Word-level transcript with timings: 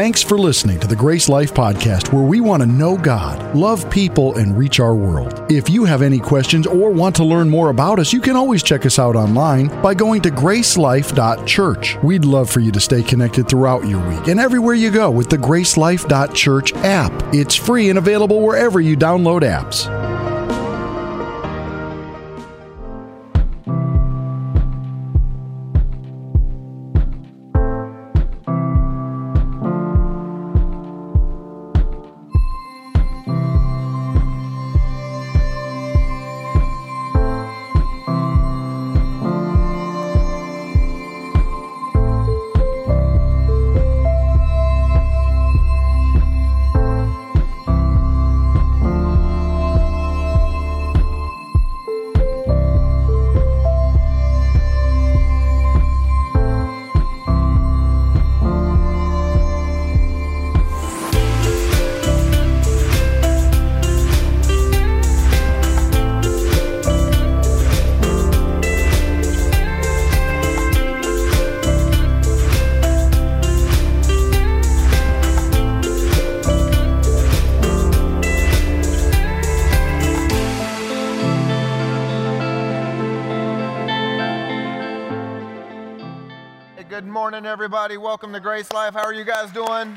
Thanks 0.00 0.22
for 0.22 0.38
listening 0.38 0.80
to 0.80 0.86
the 0.86 0.96
Grace 0.96 1.28
Life 1.28 1.52
Podcast, 1.52 2.10
where 2.10 2.22
we 2.22 2.40
want 2.40 2.62
to 2.62 2.66
know 2.66 2.96
God, 2.96 3.54
love 3.54 3.90
people, 3.90 4.34
and 4.38 4.56
reach 4.56 4.80
our 4.80 4.94
world. 4.94 5.44
If 5.52 5.68
you 5.68 5.84
have 5.84 6.00
any 6.00 6.18
questions 6.18 6.66
or 6.66 6.90
want 6.90 7.14
to 7.16 7.24
learn 7.24 7.50
more 7.50 7.68
about 7.68 7.98
us, 7.98 8.10
you 8.10 8.22
can 8.22 8.34
always 8.34 8.62
check 8.62 8.86
us 8.86 8.98
out 8.98 9.14
online 9.14 9.68
by 9.82 9.92
going 9.92 10.22
to 10.22 10.30
gracelife.church. 10.30 11.98
We'd 12.02 12.24
love 12.24 12.48
for 12.48 12.60
you 12.60 12.72
to 12.72 12.80
stay 12.80 13.02
connected 13.02 13.46
throughout 13.46 13.86
your 13.86 14.00
week 14.08 14.28
and 14.28 14.40
everywhere 14.40 14.74
you 14.74 14.90
go 14.90 15.10
with 15.10 15.28
the 15.28 15.36
gracelife.church 15.36 16.72
app. 16.76 17.12
It's 17.34 17.54
free 17.54 17.90
and 17.90 17.98
available 17.98 18.40
wherever 18.40 18.80
you 18.80 18.96
download 18.96 19.42
apps. 19.42 20.19
Morning, 87.30 87.48
everybody. 87.48 87.96
Welcome 87.96 88.32
to 88.32 88.40
Grace 88.40 88.72
Life. 88.72 88.94
How 88.94 89.04
are 89.04 89.14
you 89.14 89.22
guys 89.22 89.52
doing? 89.52 89.96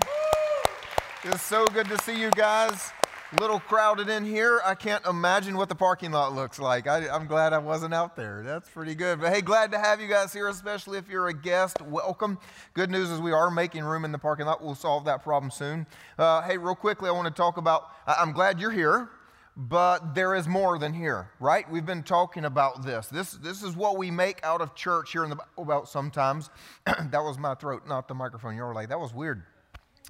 It's 1.24 1.42
so 1.42 1.66
good 1.66 1.88
to 1.88 1.98
see 2.04 2.22
you 2.22 2.30
guys. 2.30 2.92
Little 3.40 3.60
crowded 3.60 4.08
in 4.08 4.24
here. 4.24 4.62
I 4.64 4.76
can't 4.76 5.04
imagine 5.08 5.58
what 5.58 5.68
the 5.68 5.74
parking 5.74 6.12
lot 6.12 6.36
looks 6.36 6.60
like. 6.60 6.86
I, 6.86 7.08
am 7.08 7.26
glad 7.26 7.52
I 7.52 7.58
wasn't 7.58 7.92
out 7.92 8.16
there. 8.16 8.44
That's 8.46 8.70
pretty 8.70 8.94
good. 8.94 9.20
But 9.20 9.34
hey, 9.34 9.42
glad 9.42 9.72
to 9.72 9.80
have 9.80 10.00
you 10.00 10.08
guys 10.08 10.32
here, 10.32 10.48
especially 10.48 11.00
if 11.00 11.10
you're 11.10 11.28
a 11.28 11.34
guest. 11.34 11.82
Welcome. 11.82 12.38
Good 12.76 12.92
news 12.92 13.10
is 13.10 13.20
we 13.20 13.32
are 13.32 13.50
making 13.50 13.84
room 13.84 14.06
in 14.06 14.12
the 14.12 14.20
parking 14.20 14.46
lot. 14.46 14.64
We'll 14.64 14.76
solve 14.76 15.06
that 15.06 15.24
problem 15.24 15.50
soon. 15.50 15.88
Uh, 16.20 16.44
hey, 16.44 16.60
real 16.60 16.76
quickly, 16.76 17.10
I 17.10 17.14
want 17.14 17.26
to 17.26 17.34
talk 17.34 17.58
about. 17.58 17.88
I'm 18.06 18.34
glad 18.34 18.60
you're 18.60 18.70
here 18.70 19.10
but 19.56 20.16
there 20.16 20.34
is 20.36 20.48
more 20.48 20.80
than 20.80 20.94
here, 20.94 21.30
right? 21.40 21.70
We've 21.70 21.86
been 21.86 22.04
talking 22.04 22.46
about 22.46 22.84
this. 22.84 23.08
This, 23.08 23.34
this 23.34 23.62
is 23.62 23.76
what 23.76 23.98
we 23.98 24.10
make 24.10 24.40
out 24.44 24.62
of 24.62 24.74
church 24.74 25.12
here 25.12 25.24
in 25.24 25.30
the 25.30 25.36
Bible 25.36 25.66
Belt 25.66 25.90
sometimes. 25.90 26.50
that 26.86 27.24
was 27.24 27.38
my 27.38 27.54
throat, 27.56 27.84
not 27.88 28.08
the 28.08 28.16
microphone. 28.16 28.56
You 28.56 28.64
were 28.64 28.74
like, 28.74 28.90
that 28.90 29.00
was 29.00 29.14
weird. 29.14 29.44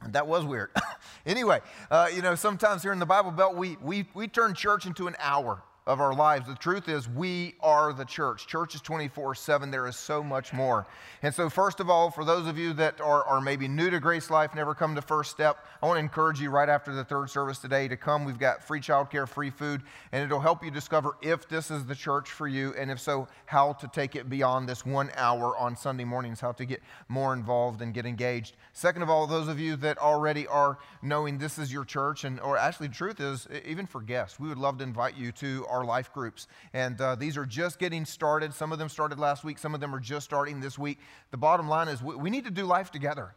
That 0.10 0.28
was 0.28 0.46
weird. 0.46 0.72
anyway, 1.26 1.60
uh, 1.92 2.10
you 2.14 2.22
know, 2.22 2.36
sometimes 2.36 2.84
here 2.84 2.94
in 2.94 3.00
the 3.00 3.06
Bible 3.06 3.32
Belt, 3.32 3.56
we, 3.56 3.78
we, 3.82 4.08
we 4.14 4.28
turn 4.28 4.54
church 4.54 4.86
into 4.86 5.08
an 5.08 5.16
hour 5.20 5.62
of 5.86 6.00
our 6.00 6.14
lives. 6.14 6.48
The 6.48 6.56
truth 6.56 6.88
is, 6.88 7.10
we 7.10 7.56
are 7.60 7.92
the 7.92 8.06
church. 8.06 8.48
Church 8.48 8.74
is 8.74 8.82
24 8.82 9.36
7. 9.36 9.70
There 9.70 9.88
is 9.88 9.98
so 9.98 10.24
much 10.24 10.54
more. 10.54 10.88
And 11.22 11.34
so, 11.34 11.50
first 11.50 11.80
of 11.80 11.90
all, 11.90 12.10
for 12.10 12.24
those 12.24 12.48
of 12.48 12.58
you 12.58 12.74
that 12.74 13.02
are, 13.02 13.24
are 13.26 13.42
maybe 13.42 13.68
new 13.68 13.90
to 13.90 14.00
Grace 14.00 14.30
Life, 14.30 14.56
never 14.56 14.74
come 14.74 14.96
to 14.96 15.02
First 15.02 15.32
Step, 15.32 15.66
I 15.82 15.86
want 15.86 15.98
to 15.98 16.00
encourage 16.00 16.40
you 16.40 16.50
right 16.50 16.70
after 16.70 16.94
the 16.94 17.04
third 17.04 17.30
service 17.30 17.60
today 17.60 17.88
to 17.90 17.98
come. 17.98 18.24
We've 18.24 18.40
got 18.40 18.64
free 18.64 18.80
childcare, 18.80 19.28
free 19.28 19.50
food, 19.50 19.82
and 20.14 20.24
it'll 20.24 20.40
help 20.40 20.64
you 20.64 20.72
discover 20.72 21.18
if 21.22 21.50
this 21.50 21.70
is 21.70 21.86
the 21.86 21.96
church 21.96 22.30
for 22.30 22.48
you, 22.48 22.74
and 22.78 22.90
if 22.90 23.00
so, 23.00 23.28
how 23.46 23.74
to 23.74 23.88
take 23.90 24.16
it 24.16 24.30
beyond 24.30 24.70
this 24.70 24.86
one 24.86 25.12
hour 25.16 25.58
on 25.58 25.76
Sunday 25.76 26.06
mornings, 26.06 26.40
how 26.40 26.54
to 26.54 26.66
get 26.66 26.82
more 27.10 27.34
involved 27.34 27.82
and 27.82 27.94
get 27.94 28.06
engaged. 28.06 28.56
Second 28.72 29.02
of 29.02 29.10
all, 29.10 29.28
those 29.28 29.50
of 29.50 29.60
you 29.60 29.76
that 29.78 29.98
already 29.98 30.48
are 30.48 30.78
knowing 31.02 31.38
this 31.38 31.58
is 31.58 31.74
your 31.74 31.84
church, 31.84 32.24
and 32.24 32.40
or 32.40 32.58
actually, 32.58 32.88
the 32.88 32.94
truth 32.94 33.20
is, 33.20 33.48
even 33.66 33.86
for 33.86 34.02
guests, 34.02 34.40
we 34.40 34.48
would 34.48 34.58
love 34.58 34.78
to 34.78 34.84
invite 34.84 35.18
you 35.18 35.32
to 35.34 35.66
our 35.74 35.84
life 35.84 36.14
groups. 36.14 36.48
And 36.74 37.00
uh, 37.02 37.16
these 37.16 37.36
are 37.36 37.46
just 37.46 37.80
getting 37.80 38.06
started. 38.06 38.54
Some 38.54 38.72
of 38.72 38.80
them 38.80 38.88
started 38.88 39.20
last 39.20 39.44
week, 39.44 39.58
some 39.58 39.74
of 39.74 39.82
them 39.82 39.94
are 39.94 40.00
just 40.00 40.26
starting 40.26 40.62
this 40.62 40.78
week. 40.78 41.00
The 41.32 41.38
bottom 41.38 41.68
line 41.68 41.88
is 41.88 42.02
we, 42.02 42.16
we 42.16 42.30
need 42.30 42.46
to 42.46 42.52
do 42.52 42.64
life 42.66 42.92
together. 42.92 43.36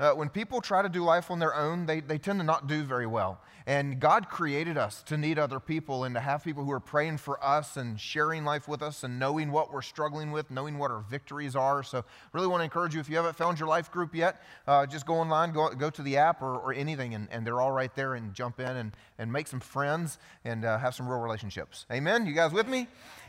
Uh, 0.00 0.12
when 0.12 0.28
people 0.28 0.60
try 0.60 0.82
to 0.82 0.88
do 0.88 1.04
life 1.04 1.30
on 1.30 1.38
their 1.38 1.54
own, 1.54 1.86
they, 1.86 2.00
they 2.00 2.18
tend 2.18 2.40
to 2.40 2.44
not 2.44 2.66
do 2.66 2.82
very 2.82 3.06
well. 3.06 3.40
And 3.66 3.98
God 3.98 4.28
created 4.28 4.76
us 4.76 5.02
to 5.04 5.16
need 5.16 5.38
other 5.38 5.58
people 5.58 6.04
and 6.04 6.14
to 6.14 6.20
have 6.20 6.44
people 6.44 6.64
who 6.64 6.72
are 6.72 6.80
praying 6.80 7.16
for 7.16 7.42
us 7.42 7.78
and 7.78 7.98
sharing 7.98 8.44
life 8.44 8.68
with 8.68 8.82
us 8.82 9.04
and 9.04 9.18
knowing 9.18 9.50
what 9.50 9.72
we're 9.72 9.80
struggling 9.80 10.32
with, 10.32 10.50
knowing 10.50 10.76
what 10.76 10.90
our 10.90 11.00
victories 11.08 11.56
are. 11.56 11.82
So, 11.82 12.04
really 12.34 12.46
want 12.46 12.60
to 12.60 12.64
encourage 12.64 12.92
you 12.94 13.00
if 13.00 13.08
you 13.08 13.16
haven't 13.16 13.36
found 13.36 13.58
your 13.58 13.68
life 13.68 13.90
group 13.90 14.14
yet, 14.14 14.42
uh, 14.66 14.84
just 14.84 15.06
go 15.06 15.14
online, 15.14 15.52
go, 15.52 15.70
go 15.70 15.88
to 15.88 16.02
the 16.02 16.18
app 16.18 16.42
or, 16.42 16.56
or 16.56 16.74
anything, 16.74 17.14
and, 17.14 17.26
and 17.30 17.46
they're 17.46 17.60
all 17.60 17.72
right 17.72 17.94
there 17.94 18.14
and 18.14 18.34
jump 18.34 18.60
in 18.60 18.76
and, 18.76 18.92
and 19.18 19.32
make 19.32 19.46
some 19.46 19.60
friends 19.60 20.18
and 20.44 20.66
uh, 20.66 20.76
have 20.76 20.94
some 20.94 21.08
real 21.08 21.20
relationships. 21.20 21.86
Amen? 21.90 22.26
You 22.26 22.34
guys 22.34 22.52
with 22.52 22.68
me? 22.68 22.86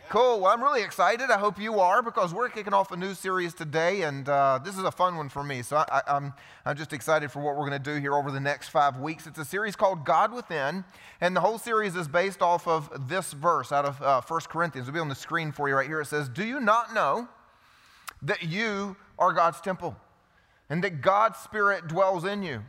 Cool. 0.10 0.42
Well, 0.42 0.52
I'm 0.52 0.62
really 0.62 0.84
excited. 0.84 1.32
I 1.32 1.40
hope 1.40 1.60
you 1.60 1.80
are 1.80 2.04
because 2.04 2.32
we're 2.32 2.50
kicking 2.50 2.74
off 2.74 2.92
a 2.92 2.98
new 2.98 3.16
series 3.16 3.56
today, 3.56 4.04
and 4.04 4.30
uh, 4.30 4.60
this 4.64 4.78
is 4.78 4.84
a 4.84 4.92
fun 4.92 5.16
one 5.18 5.30
for 5.30 5.44
me. 5.44 5.64
So 5.64 5.78
I, 5.78 6.02
am 6.06 6.26
I'm, 6.26 6.34
I'm 6.64 6.78
just 6.78 6.94
excited 6.94 7.32
for 7.32 7.40
what 7.40 7.56
we're 7.56 7.68
going 7.68 7.84
to 7.84 7.92
do 7.94 8.00
here 8.00 8.14
over 8.14 8.30
the 8.30 8.40
next 8.40 8.70
five 8.70 9.00
weeks. 9.00 9.26
It's 9.26 9.40
a 9.40 9.46
series 9.46 9.76
called 9.76 10.06
God 10.06 10.32
Within, 10.32 10.84
and 11.22 11.36
the 11.36 11.42
whole 11.42 11.58
series 11.58 11.96
is 11.96 12.08
based 12.08 12.44
off 12.44 12.68
of 12.68 13.10
this 13.10 13.34
verse 13.34 13.72
out 13.72 13.86
of 13.86 14.00
uh, 14.00 14.22
1 14.22 14.42
Corinthians. 14.42 14.88
It'll 14.88 14.94
be 14.94 15.00
on 15.00 15.10
the 15.10 15.16
screen 15.16 15.52
for 15.52 15.68
you 15.68 15.76
right 15.76 15.88
here. 15.88 16.02
It 16.02 16.06
says, 16.06 16.30
Do 16.30 16.46
you 16.46 16.60
not 16.60 16.94
know 16.94 17.28
that 18.22 18.44
you 18.44 18.98
are 19.18 19.34
God's 19.34 19.60
temple 19.60 19.96
and 20.70 20.84
that 20.84 21.02
God's 21.02 21.40
Spirit 21.40 21.88
dwells 21.88 22.26
in 22.26 22.44
you? 22.44 22.62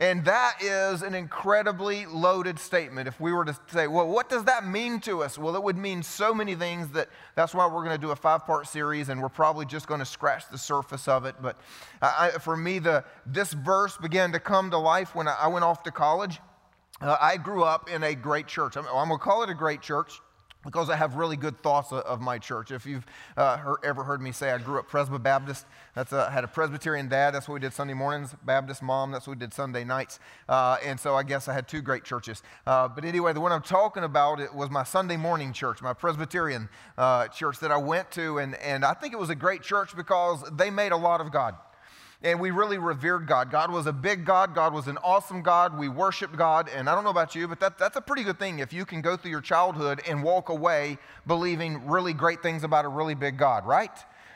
And 0.00 0.24
that 0.24 0.62
is 0.62 1.02
an 1.02 1.14
incredibly 1.14 2.06
loaded 2.06 2.58
statement. 2.58 3.06
If 3.06 3.20
we 3.20 3.34
were 3.34 3.44
to 3.44 3.54
say, 3.70 3.86
well, 3.86 4.08
what 4.08 4.30
does 4.30 4.44
that 4.44 4.66
mean 4.66 4.98
to 5.00 5.22
us? 5.22 5.36
Well, 5.36 5.54
it 5.54 5.62
would 5.62 5.76
mean 5.76 6.02
so 6.02 6.32
many 6.32 6.54
things 6.54 6.88
that 6.92 7.10
that's 7.34 7.54
why 7.54 7.66
we're 7.66 7.84
going 7.84 7.94
to 7.94 7.98
do 7.98 8.10
a 8.10 8.16
five 8.16 8.46
part 8.46 8.66
series, 8.66 9.10
and 9.10 9.20
we're 9.20 9.28
probably 9.28 9.66
just 9.66 9.86
going 9.86 10.00
to 10.00 10.06
scratch 10.06 10.44
the 10.50 10.56
surface 10.56 11.06
of 11.06 11.26
it. 11.26 11.34
But 11.42 11.60
I, 12.00 12.30
for 12.40 12.56
me, 12.56 12.78
the, 12.78 13.04
this 13.26 13.52
verse 13.52 13.98
began 13.98 14.32
to 14.32 14.40
come 14.40 14.70
to 14.70 14.78
life 14.78 15.14
when 15.14 15.28
I, 15.28 15.48
went 15.48 15.66
off 15.66 15.82
to 15.82 15.90
college. 15.90 16.40
Uh, 17.02 17.18
I 17.20 17.36
grew 17.36 17.62
up 17.62 17.90
in 17.90 18.02
a 18.02 18.14
great 18.14 18.46
church. 18.46 18.78
I'm, 18.78 18.86
I'm 18.86 19.08
going 19.08 19.18
to 19.18 19.24
call 19.24 19.42
it 19.42 19.50
a 19.50 19.54
great 19.54 19.82
church 19.82 20.22
because 20.64 20.90
I 20.90 20.96
have 20.96 21.14
really 21.14 21.36
good 21.36 21.62
thoughts 21.62 21.92
of 21.92 22.20
my 22.20 22.38
church. 22.38 22.70
If 22.70 22.86
you've 22.86 23.06
uh, 23.36 23.56
heard, 23.56 23.78
ever 23.82 24.04
heard 24.04 24.20
me 24.20 24.32
say 24.32 24.50
I 24.50 24.58
grew 24.58 24.78
up 24.78 24.88
Presbyterian 24.88 25.22
Baptist, 25.22 25.66
that's 25.94 26.12
I 26.12 26.30
had 26.30 26.44
a 26.44 26.48
Presbyterian 26.48 27.08
dad, 27.08 27.34
that's 27.34 27.48
what 27.48 27.54
we 27.54 27.60
did 27.60 27.72
Sunday 27.72 27.94
mornings, 27.94 28.34
Baptist 28.44 28.82
mom, 28.82 29.10
that's 29.10 29.26
what 29.26 29.36
we 29.36 29.40
did 29.40 29.54
Sunday 29.54 29.84
nights. 29.84 30.20
Uh, 30.48 30.76
and 30.84 30.98
so 30.98 31.14
I 31.14 31.22
guess 31.22 31.48
I 31.48 31.54
had 31.54 31.66
two 31.66 31.80
great 31.80 32.04
churches. 32.04 32.42
Uh, 32.66 32.88
but 32.88 33.04
anyway, 33.04 33.32
the 33.32 33.40
one 33.40 33.52
I'm 33.52 33.62
talking 33.62 34.04
about 34.04 34.40
it 34.40 34.54
was 34.54 34.70
my 34.70 34.84
Sunday 34.84 35.16
morning 35.16 35.52
church, 35.52 35.82
my 35.82 35.94
Presbyterian 35.94 36.68
uh, 36.98 37.28
church 37.28 37.58
that 37.60 37.70
I 37.70 37.76
went 37.78 38.10
to. 38.12 38.38
And, 38.38 38.54
and 38.56 38.84
I 38.84 38.94
think 38.94 39.12
it 39.12 39.18
was 39.18 39.30
a 39.30 39.34
great 39.34 39.62
church 39.62 39.96
because 39.96 40.44
they 40.52 40.70
made 40.70 40.92
a 40.92 40.96
lot 40.96 41.20
of 41.20 41.32
God 41.32 41.54
and 42.22 42.38
we 42.38 42.50
really 42.50 42.76
revered 42.76 43.26
God. 43.26 43.50
God 43.50 43.70
was 43.70 43.86
a 43.86 43.92
big 43.92 44.26
God. 44.26 44.54
God 44.54 44.74
was 44.74 44.88
an 44.88 44.98
awesome 44.98 45.40
God. 45.42 45.78
We 45.78 45.88
worshiped 45.88 46.36
God. 46.36 46.68
And 46.74 46.88
I 46.88 46.94
don't 46.94 47.02
know 47.02 47.10
about 47.10 47.34
you, 47.34 47.48
but 47.48 47.60
that, 47.60 47.78
that's 47.78 47.96
a 47.96 48.00
pretty 48.00 48.24
good 48.24 48.38
thing 48.38 48.58
if 48.58 48.72
you 48.72 48.84
can 48.84 49.00
go 49.00 49.16
through 49.16 49.30
your 49.30 49.40
childhood 49.40 50.02
and 50.06 50.22
walk 50.22 50.50
away 50.50 50.98
believing 51.26 51.86
really 51.86 52.12
great 52.12 52.42
things 52.42 52.62
about 52.62 52.84
a 52.84 52.88
really 52.88 53.14
big 53.14 53.38
God, 53.38 53.64
right? 53.64 53.90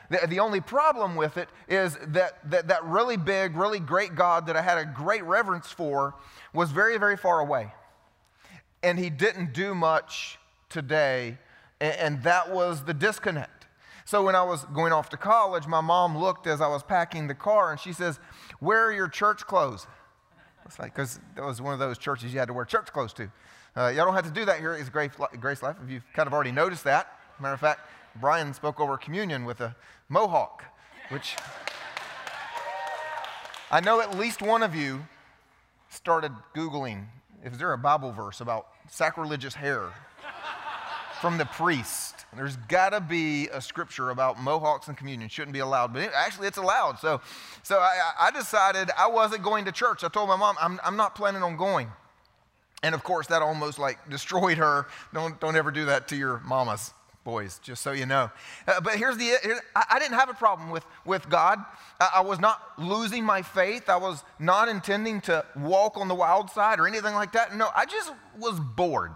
The, 0.09 0.25
the 0.27 0.39
only 0.39 0.61
problem 0.61 1.15
with 1.15 1.37
it 1.37 1.47
is 1.67 1.97
that, 2.07 2.49
that 2.49 2.67
that 2.69 2.83
really 2.85 3.17
big, 3.17 3.55
really 3.55 3.79
great 3.79 4.15
God 4.15 4.47
that 4.47 4.55
I 4.55 4.63
had 4.63 4.79
a 4.79 4.85
great 4.85 5.23
reverence 5.23 5.67
for 5.67 6.15
was 6.53 6.71
very, 6.71 6.97
very 6.97 7.17
far 7.17 7.39
away. 7.39 7.71
And 8.81 8.97
he 8.97 9.11
didn't 9.11 9.53
do 9.53 9.75
much 9.75 10.39
today. 10.69 11.37
and, 11.79 11.95
and 11.97 12.23
that 12.23 12.51
was 12.51 12.83
the 12.83 12.93
disconnect. 12.95 13.54
So 14.05 14.23
when 14.23 14.35
I 14.35 14.43
was 14.43 14.65
going 14.65 14.93
off 14.93 15.09
to 15.09 15.17
college, 15.17 15.65
my 15.65 15.81
mom 15.81 16.15
looked 16.15 16.45
as 16.45 16.61
I 16.61 16.67
was 16.67 16.83
packing 16.83 17.27
the 17.27 17.33
car 17.33 17.71
and 17.71 17.79
she 17.79 17.91
says, 17.91 18.19
Where 18.59 18.85
are 18.85 18.93
your 18.93 19.07
church 19.07 19.45
clothes? 19.47 19.87
It's 20.65 20.77
like, 20.77 20.93
because 20.93 21.19
that 21.35 21.43
was 21.43 21.59
one 21.59 21.73
of 21.73 21.79
those 21.79 21.97
churches 21.97 22.31
you 22.31 22.39
had 22.39 22.47
to 22.47 22.53
wear 22.53 22.65
church 22.65 22.93
clothes 22.93 23.13
to. 23.13 23.31
Uh, 23.75 23.87
y'all 23.89 24.05
don't 24.05 24.13
have 24.13 24.25
to 24.25 24.31
do 24.31 24.45
that 24.45 24.59
here 24.59 24.79
Grace, 24.91 25.11
Grace 25.39 25.61
Life 25.61 25.75
if 25.83 25.89
you've 25.89 26.05
kind 26.13 26.27
of 26.27 26.33
already 26.33 26.51
noticed 26.51 26.83
that. 26.83 27.19
Matter 27.39 27.55
of 27.55 27.59
fact, 27.59 27.81
Brian 28.21 28.53
spoke 28.53 28.79
over 28.79 28.95
communion 28.95 29.43
with 29.43 29.59
a 29.59 29.75
mohawk, 30.07 30.63
which 31.09 31.35
I 33.71 33.81
know 33.81 33.99
at 34.01 34.17
least 34.17 34.41
one 34.41 34.63
of 34.63 34.75
you 34.75 35.05
started 35.89 36.31
Googling, 36.55 37.05
is 37.43 37.57
there 37.57 37.73
a 37.73 37.77
Bible 37.77 38.11
verse 38.11 38.39
about 38.39 38.67
sacrilegious 38.87 39.55
hair 39.55 39.91
from 41.21 41.37
the 41.37 41.45
priest? 41.45 42.25
There's 42.35 42.57
got 42.57 42.89
to 42.89 42.99
be 42.99 43.47
a 43.49 43.61
scripture 43.61 44.09
about 44.09 44.39
mohawks 44.39 44.87
and 44.87 44.97
communion. 44.97 45.29
Shouldn't 45.29 45.53
be 45.53 45.59
allowed, 45.59 45.93
but 45.93 46.03
it, 46.03 46.11
actually 46.15 46.47
it's 46.47 46.57
allowed. 46.57 46.99
So, 46.99 47.21
so 47.63 47.77
I, 47.77 48.11
I, 48.19 48.31
decided 48.31 48.89
I 48.97 49.07
wasn't 49.07 49.43
going 49.43 49.65
to 49.65 49.71
church. 49.71 50.03
I 50.03 50.09
told 50.09 50.27
my 50.27 50.35
mom, 50.35 50.55
I'm, 50.61 50.79
I'm 50.83 50.97
not 50.97 51.15
planning 51.15 51.43
on 51.43 51.55
going. 51.55 51.89
And 52.83 52.93
of 52.93 53.03
course, 53.03 53.27
that 53.27 53.41
almost 53.41 53.79
like 53.79 54.09
destroyed 54.09 54.57
her. 54.57 54.87
Don't, 55.13 55.39
don't 55.39 55.55
ever 55.55 55.71
do 55.71 55.85
that 55.85 56.07
to 56.09 56.15
your 56.15 56.39
mamas 56.45 56.91
boys, 57.25 57.59
just 57.63 57.81
so 57.81 57.91
you 57.91 58.05
know. 58.05 58.29
Uh, 58.67 58.79
but 58.79 58.93
here's 58.95 59.17
the 59.17 59.23
here, 59.23 59.59
I, 59.75 59.83
I, 59.91 59.99
didn't 59.99 60.17
have 60.17 60.29
a 60.29 60.33
problem 60.35 60.69
with, 60.69 60.85
with 61.05 61.27
God. 61.27 61.57
I, 61.99 62.11
I, 62.17 62.21
was 62.21 62.39
not 62.39 62.61
losing 62.77 63.25
my 63.25 63.41
faith. 63.41 63.89
I 63.89 63.97
was 63.97 64.23
not 64.37 64.69
intending 64.69 65.21
to 65.21 65.43
walk 65.55 65.97
on 65.97 66.07
the 66.07 66.13
wild 66.13 66.51
side 66.51 66.79
or 66.79 66.87
anything 66.87 67.15
like 67.15 67.31
that. 67.33 67.55
No, 67.55 67.69
I 67.75 67.85
just 67.85 68.13
was 68.37 68.59
bored. 68.59 69.15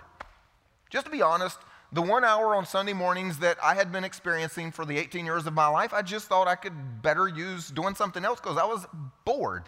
Just 0.90 1.06
to 1.06 1.12
be 1.12 1.22
honest, 1.22 1.60
the 1.92 2.02
one 2.02 2.24
hour 2.24 2.56
on 2.56 2.66
Sunday 2.66 2.94
mornings 2.94 3.40
that 3.40 3.58
I 3.64 3.74
had 3.74 3.92
been 3.92 4.04
experiencing 4.04 4.72
for 4.72 4.86
the 4.86 4.98
18 4.98 5.26
years 5.26 5.48
of 5.48 5.54
my 5.54 5.68
life, 5.68 5.94
I 5.94 6.02
just 6.02 6.28
thought 6.28 6.48
I 6.48 6.56
could 6.56 7.02
better 7.02 7.28
use 7.28 7.70
doing 7.70 7.96
something 7.96 8.24
else 8.24 8.40
because 8.40 8.58
I 8.58 8.66
was 8.66 8.86
bored. 9.26 9.64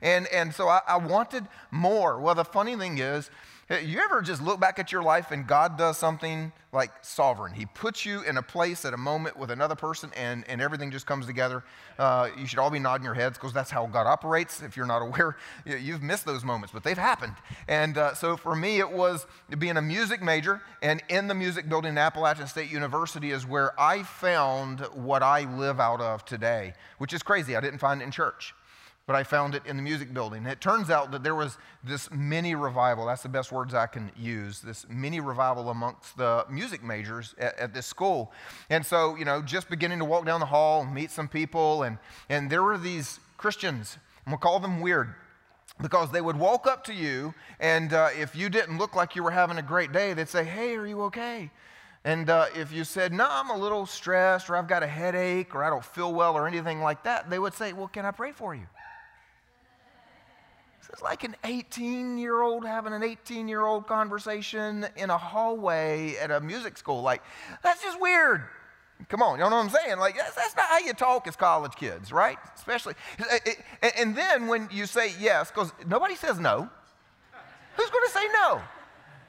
And, 0.00 0.26
and 0.28 0.54
so 0.54 0.68
I, 0.68 0.80
I 0.86 0.96
wanted 0.96 1.46
more. 1.70 2.18
Well, 2.18 2.34
the 2.34 2.44
funny 2.44 2.76
thing 2.76 2.98
is, 2.98 3.30
you 3.68 3.98
ever 3.98 4.22
just 4.22 4.40
look 4.40 4.60
back 4.60 4.78
at 4.78 4.92
your 4.92 5.02
life 5.02 5.32
and 5.32 5.44
God 5.44 5.76
does 5.76 5.98
something 5.98 6.52
like 6.72 6.92
sovereign? 7.02 7.52
He 7.52 7.66
puts 7.66 8.06
you 8.06 8.22
in 8.22 8.36
a 8.36 8.42
place 8.42 8.84
at 8.84 8.94
a 8.94 8.96
moment 8.96 9.36
with 9.36 9.50
another 9.50 9.74
person 9.74 10.12
and, 10.16 10.44
and 10.48 10.60
everything 10.60 10.92
just 10.92 11.04
comes 11.04 11.26
together. 11.26 11.64
Uh, 11.98 12.28
you 12.38 12.46
should 12.46 12.60
all 12.60 12.70
be 12.70 12.78
nodding 12.78 13.04
your 13.04 13.14
heads 13.14 13.36
because 13.36 13.52
that's 13.52 13.70
how 13.70 13.86
God 13.86 14.06
operates. 14.06 14.62
If 14.62 14.76
you're 14.76 14.86
not 14.86 15.02
aware, 15.02 15.36
you've 15.66 16.02
missed 16.02 16.24
those 16.26 16.44
moments, 16.44 16.72
but 16.72 16.84
they've 16.84 16.96
happened. 16.96 17.34
And 17.66 17.98
uh, 17.98 18.14
so 18.14 18.36
for 18.36 18.54
me, 18.54 18.78
it 18.78 18.90
was 18.90 19.26
being 19.58 19.76
a 19.76 19.82
music 19.82 20.22
major, 20.22 20.62
and 20.80 21.02
in 21.08 21.26
the 21.26 21.34
music 21.34 21.68
building 21.68 21.98
at 21.98 22.06
Appalachian 22.06 22.46
State 22.46 22.70
University 22.70 23.32
is 23.32 23.44
where 23.44 23.78
I 23.80 24.04
found 24.04 24.80
what 24.94 25.24
I 25.24 25.42
live 25.56 25.80
out 25.80 26.00
of 26.00 26.24
today, 26.24 26.74
which 26.98 27.12
is 27.12 27.24
crazy. 27.24 27.56
I 27.56 27.60
didn't 27.60 27.78
find 27.78 28.00
it 28.00 28.04
in 28.04 28.12
church 28.12 28.54
but 29.06 29.14
I 29.14 29.22
found 29.22 29.54
it 29.54 29.64
in 29.64 29.76
the 29.76 29.82
music 29.84 30.12
building. 30.12 30.44
it 30.46 30.60
turns 30.60 30.90
out 30.90 31.12
that 31.12 31.22
there 31.22 31.36
was 31.36 31.58
this 31.84 32.10
mini 32.10 32.56
revival. 32.56 33.06
That's 33.06 33.22
the 33.22 33.28
best 33.28 33.52
words 33.52 33.72
I 33.72 33.86
can 33.86 34.10
use. 34.16 34.60
This 34.60 34.84
mini 34.88 35.20
revival 35.20 35.70
amongst 35.70 36.16
the 36.16 36.44
music 36.50 36.82
majors 36.82 37.34
at, 37.38 37.56
at, 37.56 37.72
this 37.72 37.86
school. 37.86 38.32
And 38.68 38.84
so, 38.84 39.14
you 39.14 39.24
know, 39.24 39.42
just 39.42 39.70
beginning 39.70 40.00
to 40.00 40.04
walk 40.04 40.26
down 40.26 40.40
the 40.40 40.46
hall 40.46 40.84
meet 40.84 41.12
some 41.12 41.28
people, 41.28 41.84
and, 41.84 41.98
and 42.28 42.50
there 42.50 42.64
were 42.64 42.78
these 42.78 43.20
Christians, 43.36 43.96
I'm 44.26 44.32
gonna 44.32 44.40
call 44.40 44.58
them 44.58 44.80
weird. 44.80 45.14
Because 45.80 46.10
they 46.10 46.22
would 46.22 46.38
walk 46.38 46.66
up 46.66 46.84
to 46.84 46.94
you, 46.94 47.34
and 47.60 47.92
uh, 47.92 48.08
if 48.18 48.34
you 48.34 48.48
didn't 48.48 48.78
look 48.78 48.96
like 48.96 49.14
you 49.14 49.22
were 49.22 49.30
having 49.30 49.58
a 49.58 49.62
great 49.62 49.92
day, 49.92 50.14
they'd 50.14 50.28
say, 50.28 50.42
Hey, 50.42 50.74
are 50.74 50.86
you 50.86 51.02
okay? 51.02 51.50
And 52.02 52.30
uh, 52.30 52.46
if 52.56 52.72
you 52.72 52.82
said, 52.82 53.12
No, 53.12 53.26
I'm 53.28 53.50
a 53.50 53.56
little 53.58 53.84
stressed, 53.84 54.48
or 54.48 54.56
I've 54.56 54.68
got 54.68 54.82
a 54.82 54.86
headache, 54.86 55.54
or 55.54 55.62
I 55.62 55.68
don't 55.68 55.84
feel 55.84 56.14
well, 56.14 56.34
or 56.34 56.48
anything 56.48 56.80
like 56.80 57.02
that, 57.02 57.28
they 57.28 57.38
would 57.38 57.52
say, 57.52 57.74
Well, 57.74 57.88
can 57.88 58.06
I 58.06 58.10
pray 58.10 58.32
for 58.32 58.54
you? 58.54 58.66
It's 60.92 61.02
like 61.02 61.24
an 61.24 61.36
18 61.44 62.18
year 62.18 62.42
old 62.42 62.64
having 62.64 62.92
an 62.92 63.02
18 63.02 63.48
year 63.48 63.62
old 63.62 63.86
conversation 63.86 64.86
in 64.96 65.10
a 65.10 65.18
hallway 65.18 66.16
at 66.16 66.30
a 66.30 66.40
music 66.40 66.78
school. 66.78 67.02
Like, 67.02 67.22
that's 67.62 67.82
just 67.82 68.00
weird. 68.00 68.42
Come 69.08 69.22
on, 69.22 69.38
you 69.38 69.44
know 69.44 69.50
what 69.50 69.64
I'm 69.64 69.70
saying? 69.70 69.98
Like, 69.98 70.16
that's, 70.16 70.34
that's 70.34 70.56
not 70.56 70.66
how 70.66 70.78
you 70.78 70.94
talk 70.94 71.28
as 71.28 71.36
college 71.36 71.74
kids, 71.76 72.12
right? 72.12 72.38
Especially. 72.54 72.94
And 73.98 74.16
then 74.16 74.46
when 74.46 74.68
you 74.72 74.86
say 74.86 75.12
yes, 75.20 75.50
because 75.50 75.70
nobody 75.86 76.14
says 76.14 76.38
no, 76.38 76.68
who's 77.76 77.90
going 77.90 78.06
to 78.06 78.12
say 78.12 78.26
no? 78.32 78.62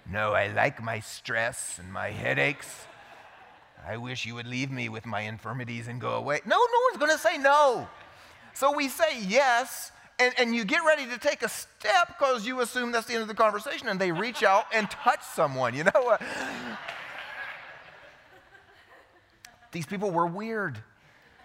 No, 0.10 0.34
I 0.34 0.48
like 0.54 0.82
my 0.82 1.02
stress 1.02 1.80
and 1.80 1.92
my 1.92 2.12
headaches. 2.12 2.86
I 3.86 3.98
wish 3.98 4.26
you 4.26 4.36
would 4.36 4.48
leave 4.48 4.72
me 4.72 4.88
with 4.90 5.06
my 5.06 5.22
infirmities 5.22 5.88
and 5.88 6.00
go 6.00 6.12
away. 6.12 6.40
No, 6.46 6.56
no 6.56 6.80
one's 6.90 6.98
going 6.98 7.12
to 7.12 7.18
say 7.18 7.38
no. 7.38 7.88
So 8.54 8.76
we 8.76 8.88
say 8.88 9.22
yes 9.22 9.92
and, 10.20 10.34
and 10.38 10.56
you 10.56 10.66
get 10.66 10.84
ready 10.86 11.06
to 11.06 11.18
take 11.18 11.44
a 11.44 11.50
step 11.50 12.08
because 12.08 12.46
you 12.46 12.62
assume 12.62 12.92
that's 12.92 13.08
the 13.08 13.14
end 13.14 13.22
of 13.22 13.28
the 13.28 13.36
conversation, 13.36 13.88
and 13.88 14.00
they 14.00 14.12
reach 14.12 14.44
out 14.44 14.66
and 14.74 14.90
touch 14.90 15.22
someone, 15.34 15.76
you 15.76 15.84
know? 15.84 15.92
What? 15.94 16.22
These 19.72 19.86
people 19.86 20.12
were 20.12 20.26
weird 20.26 20.80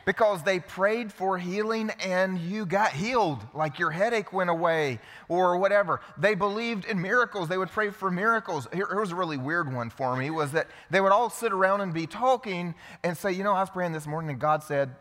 because 0.05 0.43
they 0.43 0.59
prayed 0.59 1.13
for 1.13 1.39
healing 1.39 1.91
and 2.05 2.39
you 2.39 2.67
got 2.67 2.93
healed, 2.93 3.41
like 3.55 3.79
your 3.79 3.91
headache 3.91 4.33
went 4.33 4.51
away 4.51 5.01
or 5.29 5.59
whatever. 5.59 6.01
They 6.19 6.35
believed 6.35 6.85
in 6.85 7.01
miracles. 7.01 7.49
They 7.49 7.59
would 7.59 7.71
pray 7.71 7.91
for 7.91 8.11
miracles. 8.11 8.67
Here, 8.73 8.87
here, 8.89 9.01
was 9.01 9.13
a 9.13 9.17
really 9.17 9.37
weird 9.37 9.73
one 9.73 9.91
for 9.91 10.17
me 10.17 10.31
was 10.31 10.53
that 10.53 10.69
they 10.91 11.01
would 11.01 11.13
all 11.13 11.31
sit 11.31 11.53
around 11.53 11.83
and 11.83 11.93
be 11.93 12.07
talking 12.07 12.75
and 13.03 13.17
say, 13.17 13.33
you 13.33 13.45
know, 13.45 13.53
I 13.53 13.61
was 13.61 13.71
praying 13.71 13.93
this 13.93 14.07
morning 14.07 14.31
and 14.31 14.41
God 14.41 14.63
said, 14.63 14.95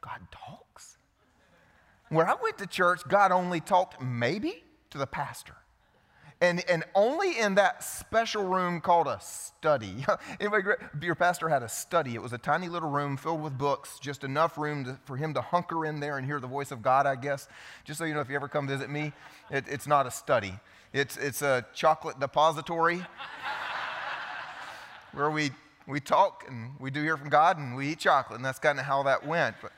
God 0.00 0.20
talked. 0.30 0.63
Where 2.14 2.28
I 2.28 2.34
went 2.40 2.58
to 2.58 2.66
church, 2.68 3.00
God 3.08 3.32
only 3.32 3.58
talked 3.58 4.00
maybe 4.00 4.62
to 4.90 4.98
the 4.98 5.06
pastor. 5.06 5.56
And, 6.40 6.62
and 6.68 6.84
only 6.94 7.38
in 7.38 7.56
that 7.56 7.82
special 7.82 8.44
room 8.44 8.80
called 8.80 9.08
a 9.08 9.18
study. 9.20 10.04
Your 11.02 11.14
pastor 11.16 11.48
had 11.48 11.64
a 11.64 11.68
study. 11.68 12.14
It 12.14 12.22
was 12.22 12.32
a 12.32 12.38
tiny 12.38 12.68
little 12.68 12.88
room 12.88 13.16
filled 13.16 13.42
with 13.42 13.58
books, 13.58 13.98
just 13.98 14.22
enough 14.22 14.56
room 14.56 14.84
to, 14.84 14.98
for 15.06 15.16
him 15.16 15.34
to 15.34 15.40
hunker 15.40 15.86
in 15.86 15.98
there 15.98 16.16
and 16.16 16.24
hear 16.24 16.38
the 16.38 16.46
voice 16.46 16.70
of 16.70 16.82
God, 16.82 17.04
I 17.04 17.16
guess. 17.16 17.48
Just 17.84 17.98
so 17.98 18.04
you 18.04 18.14
know, 18.14 18.20
if 18.20 18.28
you 18.28 18.36
ever 18.36 18.46
come 18.46 18.68
visit 18.68 18.90
me, 18.90 19.12
it, 19.50 19.64
it's 19.68 19.88
not 19.88 20.06
a 20.06 20.10
study, 20.10 20.54
it's, 20.92 21.16
it's 21.16 21.42
a 21.42 21.66
chocolate 21.74 22.20
depository 22.20 23.04
where 25.12 25.32
we, 25.32 25.50
we 25.88 25.98
talk 25.98 26.44
and 26.46 26.74
we 26.78 26.92
do 26.92 27.02
hear 27.02 27.16
from 27.16 27.28
God 27.28 27.58
and 27.58 27.74
we 27.74 27.88
eat 27.88 27.98
chocolate. 27.98 28.36
And 28.36 28.44
that's 28.44 28.60
kind 28.60 28.78
of 28.78 28.84
how 28.84 29.02
that 29.02 29.26
went. 29.26 29.56
But 29.60 29.72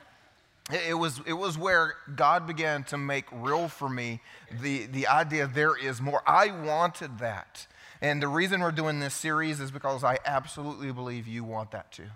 it 0.72 0.98
was, 0.98 1.20
it 1.26 1.32
was 1.32 1.56
where 1.56 1.94
God 2.14 2.46
began 2.46 2.82
to 2.84 2.98
make 2.98 3.26
real 3.32 3.68
for 3.68 3.88
me 3.88 4.20
the, 4.60 4.86
the 4.86 5.06
idea 5.06 5.46
there 5.46 5.76
is 5.76 6.00
more. 6.00 6.22
I 6.26 6.50
wanted 6.50 7.18
that. 7.20 7.66
And 8.00 8.20
the 8.20 8.28
reason 8.28 8.60
we're 8.60 8.72
doing 8.72 9.00
this 9.00 9.14
series 9.14 9.60
is 9.60 9.70
because 9.70 10.02
I 10.04 10.18
absolutely 10.26 10.92
believe 10.92 11.26
you 11.26 11.44
want 11.44 11.70
that 11.70 11.92
too. 11.92 12.08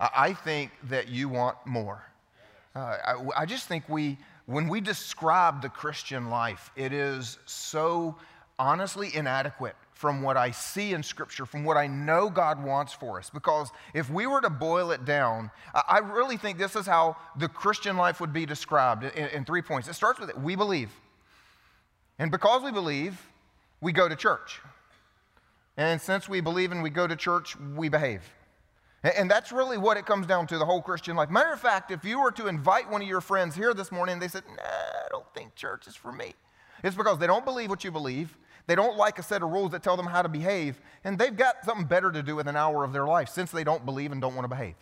I, 0.00 0.10
I 0.16 0.32
think 0.32 0.72
that 0.84 1.08
you 1.08 1.28
want 1.28 1.56
more. 1.66 2.02
Uh, 2.74 2.96
I, 3.04 3.42
I 3.42 3.46
just 3.46 3.68
think 3.68 3.88
we, 3.88 4.18
when 4.46 4.68
we 4.68 4.80
describe 4.80 5.62
the 5.62 5.68
Christian 5.68 6.30
life, 6.30 6.70
it 6.76 6.92
is 6.92 7.38
so 7.46 8.16
honestly 8.58 9.14
inadequate 9.14 9.76
from 9.96 10.20
what 10.20 10.36
I 10.36 10.50
see 10.50 10.92
in 10.92 11.02
Scripture, 11.02 11.46
from 11.46 11.64
what 11.64 11.78
I 11.78 11.86
know 11.86 12.28
God 12.28 12.62
wants 12.62 12.92
for 12.92 13.18
us. 13.18 13.30
Because 13.30 13.70
if 13.94 14.10
we 14.10 14.26
were 14.26 14.42
to 14.42 14.50
boil 14.50 14.90
it 14.90 15.06
down, 15.06 15.50
I 15.74 16.00
really 16.00 16.36
think 16.36 16.58
this 16.58 16.76
is 16.76 16.84
how 16.84 17.16
the 17.38 17.48
Christian 17.48 17.96
life 17.96 18.20
would 18.20 18.32
be 18.34 18.44
described 18.44 19.04
in, 19.04 19.28
in 19.30 19.46
three 19.46 19.62
points. 19.62 19.88
It 19.88 19.94
starts 19.94 20.20
with 20.20 20.28
it 20.28 20.38
we 20.38 20.54
believe. 20.54 20.90
And 22.18 22.30
because 22.30 22.62
we 22.62 22.72
believe, 22.72 23.18
we 23.80 23.90
go 23.90 24.06
to 24.06 24.14
church. 24.14 24.60
And 25.78 25.98
since 25.98 26.28
we 26.28 26.42
believe 26.42 26.72
and 26.72 26.82
we 26.82 26.90
go 26.90 27.06
to 27.06 27.16
church, 27.16 27.58
we 27.58 27.88
behave. 27.88 28.20
And 29.02 29.30
that's 29.30 29.50
really 29.50 29.78
what 29.78 29.96
it 29.96 30.04
comes 30.04 30.26
down 30.26 30.46
to 30.48 30.58
the 30.58 30.66
whole 30.66 30.82
Christian 30.82 31.16
life. 31.16 31.30
Matter 31.30 31.54
of 31.54 31.60
fact, 31.60 31.90
if 31.90 32.04
you 32.04 32.20
were 32.20 32.32
to 32.32 32.48
invite 32.48 32.90
one 32.90 33.00
of 33.00 33.08
your 33.08 33.22
friends 33.22 33.56
here 33.56 33.72
this 33.72 33.90
morning 33.90 34.14
and 34.14 34.22
they 34.22 34.28
said, 34.28 34.42
nah, 34.46 34.62
I 34.62 35.08
don't 35.10 35.32
think 35.32 35.54
church 35.54 35.86
is 35.86 35.96
for 35.96 36.12
me, 36.12 36.34
it's 36.84 36.96
because 36.96 37.18
they 37.18 37.26
don't 37.26 37.46
believe 37.46 37.70
what 37.70 37.82
you 37.82 37.90
believe 37.90 38.36
they 38.66 38.74
don't 38.74 38.96
like 38.96 39.18
a 39.18 39.22
set 39.22 39.42
of 39.42 39.50
rules 39.50 39.70
that 39.72 39.82
tell 39.82 39.96
them 39.96 40.06
how 40.06 40.22
to 40.22 40.28
behave, 40.28 40.80
and 41.04 41.18
they've 41.18 41.36
got 41.36 41.64
something 41.64 41.86
better 41.86 42.10
to 42.10 42.22
do 42.22 42.36
with 42.36 42.48
an 42.48 42.56
hour 42.56 42.84
of 42.84 42.92
their 42.92 43.06
life 43.06 43.28
since 43.28 43.50
they 43.50 43.64
don't 43.64 43.84
believe 43.84 44.12
and 44.12 44.20
don't 44.20 44.34
want 44.34 44.44
to 44.44 44.54
behave. 44.54 44.74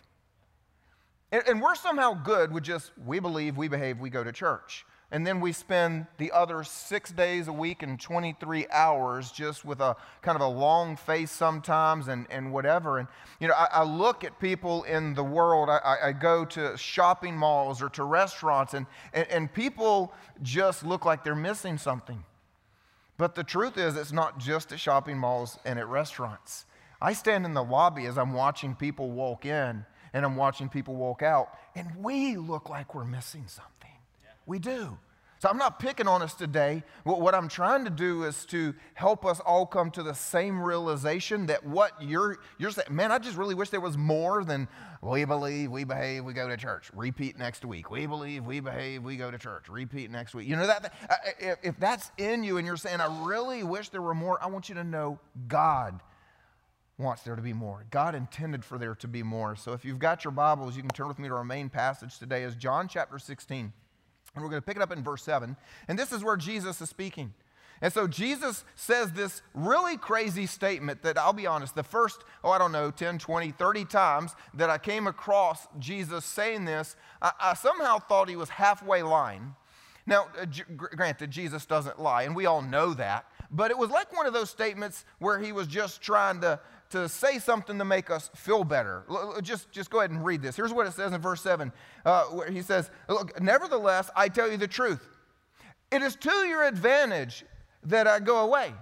And, 1.33 1.43
and 1.49 1.61
we're 1.61 1.75
somehow 1.75 2.15
good 2.15 2.53
with 2.53 2.65
just, 2.65 2.93
we 3.05 3.19
believe, 3.19 3.57
we 3.57 3.69
behave, 3.69 3.99
we 3.99 4.09
go 4.09 4.25
to 4.25 4.33
church. 4.33 4.87
And 5.11 5.27
then 5.27 5.41
we 5.41 5.53
spend 5.53 6.07
the 6.19 6.33
other 6.33 6.65
six 6.65 7.13
days 7.13 7.47
a 7.47 7.53
week 7.53 7.83
and 7.83 8.01
23 8.01 8.67
hours 8.73 9.31
just 9.31 9.65
with 9.65 9.81
a 9.81 9.97
kind 10.23 10.35
of 10.35 10.43
a 10.43 10.49
long 10.49 10.97
face 10.97 11.31
sometimes 11.31 12.09
and, 12.09 12.27
and 12.31 12.53
whatever. 12.53 12.99
And, 12.99 13.07
you 13.39 13.47
know, 13.47 13.55
I, 13.55 13.69
I 13.73 13.85
look 13.85 14.25
at 14.25 14.41
people 14.41 14.83
in 14.85 15.15
the 15.15 15.23
world, 15.23 15.69
I, 15.71 15.97
I, 16.05 16.13
go 16.13 16.45
to 16.47 16.77
shopping 16.77 17.37
malls 17.37 17.81
or 17.81 17.91
to 17.91 18.03
restaurants, 18.03 18.75
and, 18.75 18.87
and, 19.13 19.29
and 19.29 19.53
people 19.53 20.13
just 20.43 20.85
look 20.85 21.05
like 21.05 21.23
they're 21.23 21.37
missing 21.37 21.79
something. 21.79 22.25
But 23.17 23.35
the 23.35 23.45
truth 23.45 23.79
is, 23.79 23.97
it's 23.97 24.13
not 24.13 24.39
just 24.39 24.73
at 24.73 24.81
shopping 24.81 25.19
malls 25.19 25.59
and 25.65 25.79
at 25.79 25.87
restaurants. 25.87 26.67
I 27.01 27.13
stand 27.13 27.45
in 27.45 27.55
the 27.55 27.63
lobby 27.63 28.07
as 28.07 28.19
I'm 28.19 28.33
watching 28.33 28.75
people 28.75 29.11
walk 29.11 29.45
in 29.47 29.85
and 30.15 30.25
I'm 30.25 30.37
watching 30.37 30.69
people 30.69 30.95
walk 30.95 31.23
out, 31.23 31.49
and 31.75 31.89
we 31.97 32.37
look 32.37 32.71
like 32.71 32.95
we're 32.95 33.05
missing 33.05 33.47
something. 33.49 33.91
Yeah. 34.23 34.31
We 34.47 34.61
do. 34.61 34.97
So 35.45 35.51
I'm 35.51 35.59
not 35.59 35.79
picking 35.79 36.09
on 36.09 36.23
us 36.23 36.33
today. 36.33 36.83
What 37.03 37.35
I'm 37.35 37.49
trying 37.49 37.85
to 37.85 37.91
do 37.91 38.25
is 38.25 38.47
to 38.47 38.75
help 38.95 39.27
us 39.27 39.41
all 39.41 39.67
come 39.67 39.91
to 39.91 40.03
the 40.03 40.15
same 40.15 40.59
realization 40.59 41.45
that 41.49 41.67
what 41.67 41.93
you're, 42.01 42.39
you're 42.57 42.71
saying, 42.71 42.89
man, 42.91 43.13
I 43.13 43.19
just 43.19 43.37
really 43.37 43.55
wish 43.55 43.69
there 43.69 43.79
was 43.79 43.99
more 43.99 44.43
than 44.43 44.69
we 45.03 45.27
believe, 45.27 45.71
we 45.71 45.85
behave, 45.85 46.25
we 46.25 46.33
go 46.33 46.49
to 46.49 46.57
church. 46.57 46.91
Repeat 46.95 47.39
next 47.39 47.63
week. 47.63 47.91
We 47.91 48.07
believe, 48.07 48.47
we 48.47 48.61
behave, 48.61 49.03
we 49.03 49.19
go 49.19 49.31
to 49.31 49.37
church. 49.37 49.69
Repeat 49.69 50.11
next 50.11 50.35
week. 50.35 50.49
You 50.49 50.57
know 50.57 50.67
that 50.67 50.95
uh, 51.11 51.13
uh, 51.13 51.17
if, 51.39 51.59
if 51.63 51.79
that's 51.79 52.11
in 52.17 52.43
you 52.43 52.57
and 52.57 52.67
you're 52.67 52.79
saying, 52.79 53.03
I 53.03 53.27
really 53.27 53.65
wish 53.65 53.91
there 53.91 54.01
were 54.01 54.15
more, 54.15 54.43
I 54.43 54.47
want 54.47 54.71
you 54.71 54.77
to 54.77 54.85
know 54.85 55.19
God 55.47 56.01
wants 56.97 57.21
there 57.21 57.37
to 57.37 57.43
be 57.43 57.53
more. 57.53 57.85
God 57.91 58.15
intended 58.15 58.65
for 58.65 58.79
there 58.79 58.95
to 58.95 59.09
be 59.09 59.23
more. 59.23 59.57
So 59.57 59.75
if 59.75 59.85
you've 59.85 59.99
got 59.99 60.25
your 60.25 60.31
Bibles, 60.31 60.75
you 60.75 60.81
can 60.81 60.91
turn 60.91 61.09
with 61.09 61.19
me 61.19 61.29
to 61.29 61.35
our 61.35 61.45
main 61.45 61.69
passage 61.69 62.19
today 62.19 62.45
is 62.45 62.55
John 62.55 62.89
chapter 62.89 63.19
16. 63.19 63.75
And 64.35 64.43
we're 64.43 64.51
going 64.51 64.63
to 64.63 64.67
pick 64.67 64.77
it 64.77 64.83
up 64.83 64.93
in 64.93 65.03
verse 65.03 65.23
7. 65.23 65.57
And 65.89 65.99
this 65.99 66.13
is 66.13 66.25
where 66.25 66.37
Jesus 66.37 66.81
is 66.81 66.89
speaking. 66.89 67.33
And 67.81 67.93
so 67.93 68.07
Jesus 68.07 68.65
says 68.77 69.13
this 69.13 69.43
really 69.53 69.97
crazy 69.97 70.47
statement 70.47 71.03
that 71.03 71.19
I'll 71.19 71.33
be 71.33 71.47
honest, 71.47 71.75
the 71.75 71.83
first, 71.83 72.25
oh, 72.43 72.51
I 72.51 72.59
don't 72.59 72.73
know, 72.73 72.91
10, 72.91 73.19
20, 73.19 73.51
30 73.51 73.85
times 73.85 74.35
that 74.55 74.71
I 74.71 74.79
came 74.79 75.07
across 75.07 75.67
Jesus 75.79 76.25
saying 76.25 76.65
this, 76.65 76.97
I, 77.21 77.33
I 77.41 77.55
somehow 77.55 77.99
thought 77.99 78.29
he 78.29 78.37
was 78.37 78.49
halfway 78.49 79.03
lying. 79.03 79.55
Now, 80.07 80.29
uh, 80.41 80.47
granted, 80.77 81.31
Jesus 81.31 81.67
doesn't 81.67 82.01
lie, 82.01 82.25
and 82.25 82.37
we 82.37 82.47
all 82.47 82.63
know 82.63 82.95
that, 82.95 83.27
but 83.51 83.71
it 83.71 83.79
was 83.79 83.91
like 83.91 84.15
one 84.15 84.27
of 84.27 84.35
those 84.35 84.51
statements 84.51 85.05
where 85.19 85.39
he 85.39 85.53
was 85.53 85.67
just 85.67 86.03
trying 86.03 86.41
to, 86.43 86.61
to 86.95 87.09
say 87.09 87.41
something 87.41 87.77
to 87.77 87.85
make 87.85 88.09
us 88.09 88.31
feel 88.37 88.63
better. 88.63 89.03
Just, 89.43 89.73
just 89.73 89.91
go 89.91 89.99
ahead 89.99 90.13
and 90.13 90.25
read 90.25 90.43
this. 90.43 90.55
Here's 90.55 90.73
what 90.73 90.87
it 90.87 90.93
says 90.93 91.13
in 91.13 91.21
verse 91.21 91.41
7 91.41 91.73
uh, 92.05 92.25
where 92.27 92.49
he 92.49 92.63
says, 92.63 92.89
Look, 93.09 93.41
nevertheless, 93.41 94.11
I 94.15 94.29
tell 94.29 94.49
you 94.49 94.57
the 94.57 94.69
truth. 94.69 95.05
It 95.91 96.03
is 96.03 96.15
to 96.15 96.31
your 96.31 96.63
advantage 96.63 97.45
that 97.83 98.07
I 98.07 98.21
go 98.21 98.39
away. 98.45 98.73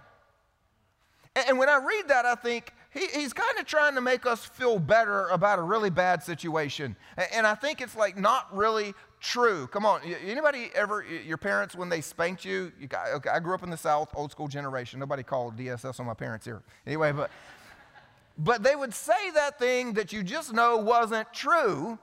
And 1.35 1.59
when 1.59 1.71
I 1.71 1.77
read 1.77 2.09
that, 2.09 2.27
I 2.27 2.35
think 2.35 2.75
he, 2.91 3.07
he's 3.07 3.33
kind 3.33 3.59
of 3.59 3.65
trying 3.65 3.95
to 3.95 4.03
make 4.03 4.27
us 4.27 4.45
feel 4.45 4.79
better 4.79 5.29
about 5.29 5.59
a 5.59 5.63
really 5.63 5.89
bad 5.89 6.23
situation. 6.23 6.95
And 7.35 7.47
I 7.47 7.55
think 7.55 7.81
it's 7.81 7.97
like 7.97 8.19
not 8.19 8.55
really 8.55 8.93
true. 9.21 9.69
Come 9.69 9.87
on, 9.87 10.03
anybody 10.27 10.71
ever, 10.75 11.03
your 11.03 11.39
parents, 11.39 11.75
when 11.75 11.89
they 11.89 12.03
spanked 12.03 12.45
you, 12.45 12.73
you 12.79 12.89
got, 12.89 13.09
okay, 13.15 13.31
I 13.31 13.41
grew 13.41 13.55
up 13.55 13.63
in 13.63 13.71
the 13.71 13.77
South, 13.79 14.11
old 14.15 14.33
school 14.33 14.49
generation. 14.49 15.01
Nobody 15.01 15.23
called 15.23 15.57
DSS 15.57 15.99
on 15.99 16.05
my 16.05 16.13
parents 16.13 16.45
here. 16.45 16.63
Anyway, 16.87 17.13
but, 17.13 17.31
but 18.43 18.63
they 18.63 18.75
would 18.75 18.95
say 18.95 19.31
that 19.35 19.59
thing 19.59 19.93
that 19.95 20.13
you 20.13 20.23
just 20.23 20.53
know 20.53 20.77
wasn't 20.77 21.33
true. 21.33 21.99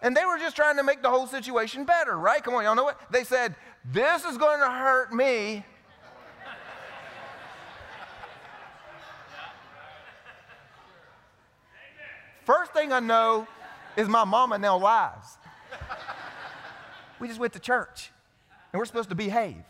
And 0.00 0.16
they 0.16 0.24
were 0.24 0.38
just 0.38 0.54
trying 0.54 0.76
to 0.76 0.82
make 0.82 1.02
the 1.02 1.10
whole 1.10 1.26
situation 1.26 1.84
better, 1.84 2.16
right? 2.16 2.42
Come 2.42 2.54
on, 2.54 2.64
y'all 2.64 2.76
know 2.76 2.84
what? 2.84 3.00
They 3.10 3.24
said, 3.24 3.56
This 3.84 4.24
is 4.24 4.38
going 4.38 4.60
to 4.60 4.70
hurt 4.70 5.12
me 5.12 5.64
First 12.48 12.72
thing 12.72 12.94
I 12.94 13.00
know 13.00 13.46
is 13.94 14.08
my 14.08 14.24
mama 14.24 14.56
now 14.56 14.78
lies. 14.78 15.36
We 17.20 17.28
just 17.28 17.38
went 17.38 17.52
to 17.52 17.58
church 17.58 18.10
and 18.72 18.78
we're 18.78 18.86
supposed 18.86 19.10
to 19.10 19.14
behave. 19.14 19.62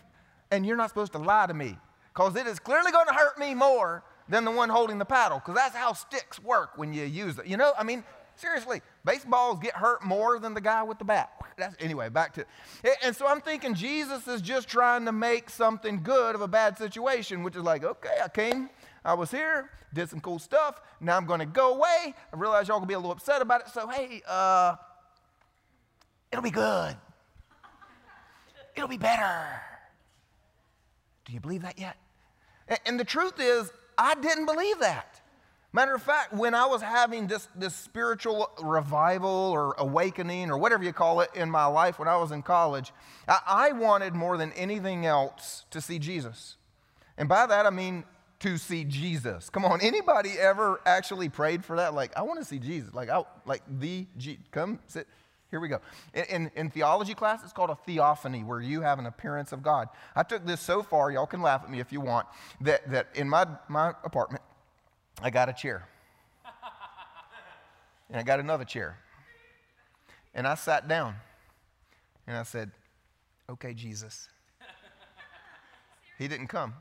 And 0.52 0.64
you're 0.64 0.76
not 0.76 0.88
supposed 0.90 1.10
to 1.14 1.18
lie 1.18 1.48
to 1.48 1.54
me 1.54 1.76
because 2.14 2.36
it 2.36 2.46
is 2.46 2.60
clearly 2.60 2.92
going 2.92 3.08
to 3.08 3.14
hurt 3.14 3.36
me 3.36 3.52
more 3.52 4.04
than 4.28 4.44
the 4.44 4.50
one 4.50 4.68
holding 4.68 4.98
the 4.98 5.04
paddle 5.04 5.38
because 5.38 5.54
that's 5.54 5.74
how 5.74 5.92
sticks 5.92 6.40
work 6.42 6.76
when 6.76 6.92
you 6.92 7.04
use 7.04 7.38
it. 7.38 7.46
You 7.46 7.56
know, 7.56 7.72
I 7.78 7.84
mean, 7.84 8.04
seriously, 8.36 8.82
baseballs 9.04 9.58
get 9.60 9.74
hurt 9.74 10.04
more 10.04 10.38
than 10.38 10.54
the 10.54 10.60
guy 10.60 10.82
with 10.82 10.98
the 10.98 11.04
bat. 11.04 11.30
That's, 11.56 11.74
anyway, 11.80 12.08
back 12.08 12.34
to 12.34 12.44
And 13.04 13.16
so 13.16 13.26
I'm 13.26 13.40
thinking 13.40 13.74
Jesus 13.74 14.28
is 14.28 14.40
just 14.40 14.68
trying 14.68 15.04
to 15.06 15.12
make 15.12 15.50
something 15.50 16.02
good 16.02 16.34
of 16.34 16.40
a 16.40 16.48
bad 16.48 16.78
situation, 16.78 17.42
which 17.42 17.56
is 17.56 17.62
like, 17.62 17.82
okay, 17.84 18.16
I 18.22 18.28
came 18.28 18.70
I 19.04 19.14
was 19.14 19.30
here, 19.30 19.70
did 19.94 20.10
some 20.10 20.20
cool 20.20 20.38
stuff. 20.38 20.80
Now 21.00 21.16
I'm 21.16 21.24
going 21.24 21.40
to 21.40 21.46
go 21.46 21.74
away. 21.74 22.14
I 22.32 22.36
realize 22.36 22.68
y'all 22.68 22.78
going 22.78 22.86
to 22.86 22.88
be 22.88 22.94
a 22.94 22.98
little 22.98 23.12
upset 23.12 23.40
about 23.40 23.62
it. 23.62 23.68
So, 23.68 23.88
hey, 23.88 24.22
uh, 24.28 24.76
it'll 26.30 26.42
be 26.42 26.50
good. 26.50 26.94
It'll 28.76 28.88
be 28.88 28.98
better. 28.98 29.62
Do 31.24 31.32
you 31.32 31.40
believe 31.40 31.62
that 31.62 31.78
yet? 31.78 31.96
And 32.84 33.00
the 33.00 33.04
truth 33.04 33.40
is, 33.40 33.72
I 33.98 34.14
didn't 34.14 34.46
believe 34.46 34.78
that. 34.78 35.20
Matter 35.72 35.94
of 35.94 36.02
fact, 36.02 36.32
when 36.32 36.54
I 36.54 36.64
was 36.64 36.80
having 36.80 37.26
this, 37.26 37.46
this 37.54 37.74
spiritual 37.74 38.50
revival 38.62 39.28
or 39.28 39.74
awakening 39.76 40.50
or 40.50 40.56
whatever 40.56 40.82
you 40.82 40.94
call 40.94 41.20
it 41.20 41.28
in 41.34 41.50
my 41.50 41.66
life 41.66 41.98
when 41.98 42.08
I 42.08 42.16
was 42.16 42.32
in 42.32 42.42
college, 42.42 42.92
I, 43.28 43.38
I 43.46 43.72
wanted 43.72 44.14
more 44.14 44.38
than 44.38 44.52
anything 44.52 45.04
else 45.04 45.66
to 45.70 45.82
see 45.82 45.98
Jesus. 45.98 46.56
And 47.18 47.28
by 47.28 47.46
that 47.46 47.66
I 47.66 47.70
mean 47.70 48.04
to 48.40 48.56
see 48.56 48.84
Jesus. 48.84 49.50
Come 49.50 49.64
on, 49.64 49.80
anybody 49.82 50.38
ever 50.38 50.80
actually 50.86 51.28
prayed 51.28 51.64
for 51.64 51.76
that? 51.76 51.92
Like, 51.92 52.16
I 52.16 52.22
want 52.22 52.38
to 52.38 52.44
see 52.44 52.58
Jesus. 52.58 52.94
Like, 52.94 53.10
I, 53.10 53.24
like 53.44 53.62
the 53.78 54.06
G, 54.16 54.38
come 54.52 54.78
sit. 54.86 55.06
Here 55.50 55.60
we 55.60 55.68
go. 55.68 55.80
In, 56.12 56.24
in, 56.24 56.50
in, 56.56 56.70
theology 56.70 57.14
class, 57.14 57.42
it's 57.42 57.54
called 57.54 57.70
a 57.70 57.76
theophany, 57.86 58.44
where 58.44 58.60
you 58.60 58.82
have 58.82 58.98
an 58.98 59.06
appearance 59.06 59.50
of 59.52 59.62
God. 59.62 59.88
I 60.14 60.22
took 60.22 60.44
this 60.44 60.60
so 60.60 60.82
far, 60.82 61.10
y'all 61.10 61.26
can 61.26 61.40
laugh 61.40 61.62
at 61.64 61.70
me 61.70 61.80
if 61.80 61.90
you 61.90 62.00
want, 62.00 62.26
that, 62.60 62.90
that 62.90 63.08
in 63.14 63.28
my, 63.28 63.46
my 63.68 63.94
apartment, 64.04 64.42
I 65.22 65.30
got 65.30 65.48
a 65.48 65.54
chair. 65.54 65.88
and 68.10 68.20
I 68.20 68.22
got 68.22 68.40
another 68.40 68.64
chair. 68.64 68.98
And 70.34 70.46
I 70.46 70.54
sat 70.54 70.86
down 70.86 71.16
and 72.26 72.36
I 72.36 72.42
said, 72.42 72.70
Okay, 73.50 73.72
Jesus. 73.72 74.28
He 76.18 76.28
didn't 76.28 76.48
come 76.48 76.74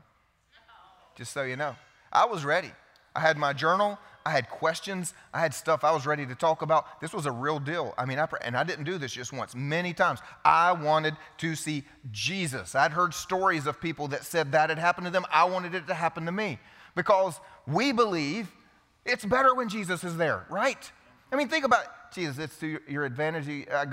just 1.16 1.32
so 1.32 1.42
you 1.42 1.56
know. 1.56 1.74
I 2.12 2.26
was 2.26 2.44
ready. 2.44 2.70
I 3.18 3.20
had 3.20 3.36
my 3.36 3.52
journal. 3.52 3.98
I 4.24 4.30
had 4.30 4.48
questions. 4.48 5.12
I 5.34 5.40
had 5.40 5.52
stuff 5.52 5.82
I 5.82 5.90
was 5.90 6.06
ready 6.06 6.24
to 6.24 6.36
talk 6.36 6.62
about. 6.62 7.00
This 7.00 7.12
was 7.12 7.26
a 7.26 7.32
real 7.32 7.58
deal. 7.58 7.94
I 7.98 8.04
mean, 8.04 8.20
I, 8.20 8.28
and 8.42 8.56
I 8.56 8.62
didn't 8.62 8.84
do 8.84 8.96
this 8.96 9.10
just 9.10 9.32
once, 9.32 9.56
many 9.56 9.92
times. 9.92 10.20
I 10.44 10.70
wanted 10.70 11.16
to 11.38 11.56
see 11.56 11.82
Jesus. 12.12 12.76
I'd 12.76 12.92
heard 12.92 13.12
stories 13.12 13.66
of 13.66 13.80
people 13.80 14.06
that 14.08 14.22
said 14.24 14.52
that 14.52 14.68
had 14.70 14.78
happened 14.78 15.06
to 15.08 15.10
them. 15.10 15.24
I 15.32 15.44
wanted 15.46 15.74
it 15.74 15.88
to 15.88 15.94
happen 15.94 16.26
to 16.26 16.32
me 16.32 16.60
because 16.94 17.40
we 17.66 17.90
believe 17.90 18.52
it's 19.04 19.24
better 19.24 19.52
when 19.52 19.68
Jesus 19.68 20.04
is 20.04 20.16
there, 20.16 20.46
right? 20.48 20.92
I 21.32 21.36
mean, 21.36 21.48
think 21.48 21.64
about 21.64 21.84
it. 21.84 21.90
Jesus, 22.14 22.38
it's 22.38 22.56
to 22.58 22.78
your 22.86 23.04
advantage. 23.04 23.66
Uh, 23.68 23.84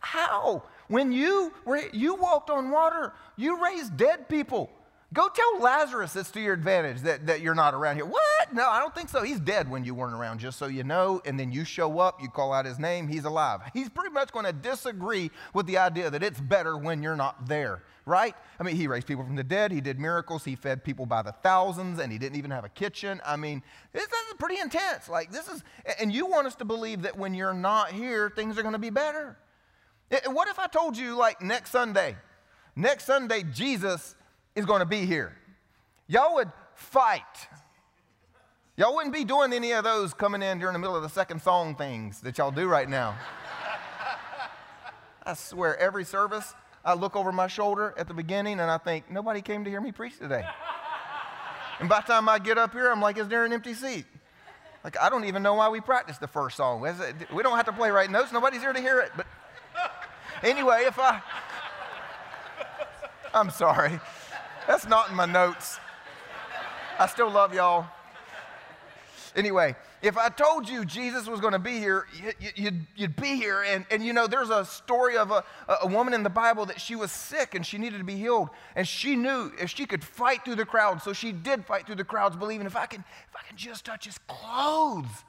How? 0.00 0.62
When 0.88 1.10
you, 1.10 1.54
you 1.92 2.16
walked 2.16 2.50
on 2.50 2.70
water, 2.70 3.14
you 3.36 3.64
raised 3.64 3.96
dead 3.96 4.28
people. 4.28 4.70
Go 5.14 5.26
tell 5.28 5.60
Lazarus 5.60 6.14
it's 6.16 6.30
to 6.32 6.40
your 6.40 6.52
advantage 6.52 7.00
that, 7.00 7.26
that 7.28 7.40
you're 7.40 7.54
not 7.54 7.72
around 7.72 7.96
here. 7.96 8.04
What? 8.04 8.52
No, 8.52 8.68
I 8.68 8.78
don't 8.78 8.94
think 8.94 9.08
so. 9.08 9.22
He's 9.22 9.40
dead 9.40 9.70
when 9.70 9.82
you 9.82 9.94
weren't 9.94 10.12
around, 10.12 10.38
just 10.38 10.58
so 10.58 10.66
you 10.66 10.84
know. 10.84 11.22
And 11.24 11.40
then 11.40 11.50
you 11.50 11.64
show 11.64 11.98
up, 11.98 12.20
you 12.20 12.28
call 12.28 12.52
out 12.52 12.66
his 12.66 12.78
name, 12.78 13.08
he's 13.08 13.24
alive. 13.24 13.60
He's 13.72 13.88
pretty 13.88 14.12
much 14.12 14.32
going 14.32 14.44
to 14.44 14.52
disagree 14.52 15.30
with 15.54 15.66
the 15.66 15.78
idea 15.78 16.10
that 16.10 16.22
it's 16.22 16.38
better 16.40 16.76
when 16.76 17.02
you're 17.02 17.16
not 17.16 17.46
there, 17.46 17.84
right? 18.04 18.34
I 18.60 18.62
mean, 18.64 18.76
he 18.76 18.86
raised 18.86 19.06
people 19.06 19.24
from 19.24 19.36
the 19.36 19.44
dead, 19.44 19.72
he 19.72 19.80
did 19.80 19.98
miracles, 19.98 20.44
he 20.44 20.56
fed 20.56 20.84
people 20.84 21.06
by 21.06 21.22
the 21.22 21.32
thousands, 21.32 22.00
and 22.00 22.12
he 22.12 22.18
didn't 22.18 22.36
even 22.36 22.50
have 22.50 22.66
a 22.66 22.70
kitchen. 22.70 23.22
I 23.24 23.36
mean, 23.36 23.62
this, 23.94 24.04
is 24.04 24.34
pretty 24.38 24.60
intense. 24.60 25.08
Like, 25.08 25.32
this 25.32 25.48
is, 25.48 25.64
and 25.98 26.12
you 26.12 26.26
want 26.26 26.46
us 26.46 26.54
to 26.56 26.66
believe 26.66 27.02
that 27.02 27.16
when 27.16 27.32
you're 27.32 27.54
not 27.54 27.92
here, 27.92 28.28
things 28.28 28.58
are 28.58 28.62
going 28.62 28.74
to 28.74 28.78
be 28.78 28.90
better. 28.90 29.38
What 30.26 30.48
if 30.48 30.58
I 30.58 30.66
told 30.66 30.98
you, 30.98 31.16
like, 31.16 31.40
next 31.40 31.70
Sunday, 31.70 32.16
next 32.76 33.04
Sunday, 33.04 33.42
Jesus 33.42 34.14
is 34.58 34.66
going 34.66 34.80
to 34.80 34.86
be 34.86 35.06
here. 35.06 35.32
Y'all 36.08 36.34
would 36.34 36.50
fight. 36.74 37.22
Y'all 38.76 38.92
wouldn't 38.94 39.14
be 39.14 39.24
doing 39.24 39.52
any 39.52 39.70
of 39.72 39.84
those 39.84 40.12
coming 40.12 40.42
in 40.42 40.58
during 40.58 40.72
the 40.72 40.80
middle 40.80 40.96
of 40.96 41.02
the 41.02 41.08
second 41.08 41.40
song 41.40 41.76
things 41.76 42.20
that 42.22 42.38
y'all 42.38 42.50
do 42.50 42.66
right 42.66 42.88
now. 42.88 43.16
I 45.24 45.34
swear, 45.34 45.78
every 45.78 46.04
service, 46.04 46.54
I 46.84 46.94
look 46.94 47.14
over 47.14 47.30
my 47.30 47.46
shoulder 47.46 47.94
at 47.96 48.08
the 48.08 48.14
beginning 48.14 48.58
and 48.58 48.68
I 48.68 48.78
think, 48.78 49.08
nobody 49.08 49.42
came 49.42 49.62
to 49.62 49.70
hear 49.70 49.80
me 49.80 49.92
preach 49.92 50.18
today. 50.18 50.44
and 51.78 51.88
by 51.88 52.00
the 52.00 52.12
time 52.12 52.28
I 52.28 52.40
get 52.40 52.58
up 52.58 52.72
here, 52.72 52.90
I'm 52.90 53.00
like, 53.00 53.16
is 53.16 53.28
there 53.28 53.44
an 53.44 53.52
empty 53.52 53.74
seat? 53.74 54.06
Like, 54.82 54.98
I 54.98 55.08
don't 55.08 55.24
even 55.24 55.42
know 55.44 55.54
why 55.54 55.68
we 55.68 55.80
practiced 55.80 56.20
the 56.20 56.26
first 56.26 56.56
song. 56.56 56.80
We 57.32 57.42
don't 57.44 57.56
have 57.56 57.66
to 57.66 57.72
play 57.72 57.90
right 57.90 58.10
notes, 58.10 58.32
nobody's 58.32 58.60
here 58.60 58.72
to 58.72 58.80
hear 58.80 58.98
it. 59.00 59.12
But 59.16 59.26
anyway, 60.42 60.84
if 60.86 60.98
I, 60.98 61.22
I'm 63.32 63.50
sorry. 63.50 64.00
That's 64.68 64.86
not 64.86 65.08
in 65.08 65.16
my 65.16 65.24
notes. 65.24 65.80
I 66.98 67.06
still 67.06 67.30
love 67.30 67.54
y'all. 67.54 67.86
Anyway, 69.34 69.74
if 70.02 70.18
I 70.18 70.28
told 70.28 70.68
you 70.68 70.84
Jesus 70.84 71.26
was 71.26 71.40
going 71.40 71.54
to 71.54 71.58
be 71.58 71.78
here, 71.78 72.06
you'd, 72.54 72.86
you'd 72.94 73.16
be 73.16 73.36
here. 73.36 73.62
And, 73.62 73.86
and 73.90 74.04
you 74.04 74.12
know, 74.12 74.26
there's 74.26 74.50
a 74.50 74.66
story 74.66 75.16
of 75.16 75.30
a, 75.30 75.42
a 75.82 75.86
woman 75.86 76.12
in 76.12 76.22
the 76.22 76.28
Bible 76.28 76.66
that 76.66 76.82
she 76.82 76.96
was 76.96 77.10
sick 77.10 77.54
and 77.54 77.64
she 77.64 77.78
needed 77.78 77.96
to 77.96 78.04
be 78.04 78.16
healed. 78.16 78.50
And 78.76 78.86
she 78.86 79.16
knew 79.16 79.50
if 79.58 79.70
she 79.70 79.86
could 79.86 80.04
fight 80.04 80.44
through 80.44 80.56
the 80.56 80.66
crowd, 80.66 81.00
so 81.00 81.14
she 81.14 81.32
did 81.32 81.64
fight 81.64 81.86
through 81.86 81.96
the 81.96 82.04
crowds, 82.04 82.36
believing 82.36 82.66
if 82.66 82.76
I 82.76 82.84
can, 82.84 83.00
if 83.00 83.36
I 83.36 83.48
can 83.48 83.56
just 83.56 83.86
touch 83.86 84.04
his 84.04 84.18
clothes, 84.28 85.24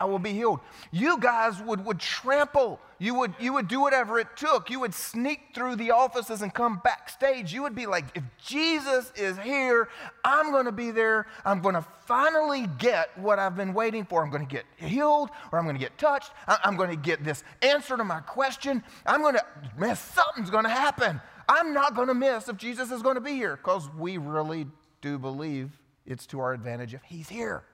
I 0.00 0.06
will 0.06 0.18
be 0.18 0.32
healed. 0.32 0.60
You 0.90 1.18
guys 1.18 1.60
would, 1.62 1.84
would 1.84 2.00
trample. 2.00 2.80
You 2.98 3.14
would, 3.14 3.34
you 3.38 3.52
would 3.52 3.68
do 3.68 3.80
whatever 3.80 4.18
it 4.18 4.28
took. 4.36 4.68
You 4.68 4.80
would 4.80 4.94
sneak 4.94 5.40
through 5.54 5.76
the 5.76 5.92
offices 5.92 6.42
and 6.42 6.52
come 6.52 6.80
backstage. 6.82 7.52
You 7.52 7.62
would 7.62 7.74
be 7.74 7.86
like, 7.86 8.04
if 8.14 8.24
Jesus 8.44 9.12
is 9.16 9.38
here, 9.38 9.88
I'm 10.24 10.50
going 10.50 10.64
to 10.64 10.72
be 10.72 10.90
there. 10.90 11.26
I'm 11.44 11.60
going 11.60 11.74
to 11.74 11.84
finally 12.06 12.66
get 12.78 13.16
what 13.18 13.38
I've 13.38 13.56
been 13.56 13.72
waiting 13.72 14.04
for. 14.04 14.22
I'm 14.22 14.30
going 14.30 14.46
to 14.46 14.52
get 14.52 14.64
healed 14.76 15.30
or 15.52 15.58
I'm 15.58 15.64
going 15.64 15.76
to 15.76 15.80
get 15.80 15.96
touched. 15.96 16.32
I'm 16.46 16.76
going 16.76 16.90
to 16.90 16.96
get 16.96 17.24
this 17.24 17.44
answer 17.62 17.96
to 17.96 18.04
my 18.04 18.20
question. 18.20 18.82
I'm 19.06 19.22
going 19.22 19.34
to, 19.34 19.44
man, 19.76 19.96
something's 19.96 20.50
going 20.50 20.64
to 20.64 20.70
happen. 20.70 21.20
I'm 21.48 21.72
not 21.72 21.94
going 21.94 22.08
to 22.08 22.14
miss 22.14 22.48
if 22.48 22.56
Jesus 22.56 22.90
is 22.90 23.02
going 23.02 23.16
to 23.16 23.20
be 23.20 23.32
here 23.32 23.56
because 23.56 23.88
we 23.98 24.18
really 24.18 24.66
do 25.02 25.18
believe 25.18 25.70
it's 26.06 26.26
to 26.26 26.40
our 26.40 26.52
advantage 26.52 26.94
if 26.94 27.02
he's 27.02 27.28
here. 27.28 27.64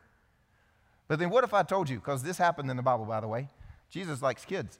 But 1.10 1.18
then 1.18 1.28
what 1.28 1.42
if 1.42 1.52
I 1.52 1.64
told 1.64 1.88
you, 1.88 1.96
because 1.96 2.22
this 2.22 2.38
happened 2.38 2.70
in 2.70 2.76
the 2.76 2.84
Bible, 2.84 3.04
by 3.04 3.18
the 3.18 3.26
way, 3.26 3.48
Jesus 3.90 4.22
likes 4.22 4.44
kids. 4.44 4.78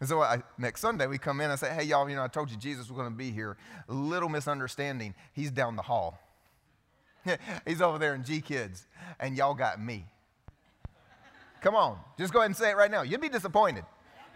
And 0.00 0.06
so 0.06 0.20
I, 0.20 0.42
next 0.58 0.82
Sunday 0.82 1.06
we 1.06 1.16
come 1.16 1.40
in 1.40 1.50
and 1.50 1.58
say, 1.58 1.72
hey, 1.72 1.84
y'all, 1.84 2.10
you 2.10 2.14
know, 2.14 2.24
I 2.24 2.28
told 2.28 2.50
you 2.50 2.58
Jesus 2.58 2.90
was 2.90 2.94
going 2.94 3.10
to 3.10 3.16
be 3.16 3.30
here. 3.30 3.56
Little 3.88 4.28
misunderstanding. 4.28 5.14
He's 5.32 5.50
down 5.50 5.76
the 5.76 5.82
hall. 5.82 6.18
He's 7.66 7.80
over 7.80 7.96
there 7.98 8.14
in 8.14 8.22
G 8.22 8.42
Kids, 8.42 8.86
and 9.18 9.34
y'all 9.34 9.54
got 9.54 9.80
me. 9.80 10.04
Come 11.62 11.74
on, 11.74 11.98
just 12.18 12.30
go 12.30 12.40
ahead 12.40 12.50
and 12.50 12.56
say 12.56 12.68
it 12.68 12.76
right 12.76 12.90
now. 12.90 13.00
You'd 13.00 13.22
be 13.22 13.30
disappointed. 13.30 13.86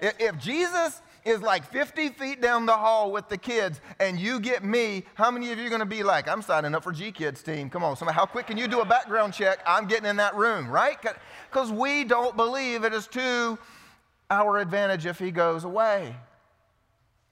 If, 0.00 0.38
Jesus 0.38 1.02
is 1.24 1.42
like 1.42 1.64
50 1.70 2.10
feet 2.10 2.40
down 2.40 2.66
the 2.66 2.72
hall 2.72 3.10
with 3.10 3.28
the 3.28 3.36
kids 3.36 3.80
and 3.98 4.18
you 4.18 4.40
get 4.40 4.64
me, 4.64 5.04
how 5.14 5.30
many 5.30 5.52
of 5.52 5.58
you 5.58 5.66
are 5.66 5.68
going 5.68 5.80
to 5.80 5.86
be 5.86 6.02
like, 6.02 6.28
I'm 6.28 6.42
signing 6.42 6.74
up 6.74 6.84
for 6.84 6.92
G 6.92 7.12
Kids 7.12 7.42
team? 7.42 7.68
Come 7.68 7.84
on, 7.84 7.96
somebody, 7.96 8.14
how 8.14 8.26
quick 8.26 8.46
can 8.46 8.56
you 8.56 8.68
do 8.68 8.80
a 8.80 8.84
background 8.84 9.34
check? 9.34 9.58
I'm 9.66 9.86
getting 9.86 10.06
in 10.06 10.16
that 10.16 10.34
room, 10.34 10.70
right? 10.70 10.96
Because 11.50 11.72
we 11.72 12.04
don't 12.04 12.36
believe 12.36 12.84
it 12.84 12.92
is 12.92 13.06
to 13.08 13.58
our 14.30 14.58
advantage 14.58 15.06
if 15.06 15.18
he 15.18 15.30
goes 15.30 15.64
away. 15.64 16.14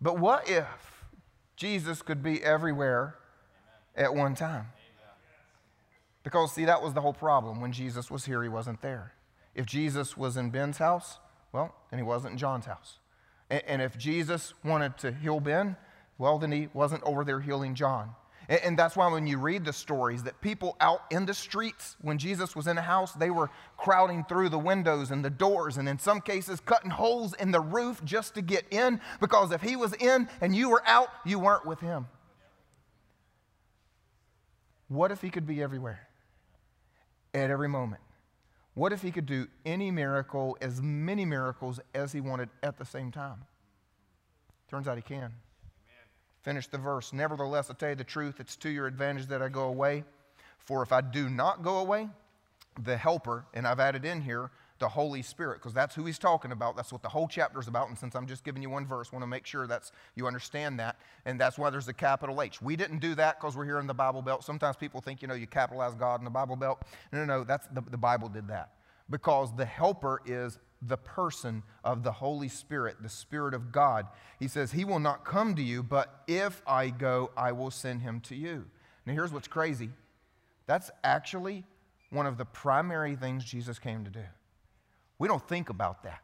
But 0.01 0.19
what 0.19 0.49
if 0.49 0.67
Jesus 1.57 2.03
could 2.03 2.23
be 2.23 2.43
everywhere 2.43 3.17
at 3.95 4.15
one 4.15 4.35
time? 4.35 4.67
Because, 6.23 6.53
see, 6.53 6.65
that 6.65 6.83
was 6.83 6.93
the 6.93 7.01
whole 7.01 7.13
problem. 7.13 7.61
When 7.61 7.71
Jesus 7.71 8.11
was 8.11 8.25
here, 8.25 8.43
he 8.43 8.49
wasn't 8.49 8.83
there. 8.83 9.13
If 9.55 9.65
Jesus 9.65 10.17
was 10.17 10.37
in 10.37 10.51
Ben's 10.51 10.79
house, 10.79 11.19
well, 11.57 11.75
then 11.91 11.99
he 11.99 12.03
wasn't 12.03 12.33
in 12.33 12.39
John's 12.39 12.67
house. 12.67 12.99
And 13.49 13.81
if 13.81 13.97
Jesus 13.97 14.53
wanted 14.63 14.99
to 14.99 15.11
heal 15.11 15.41
Ben, 15.41 15.77
well, 16.19 16.39
then 16.39 16.53
he 16.53 16.69
wasn't 16.75 17.03
over 17.05 17.25
there 17.25 17.41
healing 17.41 17.75
John. 17.75 18.11
And 18.47 18.79
that's 18.79 18.95
why 18.95 19.11
when 19.11 19.27
you 19.27 19.39
read 19.39 19.65
the 19.65 19.73
stories 19.73 20.23
that 20.25 20.39
people 20.43 20.77
out 20.81 21.01
in 21.11 21.25
the 21.25 21.33
streets, 21.33 21.97
when 22.03 22.19
Jesus 22.19 22.55
was 22.55 22.67
in 22.67 22.77
a 22.77 22.83
house, 22.83 23.13
they 23.13 23.31
were 23.31 23.49
crowding 23.79 24.23
through 24.29 24.51
the 24.51 24.59
windows 24.59 25.11
and 25.11 25.25
the 25.25 25.31
doors, 25.31 25.79
and 25.79 25.89
in 25.89 25.99
some 25.99 26.21
cases 26.21 26.61
cutting 26.61 26.91
holes 26.91 27.33
in 27.35 27.53
the 27.53 27.61
roof 27.61 28.05
just 28.05 28.35
to 28.35 28.43
get 28.43 28.67
in, 28.71 29.01
because 29.19 29.51
if 29.51 29.63
he 29.63 29.77
was 29.77 29.95
in 29.95 30.29
and 30.43 30.55
you 30.55 30.69
were 30.69 30.83
out, 30.87 31.09
you 31.25 31.39
weren't 31.39 31.65
with 31.65 31.81
him. 31.81 32.07
What 34.89 35.11
if 35.11 35.23
he 35.23 35.31
could 35.31 35.47
be 35.47 35.63
everywhere 35.63 36.07
at 37.33 37.51
every 37.51 37.69
moment? 37.69 38.03
What 38.77 38.93
if 38.93 39.01
he 39.01 39.11
could 39.11 39.25
do 39.25 39.49
any 39.65 39.91
miracle, 39.91 40.59
as 40.61 40.83
many 40.83 41.25
miracles 41.25 41.81
as 41.95 42.13
he 42.13 42.21
wanted 42.21 42.51
at 42.63 42.77
the 42.77 42.85
same 42.85 43.11
time? 43.11 43.47
Turns 44.69 44.87
out 44.87 44.99
he 44.99 45.03
can. 45.03 45.33
Finish 46.43 46.67
the 46.67 46.77
verse. 46.77 47.15
Nevertheless, 47.15 47.71
I 47.71 47.73
tell 47.73 47.89
you 47.89 47.95
the 47.95 48.05
truth, 48.05 48.39
it's 48.39 48.55
to 48.57 48.69
your 48.69 48.87
advantage 48.87 49.29
that 49.29 49.41
I 49.41 49.49
go 49.49 49.63
away. 49.63 50.05
For 50.59 50.83
if 50.83 50.93
I 50.93 51.01
do 51.01 51.31
not 51.31 51.63
go 51.63 51.79
away, 51.79 52.11
the 52.79 52.99
helper, 52.99 53.47
and 53.55 53.67
I've 53.67 53.81
added 53.81 54.05
in 54.05 54.21
here 54.21 54.51
the 54.79 54.89
Holy 54.89 55.23
Spirit, 55.23 55.59
because 55.59 55.73
that's 55.73 55.95
who 55.95 56.05
he's 56.05 56.19
talking 56.19 56.53
about. 56.53 56.77
That's 56.77 56.93
what 56.93 57.03
the 57.03 57.09
whole 57.09 57.29
chapter 57.29 57.59
is 57.59 57.69
about. 57.69 57.89
And 57.89 57.99
since 57.99 58.15
I'm 58.15 58.27
just 58.27 58.45
giving 58.45 58.63
you 58.63 58.71
one 58.71 58.87
verse, 58.87 59.09
I 59.13 59.17
want 59.17 59.23
to 59.23 59.29
make 59.29 59.47
sure 59.47 59.67
that's 59.67 59.93
you 60.15 60.27
understand 60.27 60.79
that. 60.81 60.97
And 61.25 61.41
that's 61.41 61.59
why 61.59 61.71
there's 61.71 61.89
a 61.89 61.95
capital 61.95 62.43
H. 62.43 62.61
We 62.61 62.77
didn't 62.77 62.99
do 62.99 63.15
that 63.15 63.41
because 63.41 63.57
we're 63.57 63.65
here 63.65 63.79
in 63.79 63.87
the 63.87 63.95
Bible 63.95 64.23
Belt. 64.23 64.45
Sometimes 64.45 64.77
people 64.77 65.01
think, 65.01 65.23
you 65.23 65.29
know, 65.29 65.35
you 65.35 65.47
capitalize 65.47 65.95
God 65.95 66.21
in 66.21 66.25
the 66.25 66.31
Bible 66.31 66.57
Belt. 66.57 66.83
No, 67.13 67.21
no, 67.21 67.25
no. 67.25 67.45
That's 67.45 67.67
the, 67.69 67.83
the 67.91 67.97
Bible 67.97 68.29
did 68.29 68.49
that. 68.49 68.73
Because 69.09 69.55
the 69.57 69.65
helper 69.65 70.21
is 70.27 70.59
the 70.83 70.97
person 70.97 71.63
of 71.85 72.03
the 72.03 72.13
Holy 72.13 72.49
Spirit, 72.49 72.97
the 73.03 73.09
Spirit 73.09 73.55
of 73.55 73.73
God. 73.73 74.07
He 74.39 74.49
says, 74.49 74.73
He 74.73 74.85
will 74.85 74.99
not 74.99 75.25
come 75.25 75.55
to 75.55 75.63
you, 75.63 75.83
but 75.83 76.23
if 76.27 76.63
I 76.67 76.91
go, 76.91 77.31
I 77.37 77.53
will 77.53 77.71
send 77.71 78.03
him 78.03 78.21
to 78.23 78.35
you. 78.35 78.67
Now, 79.07 79.15
here's 79.15 79.33
what's 79.33 79.49
crazy 79.49 79.91
that's 80.67 80.91
actually 81.05 81.65
one 82.11 82.27
of 82.27 82.39
the 82.39 82.45
primary 82.45 83.17
things 83.17 83.45
Jesus 83.45 83.79
came 83.79 84.05
to 84.05 84.11
do. 84.11 84.25
We 85.19 85.29
don't 85.29 85.47
think 85.47 85.71
about 85.71 86.03
that. 86.05 86.21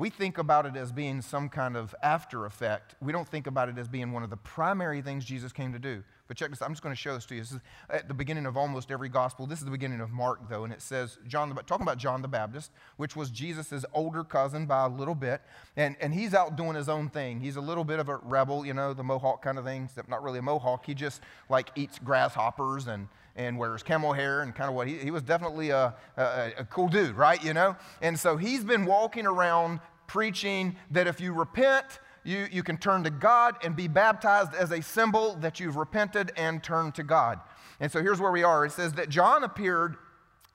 We 0.00 0.08
think 0.08 0.38
about 0.38 0.64
it 0.64 0.76
as 0.76 0.92
being 0.92 1.20
some 1.20 1.50
kind 1.50 1.76
of 1.76 1.94
after 2.02 2.46
effect. 2.46 2.94
We 3.02 3.12
don't 3.12 3.28
think 3.28 3.46
about 3.46 3.68
it 3.68 3.76
as 3.76 3.86
being 3.86 4.12
one 4.12 4.22
of 4.22 4.30
the 4.30 4.38
primary 4.38 5.02
things 5.02 5.26
Jesus 5.26 5.52
came 5.52 5.74
to 5.74 5.78
do. 5.78 6.02
But 6.26 6.38
check 6.38 6.48
this, 6.48 6.62
I'm 6.62 6.70
just 6.70 6.82
going 6.82 6.94
to 6.94 6.98
show 6.98 7.12
this 7.12 7.26
to 7.26 7.34
you. 7.34 7.42
This 7.42 7.52
is 7.52 7.60
at 7.90 8.08
the 8.08 8.14
beginning 8.14 8.46
of 8.46 8.56
almost 8.56 8.90
every 8.90 9.10
gospel. 9.10 9.46
This 9.46 9.58
is 9.58 9.66
the 9.66 9.70
beginning 9.70 10.00
of 10.00 10.10
Mark, 10.10 10.48
though, 10.48 10.64
and 10.64 10.72
it 10.72 10.80
says, 10.80 11.18
John 11.26 11.50
the, 11.50 11.62
talking 11.64 11.82
about 11.82 11.98
John 11.98 12.22
the 12.22 12.28
Baptist, 12.28 12.70
which 12.96 13.14
was 13.14 13.28
Jesus' 13.30 13.84
older 13.92 14.24
cousin 14.24 14.64
by 14.64 14.86
a 14.86 14.88
little 14.88 15.14
bit, 15.14 15.42
and, 15.76 15.96
and 16.00 16.14
he's 16.14 16.32
out 16.32 16.56
doing 16.56 16.76
his 16.76 16.88
own 16.88 17.10
thing. 17.10 17.40
He's 17.40 17.56
a 17.56 17.60
little 17.60 17.84
bit 17.84 17.98
of 17.98 18.08
a 18.08 18.16
rebel, 18.18 18.64
you 18.64 18.72
know, 18.72 18.94
the 18.94 19.02
Mohawk 19.02 19.42
kind 19.42 19.58
of 19.58 19.66
thing, 19.66 19.84
except 19.84 20.08
not 20.08 20.22
really 20.22 20.38
a 20.38 20.42
Mohawk. 20.42 20.86
He 20.86 20.94
just 20.94 21.20
like 21.50 21.72
eats 21.74 21.98
grasshoppers 21.98 22.86
and 22.86 23.08
and 23.46 23.56
wears 23.56 23.82
camel 23.82 24.12
hair 24.12 24.42
and 24.42 24.54
kind 24.54 24.68
of 24.68 24.74
what 24.74 24.86
he, 24.86 24.98
he 24.98 25.10
was 25.10 25.22
definitely 25.22 25.70
a, 25.70 25.94
a, 26.16 26.52
a 26.58 26.64
cool 26.66 26.88
dude, 26.88 27.16
right? 27.16 27.42
You 27.42 27.54
know? 27.54 27.74
And 28.02 28.18
so 28.18 28.36
he's 28.36 28.64
been 28.64 28.84
walking 28.84 29.26
around 29.26 29.80
preaching 30.06 30.76
that 30.90 31.06
if 31.06 31.20
you 31.20 31.32
repent, 31.32 31.86
you, 32.22 32.46
you 32.52 32.62
can 32.62 32.76
turn 32.76 33.02
to 33.04 33.10
God 33.10 33.56
and 33.64 33.74
be 33.74 33.88
baptized 33.88 34.54
as 34.54 34.72
a 34.72 34.82
symbol 34.82 35.36
that 35.36 35.58
you've 35.58 35.76
repented 35.76 36.32
and 36.36 36.62
turned 36.62 36.94
to 36.96 37.02
God. 37.02 37.40
And 37.80 37.90
so 37.90 38.02
here's 38.02 38.20
where 38.20 38.30
we 38.30 38.42
are. 38.42 38.66
It 38.66 38.72
says 38.72 38.92
that 38.94 39.08
John 39.08 39.42
appeared 39.42 39.96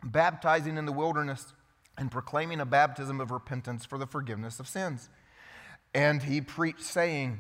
baptizing 0.03 0.77
in 0.77 0.85
the 0.85 0.91
wilderness 0.91 1.53
and 1.97 2.11
proclaiming 2.11 2.59
a 2.59 2.65
baptism 2.65 3.19
of 3.19 3.31
repentance 3.31 3.83
for 3.83 3.97
the 3.97 4.05
forgiveness 4.05 4.59
of 4.59 4.67
sins. 4.67 5.09
And 5.95 6.21
he 6.21 6.39
preached, 6.39 6.81
saying, 6.81 7.39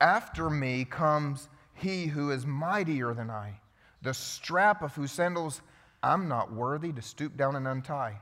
After 0.00 0.50
me 0.50 0.84
comes 0.84 1.48
he 1.74 2.06
who 2.08 2.30
is 2.32 2.44
mightier 2.44 3.14
than 3.14 3.30
I 3.30 3.60
the 4.02 4.14
strap 4.14 4.82
of 4.82 4.94
whose 4.94 5.12
sandals 5.12 5.60
I'm 6.02 6.28
not 6.28 6.52
worthy 6.52 6.92
to 6.92 7.02
stoop 7.02 7.36
down 7.36 7.56
and 7.56 7.68
untie. 7.68 8.18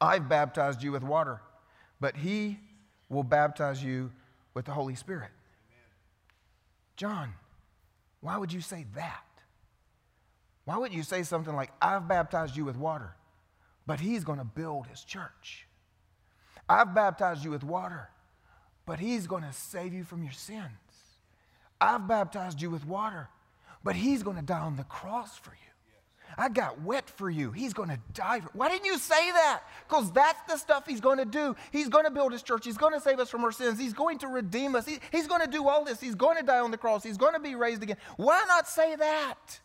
I've 0.00 0.28
baptized 0.28 0.82
you 0.82 0.92
with 0.92 1.02
water, 1.02 1.40
but 2.00 2.16
he 2.16 2.58
will 3.08 3.22
baptize 3.22 3.82
you 3.82 4.12
with 4.52 4.66
the 4.66 4.72
Holy 4.72 4.94
Spirit. 4.94 5.30
John, 6.96 7.32
why 8.20 8.36
would 8.36 8.52
you 8.52 8.60
say 8.60 8.86
that? 8.94 9.24
Why 10.64 10.76
wouldn't 10.76 10.96
you 10.96 11.02
say 11.02 11.22
something 11.22 11.54
like, 11.54 11.70
I've 11.80 12.08
baptized 12.08 12.56
you 12.56 12.64
with 12.64 12.76
water, 12.76 13.14
but 13.86 14.00
he's 14.00 14.24
going 14.24 14.38
to 14.38 14.44
build 14.44 14.86
his 14.86 15.04
church? 15.04 15.66
I've 16.68 16.94
baptized 16.94 17.44
you 17.44 17.50
with 17.50 17.64
water, 17.64 18.08
but 18.86 18.98
he's 18.98 19.26
going 19.26 19.42
to 19.42 19.52
save 19.52 19.92
you 19.92 20.04
from 20.04 20.22
your 20.22 20.32
sins. 20.32 20.70
I've 21.80 22.08
baptized 22.08 22.62
you 22.62 22.70
with 22.70 22.86
water, 22.86 23.28
but 23.84 23.94
he's 23.94 24.22
going 24.22 24.36
to 24.36 24.42
die 24.42 24.60
on 24.60 24.76
the 24.76 24.84
cross 24.84 25.36
for 25.38 25.50
you. 25.50 25.58
I 26.36 26.48
got 26.48 26.80
wet 26.82 27.08
for 27.08 27.30
you. 27.30 27.52
He's 27.52 27.72
going 27.72 27.90
to 27.90 27.98
die. 28.12 28.40
For, 28.40 28.50
why 28.54 28.68
didn't 28.68 28.86
you 28.86 28.98
say 28.98 29.30
that? 29.30 29.60
Because 29.88 30.10
that's 30.10 30.40
the 30.48 30.56
stuff 30.56 30.84
he's 30.84 31.00
going 31.00 31.18
to 31.18 31.24
do. 31.24 31.54
He's 31.70 31.88
going 31.88 32.06
to 32.06 32.10
build 32.10 32.32
his 32.32 32.42
church. 32.42 32.64
He's 32.64 32.76
going 32.76 32.92
to 32.92 33.00
save 33.00 33.20
us 33.20 33.30
from 33.30 33.44
our 33.44 33.52
sins. 33.52 33.78
He's 33.78 33.92
going 33.92 34.18
to 34.18 34.26
redeem 34.26 34.74
us. 34.74 34.84
He, 34.84 34.98
he's 35.12 35.28
going 35.28 35.42
to 35.42 35.46
do 35.46 35.68
all 35.68 35.84
this. 35.84 36.00
He's 36.00 36.16
going 36.16 36.36
to 36.36 36.42
die 36.42 36.58
on 36.58 36.72
the 36.72 36.76
cross. 36.76 37.04
He's 37.04 37.18
going 37.18 37.34
to 37.34 37.40
be 37.40 37.54
raised 37.54 37.84
again. 37.84 37.98
Why 38.16 38.42
not 38.48 38.66
say 38.66 38.96
that? 38.96 39.60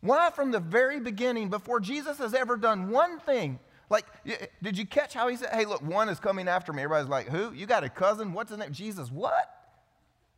Why, 0.00 0.30
from 0.30 0.52
the 0.52 0.60
very 0.60 1.00
beginning, 1.00 1.50
before 1.50 1.80
Jesus 1.80 2.16
has 2.18 2.32
ever 2.32 2.56
done 2.56 2.90
one 2.90 3.18
thing, 3.18 3.58
like, 3.90 4.06
did 4.62 4.78
you 4.78 4.86
catch 4.86 5.12
how 5.12 5.28
he 5.28 5.36
said, 5.36 5.50
hey, 5.52 5.66
look, 5.66 5.82
one 5.82 6.08
is 6.08 6.18
coming 6.18 6.48
after 6.48 6.72
me? 6.72 6.82
Everybody's 6.82 7.10
like, 7.10 7.28
who? 7.28 7.52
You 7.52 7.66
got 7.66 7.84
a 7.84 7.90
cousin? 7.90 8.32
What's 8.32 8.50
his 8.50 8.58
name? 8.58 8.72
Jesus, 8.72 9.10
what? 9.10 9.63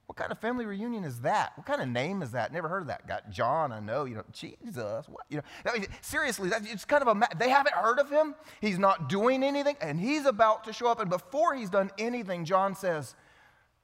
What 0.06 0.16
kind 0.16 0.30
of 0.30 0.38
family 0.38 0.66
reunion 0.66 1.02
is 1.02 1.20
that? 1.20 1.52
What 1.56 1.66
kind 1.66 1.82
of 1.82 1.88
name 1.88 2.22
is 2.22 2.30
that? 2.30 2.52
Never 2.52 2.68
heard 2.68 2.82
of 2.82 2.88
that. 2.88 3.08
Got 3.08 3.30
John, 3.30 3.72
I 3.72 3.80
know. 3.80 4.04
You 4.04 4.16
know, 4.16 4.24
Jesus. 4.32 5.06
What? 5.08 5.26
You 5.28 5.38
know, 5.38 5.42
I 5.66 5.78
mean, 5.78 5.86
seriously, 6.00 6.48
that, 6.50 6.62
it's 6.64 6.84
kind 6.84 7.02
of 7.02 7.08
a. 7.08 7.28
They 7.36 7.50
haven't 7.50 7.74
heard 7.74 7.98
of 7.98 8.08
him. 8.08 8.36
He's 8.60 8.78
not 8.78 9.08
doing 9.08 9.42
anything, 9.42 9.76
and 9.80 9.98
he's 9.98 10.24
about 10.24 10.64
to 10.64 10.72
show 10.72 10.86
up. 10.86 11.00
And 11.00 11.10
before 11.10 11.54
he's 11.54 11.70
done 11.70 11.90
anything, 11.98 12.44
John 12.44 12.76
says, 12.76 13.16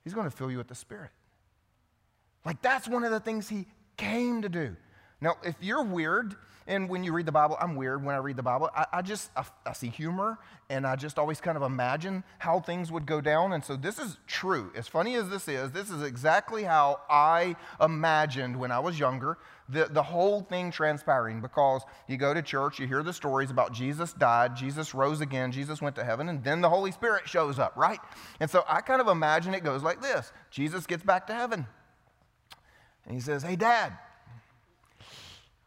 he's 0.04 0.14
going 0.14 0.30
to 0.30 0.36
fill 0.36 0.50
you 0.50 0.58
with 0.58 0.68
the 0.68 0.76
Spirit. 0.76 1.10
Like 2.44 2.62
that's 2.62 2.88
one 2.88 3.04
of 3.04 3.10
the 3.10 3.20
things 3.20 3.48
he 3.48 3.66
came 3.96 4.42
to 4.42 4.48
do. 4.48 4.76
Now, 5.20 5.36
if 5.44 5.56
you're 5.60 5.84
weird, 5.84 6.36
and 6.66 6.88
when 6.88 7.04
you 7.04 7.12
read 7.12 7.26
the 7.26 7.32
Bible, 7.32 7.56
I'm 7.60 7.76
weird 7.76 8.04
when 8.04 8.14
I 8.14 8.18
read 8.18 8.36
the 8.36 8.42
Bible. 8.42 8.70
I, 8.74 8.86
I 8.92 9.02
just, 9.02 9.30
I, 9.36 9.44
I, 9.66 9.72
see 9.72 9.88
humor, 9.88 10.38
and 10.70 10.86
I 10.86 10.96
just 10.96 11.18
always 11.18 11.40
kind 11.40 11.56
of 11.56 11.62
imagine 11.62 12.24
how 12.38 12.60
things 12.60 12.92
would 12.92 13.06
go 13.06 13.20
down. 13.20 13.52
And 13.52 13.64
so 13.64 13.76
this 13.76 13.98
is 13.98 14.18
true. 14.26 14.70
As 14.76 14.88
funny 14.88 15.16
as 15.16 15.28
this 15.28 15.48
is, 15.48 15.72
this 15.72 15.90
is 15.90 16.02
exactly 16.02 16.64
how 16.64 17.00
I 17.10 17.56
imagined 17.80 18.56
when 18.56 18.70
I 18.70 18.78
was 18.78 18.98
younger 18.98 19.38
the, 19.72 19.86
the 19.90 20.02
whole 20.02 20.42
thing 20.42 20.70
transpiring 20.70 21.40
because 21.40 21.82
you 22.06 22.16
go 22.16 22.34
to 22.34 22.42
church, 22.42 22.78
you 22.78 22.86
hear 22.86 23.02
the 23.02 23.12
stories 23.12 23.50
about 23.50 23.72
Jesus 23.72 24.12
died, 24.12 24.54
Jesus 24.54 24.94
rose 24.94 25.20
again, 25.20 25.50
Jesus 25.50 25.80
went 25.80 25.96
to 25.96 26.04
heaven, 26.04 26.28
and 26.28 26.44
then 26.44 26.60
the 26.60 26.68
Holy 26.68 26.92
Spirit 26.92 27.28
shows 27.28 27.58
up, 27.58 27.76
right? 27.76 27.98
And 28.40 28.50
so 28.50 28.64
I 28.68 28.80
kind 28.80 29.00
of 29.00 29.08
imagine 29.08 29.54
it 29.54 29.64
goes 29.64 29.82
like 29.82 30.02
this 30.02 30.32
Jesus 30.50 30.86
gets 30.86 31.02
back 31.02 31.26
to 31.28 31.34
heaven, 31.34 31.66
and 33.06 33.14
he 33.14 33.20
says, 33.20 33.42
Hey, 33.42 33.56
Dad, 33.56 33.96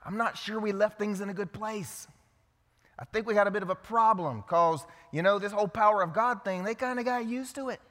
I'm 0.05 0.17
not 0.17 0.37
sure 0.37 0.59
we 0.59 0.71
left 0.71 0.99
things 0.99 1.21
in 1.21 1.29
a 1.29 1.33
good 1.33 1.51
place. 1.51 2.07
I 2.97 3.05
think 3.05 3.27
we 3.27 3.35
had 3.35 3.47
a 3.47 3.51
bit 3.51 3.63
of 3.63 3.69
a 3.69 3.75
problem 3.75 4.41
because, 4.41 4.85
you 5.11 5.21
know, 5.21 5.39
this 5.39 5.51
whole 5.51 5.67
power 5.67 6.01
of 6.01 6.13
God 6.13 6.45
thing, 6.45 6.63
they 6.63 6.75
kind 6.75 6.99
of 6.99 7.05
got 7.05 7.25
used 7.25 7.55
to 7.55 7.69
it. 7.69 7.81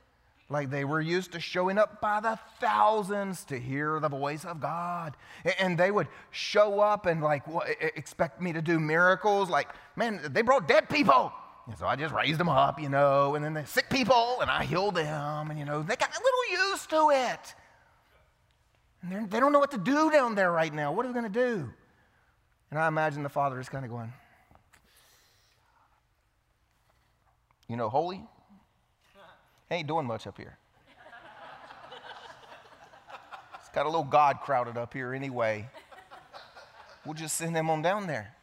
Like 0.48 0.70
they 0.70 0.85
were 0.85 1.00
used 1.00 1.33
to 1.33 1.40
showing 1.40 1.79
up 1.79 2.00
by 2.00 2.20
the 2.20 2.38
thousands 2.61 3.44
to 3.44 3.59
hear 3.59 3.98
the 3.98 4.09
voice 4.09 4.44
of 4.44 4.61
God. 4.61 5.16
And 5.59 5.77
they 5.77 5.90
would 5.90 6.07
show 6.31 6.81
up 6.81 7.07
and 7.07 7.22
like 7.22 7.42
expect 7.81 8.40
me 8.40 8.53
to 8.53 8.62
do 8.62 8.79
miracles. 8.79 9.50
Like, 9.50 9.68
man, 9.96 10.20
they 10.31 10.42
brought 10.42 10.68
dead 10.68 10.88
people. 10.88 11.33
And 11.66 11.77
so 11.79 11.87
I 11.87 11.96
just 11.96 12.14
raised 12.14 12.38
them 12.38 12.50
up, 12.50 12.81
you 12.81 12.90
know, 12.90 13.35
and 13.35 13.44
then 13.44 13.55
the 13.55 13.64
sick 13.64 13.88
people, 13.88 14.38
and 14.42 14.50
I 14.50 14.64
healed 14.64 14.96
them, 14.96 15.50
and 15.50 15.59
you 15.59 15.64
know, 15.64 15.83
they 15.83 15.96
got 15.96 16.11
a 16.11 16.20
little 16.22 16.70
used 16.70 16.90
to 16.90 17.11
it. 17.11 17.55
And 19.03 19.31
they 19.31 19.40
don't 19.40 19.50
know 19.50 19.61
what 19.61 19.70
to 19.70 19.79
do 19.79 20.11
down 20.11 20.35
there 20.35 20.53
right 20.53 20.72
now. 20.72 20.92
What 20.92 21.07
are 21.07 21.09
we 21.09 21.14
going 21.14 21.33
to 21.33 21.40
do? 21.40 21.72
And 22.75 22.83
I 22.83 22.89
imagine 22.89 23.23
the 23.23 23.29
father 23.29 23.61
is 23.61 23.69
kind 23.69 23.85
of 23.85 23.91
going, 23.93 24.13
you 27.69 27.77
know, 27.77 27.89
holy, 27.89 28.21
ain't 29.71 29.87
doing 29.87 30.07
much 30.07 30.27
up 30.27 30.37
here. 30.37 30.59
it's 33.61 33.69
got 33.69 33.87
a 33.87 33.89
little 33.89 34.03
God 34.03 34.41
crowded 34.41 34.77
up 34.77 34.93
here 34.93 35.15
anyway. 35.15 35.69
We'll 37.05 37.15
just 37.15 37.37
send 37.37 37.55
them 37.55 37.71
on 37.71 37.81
down 37.81 38.09
there. 38.09 38.35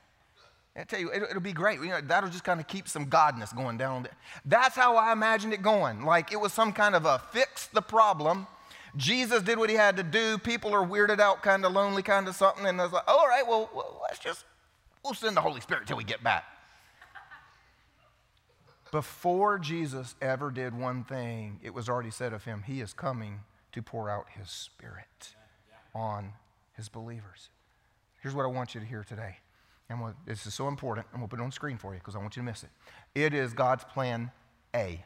I 0.77 0.85
tell 0.85 1.01
you, 1.01 1.11
it'll, 1.11 1.41
be 1.41 1.51
great. 1.51 1.81
You 1.81 1.89
know, 1.89 1.99
that'll 1.99 2.29
just 2.29 2.45
kind 2.45 2.61
of 2.61 2.67
keep 2.67 2.87
some 2.87 3.07
godness 3.07 3.53
going 3.53 3.77
down 3.77 4.03
there. 4.03 4.15
That's 4.45 4.77
how 4.77 4.95
I 4.95 5.11
imagined 5.11 5.51
it 5.51 5.61
going. 5.61 6.05
Like 6.05 6.31
it 6.31 6.39
was 6.39 6.53
some 6.53 6.71
kind 6.71 6.95
of 6.95 7.03
a 7.03 7.19
fix 7.33 7.67
the 7.67 7.81
problem. 7.81 8.47
Jesus 8.97 9.41
did 9.41 9.57
what 9.57 9.69
he 9.69 9.75
had 9.75 9.97
to 9.97 10.03
do. 10.03 10.37
People 10.37 10.73
are 10.73 10.85
weirded 10.85 11.19
out, 11.19 11.41
kind 11.41 11.65
of 11.65 11.71
lonely, 11.71 12.03
kind 12.03 12.27
of 12.27 12.35
something. 12.35 12.65
And 12.65 12.79
I 12.79 12.83
was 12.83 12.93
like, 12.93 13.07
all 13.07 13.27
right, 13.27 13.47
well, 13.47 13.69
let's 14.03 14.19
just, 14.19 14.43
we'll 15.03 15.13
send 15.13 15.37
the 15.37 15.41
Holy 15.41 15.61
Spirit 15.61 15.87
till 15.87 15.97
we 15.97 16.03
get 16.03 16.23
back. 16.23 16.43
Before 18.91 19.57
Jesus 19.57 20.15
ever 20.21 20.51
did 20.51 20.77
one 20.77 21.05
thing, 21.05 21.59
it 21.63 21.73
was 21.73 21.87
already 21.87 22.11
said 22.11 22.33
of 22.33 22.43
him, 22.43 22.63
He 22.67 22.81
is 22.81 22.91
coming 22.91 23.39
to 23.71 23.81
pour 23.81 24.09
out 24.09 24.25
His 24.37 24.49
Spirit 24.49 25.35
on 25.95 26.33
His 26.75 26.89
believers. 26.89 27.49
Here's 28.21 28.35
what 28.35 28.43
I 28.43 28.47
want 28.47 28.75
you 28.75 28.81
to 28.81 28.87
hear 28.87 29.05
today. 29.05 29.37
And 29.89 30.13
this 30.25 30.45
is 30.45 30.53
so 30.53 30.67
important. 30.67 31.07
I'm 31.13 31.19
going 31.19 31.29
to 31.29 31.35
put 31.35 31.41
it 31.41 31.43
on 31.43 31.51
screen 31.51 31.77
for 31.77 31.93
you 31.93 31.99
because 31.99 32.15
I 32.15 32.19
want 32.19 32.35
you 32.35 32.41
to 32.41 32.45
miss 32.45 32.63
it. 32.63 32.69
It 33.15 33.33
is 33.33 33.53
God's 33.53 33.83
plan 33.83 34.31
A. 34.75 35.03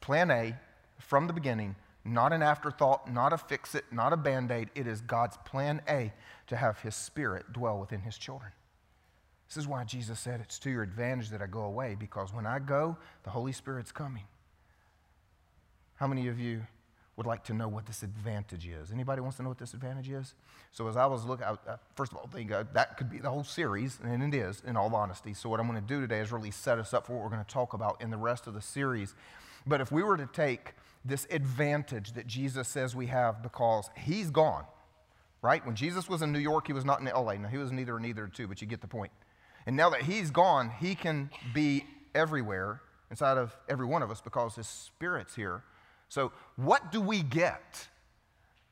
Plan 0.00 0.30
A 0.30 0.56
from 0.98 1.26
the 1.26 1.32
beginning, 1.32 1.76
not 2.04 2.32
an 2.32 2.42
afterthought, 2.42 3.10
not 3.10 3.32
a 3.32 3.38
fix 3.38 3.74
it, 3.74 3.84
not 3.90 4.12
a 4.12 4.16
band 4.16 4.50
aid. 4.50 4.70
It 4.74 4.86
is 4.86 5.00
God's 5.00 5.36
plan 5.44 5.80
A 5.88 6.12
to 6.48 6.56
have 6.56 6.80
His 6.80 6.94
Spirit 6.94 7.52
dwell 7.52 7.78
within 7.78 8.00
His 8.00 8.18
children. 8.18 8.52
This 9.48 9.56
is 9.56 9.68
why 9.68 9.84
Jesus 9.84 10.20
said, 10.20 10.40
It's 10.40 10.58
to 10.60 10.70
your 10.70 10.82
advantage 10.82 11.30
that 11.30 11.40
I 11.40 11.46
go 11.46 11.62
away, 11.62 11.96
because 11.98 12.32
when 12.32 12.46
I 12.46 12.58
go, 12.58 12.96
the 13.22 13.30
Holy 13.30 13.52
Spirit's 13.52 13.92
coming. 13.92 14.24
How 15.96 16.06
many 16.06 16.28
of 16.28 16.38
you 16.38 16.62
would 17.16 17.26
like 17.26 17.44
to 17.44 17.54
know 17.54 17.68
what 17.68 17.86
this 17.86 18.02
advantage 18.02 18.66
is? 18.66 18.90
Anybody 18.90 19.20
wants 19.20 19.36
to 19.36 19.42
know 19.42 19.48
what 19.48 19.58
this 19.58 19.72
advantage 19.72 20.10
is? 20.10 20.34
So 20.72 20.88
as 20.88 20.96
I 20.96 21.06
was 21.06 21.24
looking, 21.24 21.46
I, 21.46 21.56
first 21.94 22.10
of 22.10 22.18
all, 22.18 22.26
think 22.26 22.50
uh, 22.50 22.64
that 22.72 22.96
could 22.96 23.08
be 23.08 23.18
the 23.18 23.30
whole 23.30 23.44
series, 23.44 23.98
and 24.02 24.34
it 24.34 24.36
is, 24.36 24.62
in 24.66 24.76
all 24.76 24.94
honesty. 24.94 25.32
So 25.34 25.48
what 25.48 25.60
I'm 25.60 25.68
going 25.68 25.80
to 25.80 25.86
do 25.86 26.00
today 26.00 26.18
is 26.18 26.32
really 26.32 26.50
set 26.50 26.78
us 26.78 26.92
up 26.92 27.06
for 27.06 27.12
what 27.12 27.22
we're 27.22 27.30
going 27.30 27.44
to 27.44 27.50
talk 27.50 27.72
about 27.72 28.02
in 28.02 28.10
the 28.10 28.16
rest 28.16 28.46
of 28.48 28.54
the 28.54 28.60
series. 28.60 29.14
But 29.66 29.80
if 29.80 29.92
we 29.92 30.02
were 30.02 30.16
to 30.16 30.26
take 30.26 30.74
this 31.04 31.26
advantage 31.30 32.12
that 32.12 32.26
Jesus 32.26 32.68
says 32.68 32.96
we 32.96 33.06
have 33.06 33.42
because 33.42 33.90
he's 33.96 34.30
gone, 34.30 34.64
right? 35.42 35.64
When 35.66 35.74
Jesus 35.74 36.08
was 36.08 36.22
in 36.22 36.32
New 36.32 36.38
York, 36.38 36.66
he 36.66 36.72
was 36.72 36.84
not 36.84 37.00
in 37.00 37.06
LA. 37.06 37.34
Now, 37.34 37.48
he 37.48 37.58
was 37.58 37.72
neither 37.72 37.98
neither 38.00 38.26
two, 38.26 38.48
but 38.48 38.60
you 38.60 38.66
get 38.66 38.80
the 38.80 38.88
point. 38.88 39.12
And 39.66 39.76
now 39.76 39.90
that 39.90 40.02
he's 40.02 40.30
gone, 40.30 40.70
he 40.70 40.94
can 40.94 41.30
be 41.52 41.84
everywhere 42.14 42.80
inside 43.10 43.38
of 43.38 43.56
every 43.68 43.86
one 43.86 44.02
of 44.02 44.10
us 44.10 44.20
because 44.20 44.56
his 44.56 44.66
spirit's 44.66 45.34
here. 45.34 45.62
So, 46.08 46.32
what 46.56 46.92
do 46.92 47.00
we 47.00 47.22
get? 47.22 47.88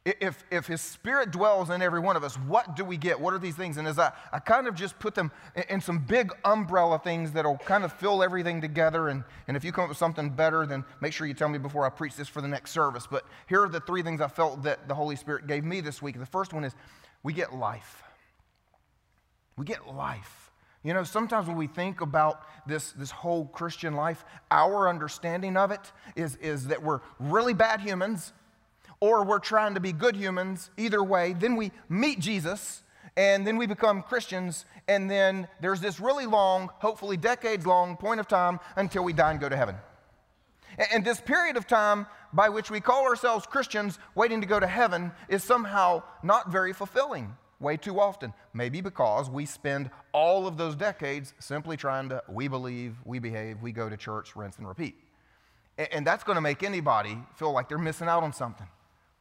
If, 0.05 0.43
if 0.51 0.67
his 0.67 0.81
spirit 0.81 1.31
dwells 1.31 1.71
in 1.71 1.81
every 1.81 2.01
one 2.01 2.17
of 2.17 2.25
us, 2.25 2.35
what 2.35 2.75
do 2.75 2.85
we 2.85 2.97
get? 2.97 3.21
What 3.21 3.35
are 3.35 3.39
these 3.39 3.55
things? 3.55 3.77
And 3.77 3.87
as 3.87 4.01
I, 4.01 4.11
I 4.33 4.41
kind 4.41 4.67
of 4.67 4.75
just 4.75 4.99
put 4.99 5.15
them 5.15 5.31
in, 5.55 5.63
in 5.71 5.81
some 5.81 6.01
big 6.01 6.33
umbrella 6.45 6.99
things 6.99 7.31
that'll 7.31 7.59
kind 7.59 7.85
of 7.85 7.93
fill 7.93 8.21
everything 8.21 8.61
together. 8.61 9.09
And, 9.09 9.23
and 9.47 9.57
if 9.57 9.63
you 9.63 9.71
come 9.71 9.85
up 9.85 9.91
with 9.91 9.99
something 9.99 10.31
better, 10.31 10.67
then 10.67 10.85
make 11.01 11.13
sure 11.13 11.29
you 11.29 11.35
tell 11.35 11.49
me 11.49 11.59
before 11.59 11.87
I 11.87 11.89
preach 11.89 12.17
this 12.17 12.27
for 12.27 12.41
the 12.41 12.49
next 12.49 12.73
service. 12.73 13.07
But 13.09 13.25
here 13.49 13.63
are 13.63 13.69
the 13.69 13.79
three 13.79 14.03
things 14.03 14.21
I 14.21 14.27
felt 14.27 14.65
that 14.65 14.89
the 14.89 14.95
Holy 14.95 15.15
Spirit 15.15 15.47
gave 15.47 15.63
me 15.63 15.81
this 15.81 16.03
week. 16.03 16.19
The 16.19 16.27
first 16.27 16.53
one 16.53 16.65
is 16.65 16.75
we 17.23 17.33
get 17.33 17.55
life. 17.55 18.03
We 19.57 19.65
get 19.65 19.87
life. 19.87 20.51
You 20.83 20.95
know, 20.95 21.05
sometimes 21.05 21.47
when 21.47 21.57
we 21.57 21.69
think 21.69 22.01
about 22.01 22.43
this, 22.67 22.91
this 22.91 23.13
whole 23.13 23.47
Christian 23.47 23.95
life, 23.95 24.25
our 24.51 24.89
understanding 24.89 25.57
of 25.57 25.71
it 25.71 25.93
is, 26.17 26.35
is 26.37 26.67
that 26.67 26.83
we're 26.83 27.01
really 27.21 27.55
bad 27.55 27.81
humans 27.81 28.33
or 29.03 29.25
we're 29.25 29.41
trying 29.41 29.75
to 29.75 29.81
be 29.81 29.93
good 29.93 30.15
humans. 30.15 30.71
Either 30.79 31.03
way, 31.03 31.33
then 31.33 31.57
we 31.57 31.73
meet 31.89 32.21
Jesus 32.21 32.85
and 33.17 33.45
then 33.45 33.57
we 33.57 33.67
become 33.67 34.01
Christians, 34.01 34.65
and 34.89 35.11
then 35.11 35.47
there's 35.61 35.81
this 35.81 36.01
really 36.01 36.25
long, 36.25 36.71
hopefully 36.79 37.19
decades 37.19 37.67
long 37.67 37.97
point 37.97 38.21
of 38.21 38.29
time 38.29 38.59
until 38.77 39.05
we 39.05 39.13
die 39.13 39.33
and 39.33 39.41
go 39.41 39.51
to 39.51 39.57
heaven. 39.57 39.75
And 40.93 41.05
this 41.05 41.21
period 41.21 41.59
of 41.59 41.67
time 41.67 42.07
by 42.33 42.49
which 42.49 42.71
we 42.71 42.81
call 42.81 43.05
ourselves 43.05 43.45
Christians 43.45 43.99
waiting 44.15 44.41
to 44.41 44.47
go 44.47 44.59
to 44.59 44.67
heaven 44.67 45.13
is 45.29 45.45
somehow 45.45 46.05
not 46.23 46.51
very 46.51 46.73
fulfilling 46.73 47.37
way 47.61 47.77
too 47.77 48.01
often. 48.01 48.33
Maybe 48.55 48.81
because 48.81 49.29
we 49.29 49.45
spend 49.47 49.91
all 50.13 50.47
of 50.47 50.57
those 50.57 50.77
decades 50.77 51.35
simply 51.39 51.77
trying 51.77 52.09
to, 52.11 52.23
we 52.29 52.49
believe, 52.49 52.97
we 53.05 53.19
behave, 53.19 53.61
we 53.61 53.73
go 53.73 53.91
to 53.91 53.97
church, 53.97 54.35
rinse 54.37 54.57
and 54.57 54.67
repeat. 54.67 54.95
And 55.77 56.07
that's 56.07 56.25
going 56.25 56.37
to 56.37 56.41
make 56.41 56.63
anybody 56.63 57.19
feel 57.37 57.53
like 57.53 57.69
they're 57.69 57.77
missing 57.77 58.09
out 58.09 58.23
on 58.23 58.33
something. 58.33 58.69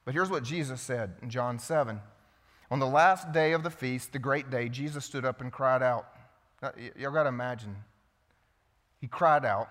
But 0.05 0.13
here's 0.13 0.29
what 0.29 0.43
Jesus 0.43 0.81
said 0.81 1.13
in 1.21 1.29
John 1.29 1.59
7. 1.59 1.99
On 2.69 2.79
the 2.79 2.87
last 2.87 3.31
day 3.31 3.51
of 3.51 3.63
the 3.63 3.69
feast, 3.69 4.13
the 4.13 4.19
great 4.19 4.49
day, 4.49 4.69
Jesus 4.69 5.05
stood 5.05 5.25
up 5.25 5.41
and 5.41 5.51
cried 5.51 5.83
out. 5.83 6.07
Y'all 6.97 7.11
got 7.11 7.23
to 7.23 7.29
imagine. 7.29 7.75
He 8.99 9.07
cried 9.07 9.45
out, 9.45 9.69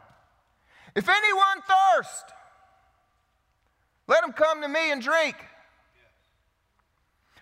If 0.94 1.08
anyone 1.08 1.62
thirst, 1.66 2.24
let 4.06 4.24
him 4.24 4.32
come 4.32 4.60
to 4.60 4.68
me 4.68 4.90
and 4.90 5.00
drink. 5.00 5.36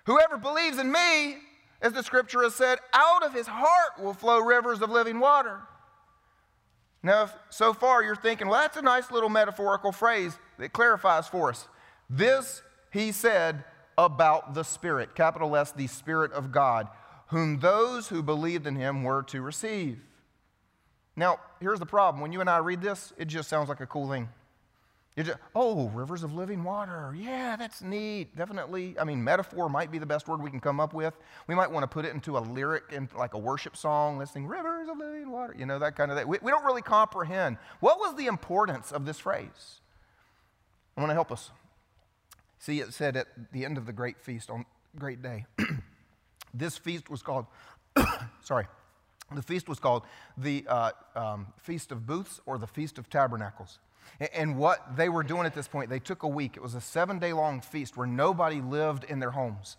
Whoever 0.05 0.37
believes 0.37 0.79
in 0.79 0.93
me, 0.93 1.39
as 1.83 1.93
the 1.93 2.03
scripture 2.03 2.43
has 2.43 2.55
said, 2.55 2.79
out 2.93 3.25
of 3.25 3.35
his 3.35 3.47
heart 3.47 4.01
will 4.01 4.15
flow 4.15 4.39
rivers 4.41 4.81
of 4.81 4.91
living 4.91 5.19
water. 5.19 5.61
Now, 7.03 7.25
if 7.25 7.35
so 7.51 7.73
far 7.73 8.03
you're 8.03 8.17
thinking, 8.17 8.49
well, 8.49 8.61
that's 8.61 8.77
a 8.77 8.83
nice 8.83 9.11
little 9.11 9.29
metaphorical 9.29 9.93
phrase 9.93 10.37
that 10.59 10.73
clarifies 10.73 11.29
for 11.29 11.51
us. 11.51 11.69
This 12.11 12.63
he 12.91 13.13
said 13.13 13.65
about 13.97 14.55
the 14.55 14.63
Spirit, 14.63 15.15
capital 15.15 15.57
S, 15.57 15.73
the 15.73 15.87
Spirit 15.87 16.33
of 16.33 16.53
God, 16.53 16.89
whom 17.29 17.59
those 17.59 18.09
who 18.09 18.23
believed 18.23 18.67
in 18.67 18.77
him 18.77 19.03
were 19.03 19.23
to 19.25 19.43
receive. 19.43 20.01
Now, 21.17 21.41
here's 21.61 21.81
the 21.81 21.87
problem. 21.87 22.23
When 22.23 22.33
you 22.33 22.41
and 22.41 22.49
I 22.49 22.59
read 22.59 22.81
this, 22.81 23.13
it 23.19 23.27
just 23.27 23.49
sounds 23.49 23.69
like 23.69 23.81
a 23.81 23.87
cool 23.87 24.09
thing. 24.09 24.29
Just, 25.25 25.39
oh, 25.53 25.89
rivers 25.89 26.23
of 26.23 26.33
living 26.33 26.63
water. 26.63 27.13
Yeah, 27.19 27.57
that's 27.57 27.83
neat. 27.83 28.37
Definitely. 28.37 28.97
I 29.01 29.05
mean, 29.05 29.23
metaphor 29.23 29.69
might 29.69 29.91
be 29.91 29.99
the 29.99 30.07
best 30.07 30.29
word 30.29 30.41
we 30.41 30.49
can 30.49 30.61
come 30.61 30.79
up 30.79 30.95
with. 30.95 31.13
We 31.49 31.57
might 31.57 31.73
want 31.73 31.83
to 31.83 31.89
put 31.89 32.05
it 32.05 32.15
into 32.15 32.39
a 32.39 32.41
lyric 32.41 32.85
in 32.93 33.09
like 33.17 33.35
a 33.35 33.39
worship 33.39 33.77
song. 33.77 34.19
Let's 34.19 34.35
rivers 34.37 34.89
of 34.89 34.97
living 34.97 35.31
water. 35.31 35.57
You 35.59 35.67
know, 35.67 35.81
that 35.81 35.97
kind 35.97 36.13
of 36.13 36.19
thing. 36.19 36.29
We, 36.29 36.39
we 36.41 36.53
don't 36.53 36.65
really 36.65 36.83
comprehend. 36.83 37.57
What 37.81 37.99
was 37.99 38.15
the 38.15 38.27
importance 38.27 38.93
of 38.93 39.07
this 39.07 39.19
phrase? 39.19 39.81
I 40.97 41.01
want 41.01 41.11
to 41.11 41.15
help 41.15 41.33
us. 41.33 41.51
See, 42.59 42.81
it 42.81 42.93
said 42.93 43.17
at 43.17 43.29
the 43.53 43.65
end 43.65 43.79
of 43.79 43.87
the 43.87 43.93
great 43.93 44.21
feast 44.21 44.51
on 44.51 44.65
great 44.97 45.23
day. 45.23 45.47
this 46.55 46.77
feast 46.77 47.09
was 47.09 47.23
called, 47.23 47.47
sorry, 48.43 48.67
the 49.33 49.43
feast 49.43 49.69
was 49.69 49.79
called 49.79 50.03
the 50.37 50.65
uh, 50.69 50.91
um, 51.15 51.47
Feast 51.59 51.93
of 51.93 52.07
Booths 52.07 52.41
or 52.47 52.59
the 52.59 52.67
Feast 52.67 52.99
of 52.99 53.11
Tabernacles. 53.11 53.79
And 54.35 54.57
what 54.57 54.97
they 54.97 55.09
were 55.09 55.23
doing 55.23 55.45
at 55.45 55.55
this 55.55 55.69
point, 55.69 55.91
they 55.91 55.99
took 55.99 56.23
a 56.23 56.29
week. 56.29 56.57
It 56.57 56.63
was 56.63 56.75
a 56.75 56.81
seven 56.81 57.19
day 57.19 57.33
long 57.33 57.61
feast 57.61 57.97
where 57.97 58.07
nobody 58.07 58.61
lived 58.61 59.05
in 59.05 59.19
their 59.19 59.31
homes. 59.33 59.77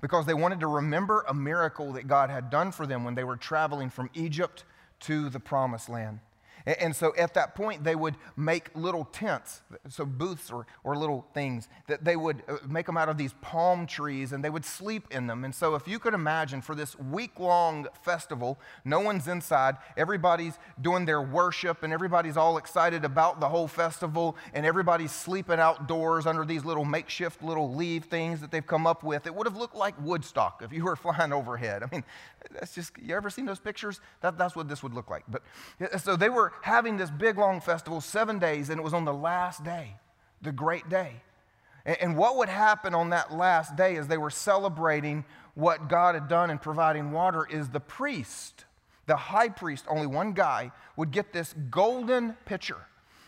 because 0.00 0.26
they 0.26 0.34
wanted 0.34 0.60
to 0.60 0.66
remember 0.66 1.24
a 1.28 1.34
miracle 1.34 1.92
that 1.92 2.06
God 2.06 2.28
had 2.28 2.50
done 2.50 2.72
for 2.72 2.86
them 2.86 3.04
when 3.04 3.14
they 3.14 3.24
were 3.24 3.36
traveling 3.36 3.88
from 3.88 4.10
Egypt 4.12 4.64
to 5.00 5.30
the 5.30 5.40
promised 5.40 5.88
land. 5.88 6.20
And 6.66 6.96
so 6.96 7.14
at 7.18 7.34
that 7.34 7.54
point, 7.54 7.84
they 7.84 7.94
would 7.94 8.16
make 8.36 8.70
little 8.74 9.04
tents, 9.04 9.60
so 9.88 10.06
booths 10.06 10.50
or, 10.50 10.66
or 10.82 10.96
little 10.96 11.26
things, 11.34 11.68
that 11.88 12.04
they 12.04 12.16
would 12.16 12.42
uh, 12.48 12.56
make 12.66 12.86
them 12.86 12.96
out 12.96 13.10
of 13.10 13.18
these 13.18 13.34
palm 13.42 13.86
trees 13.86 14.32
and 14.32 14.42
they 14.42 14.48
would 14.48 14.64
sleep 14.64 15.06
in 15.10 15.26
them. 15.26 15.44
And 15.44 15.54
so, 15.54 15.74
if 15.74 15.86
you 15.86 15.98
could 15.98 16.14
imagine 16.14 16.62
for 16.62 16.74
this 16.74 16.98
week 16.98 17.38
long 17.38 17.86
festival, 18.02 18.58
no 18.84 19.00
one's 19.00 19.28
inside, 19.28 19.76
everybody's 19.96 20.58
doing 20.80 21.04
their 21.04 21.20
worship 21.20 21.82
and 21.82 21.92
everybody's 21.92 22.38
all 22.38 22.56
excited 22.56 23.04
about 23.04 23.40
the 23.40 23.48
whole 23.48 23.68
festival 23.68 24.34
and 24.54 24.64
everybody's 24.64 25.12
sleeping 25.12 25.60
outdoors 25.60 26.26
under 26.26 26.46
these 26.46 26.64
little 26.64 26.86
makeshift 26.86 27.42
little 27.42 27.74
leave 27.74 28.04
things 28.04 28.40
that 28.40 28.50
they've 28.50 28.66
come 28.66 28.86
up 28.86 29.02
with, 29.02 29.26
it 29.26 29.34
would 29.34 29.46
have 29.46 29.56
looked 29.56 29.76
like 29.76 29.94
Woodstock 30.00 30.62
if 30.62 30.72
you 30.72 30.84
were 30.84 30.96
flying 31.04 31.32
overhead. 31.32 31.82
I 31.82 31.88
mean, 31.92 32.04
that's 32.52 32.74
just, 32.74 32.92
you 32.98 33.14
ever 33.14 33.28
seen 33.28 33.44
those 33.44 33.60
pictures? 33.60 34.00
That, 34.22 34.38
that's 34.38 34.56
what 34.56 34.68
this 34.68 34.82
would 34.82 34.94
look 34.94 35.10
like. 35.10 35.24
But 35.28 35.42
so 35.98 36.16
they 36.16 36.30
were 36.30 36.53
having 36.62 36.96
this 36.96 37.10
big 37.10 37.38
long 37.38 37.60
festival, 37.60 38.00
seven 38.00 38.38
days, 38.38 38.70
and 38.70 38.78
it 38.78 38.82
was 38.82 38.94
on 38.94 39.04
the 39.04 39.14
last 39.14 39.64
day, 39.64 39.96
the 40.42 40.52
great 40.52 40.88
day. 40.88 41.22
And, 41.84 41.96
and 42.00 42.16
what 42.16 42.36
would 42.36 42.48
happen 42.48 42.94
on 42.94 43.10
that 43.10 43.32
last 43.32 43.76
day 43.76 43.96
as 43.96 44.08
they 44.08 44.18
were 44.18 44.30
celebrating 44.30 45.24
what 45.54 45.88
God 45.88 46.14
had 46.14 46.28
done 46.28 46.50
in 46.50 46.58
providing 46.58 47.12
water 47.12 47.46
is 47.48 47.68
the 47.68 47.80
priest, 47.80 48.64
the 49.06 49.16
high 49.16 49.48
priest, 49.48 49.84
only 49.88 50.06
one 50.06 50.32
guy, 50.32 50.72
would 50.96 51.10
get 51.10 51.32
this 51.32 51.54
golden 51.70 52.34
pitcher. 52.44 52.78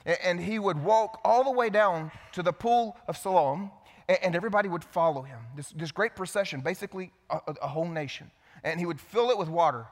And, 0.04 0.18
and 0.24 0.40
he 0.40 0.58
would 0.58 0.82
walk 0.82 1.20
all 1.24 1.44
the 1.44 1.50
way 1.52 1.70
down 1.70 2.10
to 2.32 2.42
the 2.42 2.52
pool 2.52 2.96
of 3.08 3.16
Siloam, 3.16 3.70
and, 4.08 4.18
and 4.22 4.36
everybody 4.36 4.68
would 4.68 4.84
follow 4.84 5.22
him. 5.22 5.38
This, 5.54 5.70
this 5.70 5.92
great 5.92 6.16
procession, 6.16 6.60
basically 6.60 7.12
a, 7.30 7.40
a 7.62 7.68
whole 7.68 7.88
nation 7.88 8.30
and 8.66 8.80
he 8.80 8.86
would 8.86 9.00
fill 9.00 9.30
it 9.30 9.38
with 9.38 9.48
water. 9.48 9.86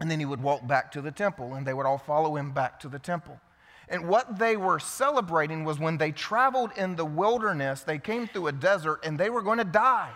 And 0.00 0.10
then 0.10 0.20
he 0.20 0.24
would 0.24 0.42
walk 0.42 0.66
back 0.66 0.92
to 0.92 1.00
the 1.00 1.10
temple, 1.10 1.54
and 1.54 1.66
they 1.66 1.74
would 1.74 1.86
all 1.86 1.98
follow 1.98 2.36
him 2.36 2.52
back 2.52 2.78
to 2.80 2.88
the 2.88 2.98
temple. 2.98 3.40
And 3.88 4.06
what 4.06 4.38
they 4.38 4.56
were 4.56 4.78
celebrating 4.78 5.64
was 5.64 5.78
when 5.78 5.98
they 5.98 6.12
traveled 6.12 6.70
in 6.76 6.96
the 6.96 7.04
wilderness, 7.04 7.82
they 7.82 7.98
came 7.98 8.28
through 8.28 8.48
a 8.48 8.52
desert 8.52 9.00
and 9.02 9.18
they 9.18 9.30
were 9.30 9.40
going 9.40 9.58
to 9.58 9.64
die 9.64 10.12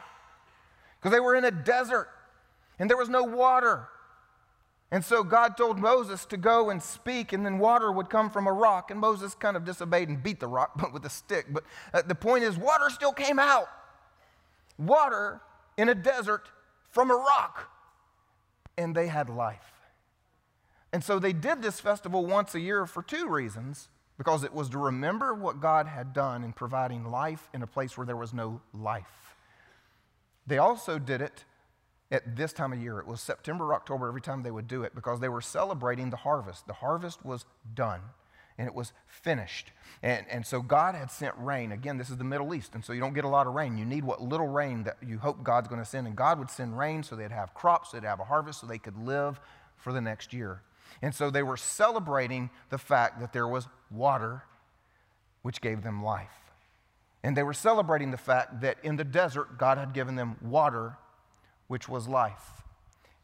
because 0.99 1.11
they 1.11 1.21
were 1.21 1.35
in 1.35 1.45
a 1.45 1.51
desert 1.51 2.09
and 2.79 2.91
there 2.91 2.99
was 2.99 3.09
no 3.09 3.25
water. 3.25 3.89
And 4.91 5.03
so 5.03 5.25
God 5.25 5.57
told 5.57 5.79
Moses 5.79 6.27
to 6.27 6.37
go 6.37 6.69
and 6.69 6.83
speak, 6.83 7.33
and 7.33 7.47
then 7.47 7.59
water 7.59 7.91
would 7.91 8.11
come 8.11 8.29
from 8.29 8.47
a 8.47 8.53
rock. 8.53 8.91
And 8.91 9.01
Moses 9.01 9.35
kind 9.35 9.57
of 9.57 9.65
disobeyed 9.65 10.11
and 10.11 10.23
beat 10.23 10.39
the 10.39 10.47
rock, 10.47 10.73
but 10.77 10.93
with 10.93 11.07
a 11.07 11.11
stick. 11.11 11.47
But 11.51 11.65
uh, 11.95 12.03
the 12.03 12.15
point 12.15 12.45
is, 12.45 12.59
water 12.59 12.91
still 12.91 13.13
came 13.13 13.39
out. 13.39 13.69
Water 14.77 15.41
in 15.79 15.89
a 15.89 15.95
desert 15.95 16.51
from 16.91 17.11
a 17.11 17.15
rock 17.15 17.72
and 18.77 18.95
they 18.95 19.07
had 19.09 19.29
life. 19.29 19.73
And 20.93 21.03
so 21.03 21.19
they 21.19 21.33
did 21.33 21.63
this 21.63 21.81
festival 21.81 22.27
once 22.27 22.55
a 22.55 22.61
year 22.61 22.87
for 22.87 23.03
two 23.03 23.29
reasons 23.29 23.89
because 24.19 24.45
it 24.45 24.53
was 24.53 24.69
to 24.71 24.79
remember 24.79 25.35
what 25.35 25.61
God 25.61 25.87
had 25.87 26.13
done 26.13 26.45
in 26.45 26.53
providing 26.53 27.11
life 27.11 27.49
in 27.55 27.63
a 27.63 27.67
place 27.67 27.97
where 27.97 28.07
there 28.07 28.17
was 28.17 28.35
no 28.35 28.61
life. 28.73 29.37
They 30.47 30.59
also 30.59 30.99
did 30.99 31.23
it 31.23 31.45
at 32.11 32.37
this 32.37 32.53
time 32.53 32.73
of 32.73 32.83
year. 32.83 32.99
It 32.99 33.07
was 33.07 33.21
September, 33.21 33.73
October, 33.73 34.09
every 34.09 34.21
time 34.21 34.43
they 34.43 34.51
would 34.51 34.69
do 34.69 34.83
it 34.83 34.95
because 34.95 35.21
they 35.21 35.31
were 35.31 35.41
celebrating 35.41 36.11
the 36.11 36.17
harvest. 36.17 36.67
The 36.67 36.75
harvest 36.75 37.25
was 37.25 37.47
done 37.75 38.01
and 38.59 38.67
it 38.67 38.75
was 38.75 38.93
finished. 39.07 39.71
And, 40.03 40.27
and 40.31 40.47
so 40.47 40.61
God 40.61 40.95
had 40.95 41.11
sent 41.11 41.35
rain. 41.39 41.73
Again, 41.73 41.99
this 41.99 42.11
is 42.11 42.17
the 42.17 42.25
Middle 42.25 42.55
East, 42.55 42.75
and 42.75 42.85
so 42.85 42.93
you 42.93 43.01
don't 43.01 43.15
get 43.15 43.25
a 43.25 43.29
lot 43.29 43.47
of 43.47 43.55
rain. 43.55 43.79
You 43.79 43.85
need 43.85 44.05
what 44.05 44.21
little 44.23 44.49
rain 44.49 44.85
that 44.85 44.97
you 45.07 45.19
hope 45.19 45.43
God's 45.43 45.69
going 45.69 45.81
to 45.81 45.89
send. 45.89 46.07
And 46.07 46.17
God 46.17 46.39
would 46.39 46.51
send 46.51 46.79
rain 46.79 47.03
so 47.03 47.17
they'd 47.17 47.31
have 47.31 47.55
crops, 47.55 47.93
they'd 47.93 48.05
have 48.05 48.21
a 48.21 48.25
harvest, 48.25 48.61
so 48.61 48.67
they 48.67 48.79
could 48.79 48.97
live 48.97 49.41
for 49.77 49.93
the 49.93 50.01
next 50.01 50.33
year. 50.33 50.63
And 51.01 51.15
so 51.15 51.31
they 51.31 51.43
were 51.43 51.57
celebrating 51.57 52.51
the 52.71 52.79
fact 52.79 53.21
that 53.21 53.33
there 53.33 53.49
was 53.49 53.69
water, 53.91 54.43
which 55.43 55.61
gave 55.61 55.83
them 55.83 56.03
life. 56.03 56.29
And 57.23 57.37
they 57.37 57.43
were 57.43 57.55
celebrating 57.55 58.11
the 58.11 58.17
fact 58.17 58.61
that 58.63 58.79
in 58.83 58.97
the 58.97 59.05
desert, 59.05 59.57
God 59.59 59.79
had 59.79 59.93
given 59.93 60.17
them 60.17 60.37
water, 60.43 60.97
which 61.69 61.89
was 61.89 62.09
life. 62.09 62.62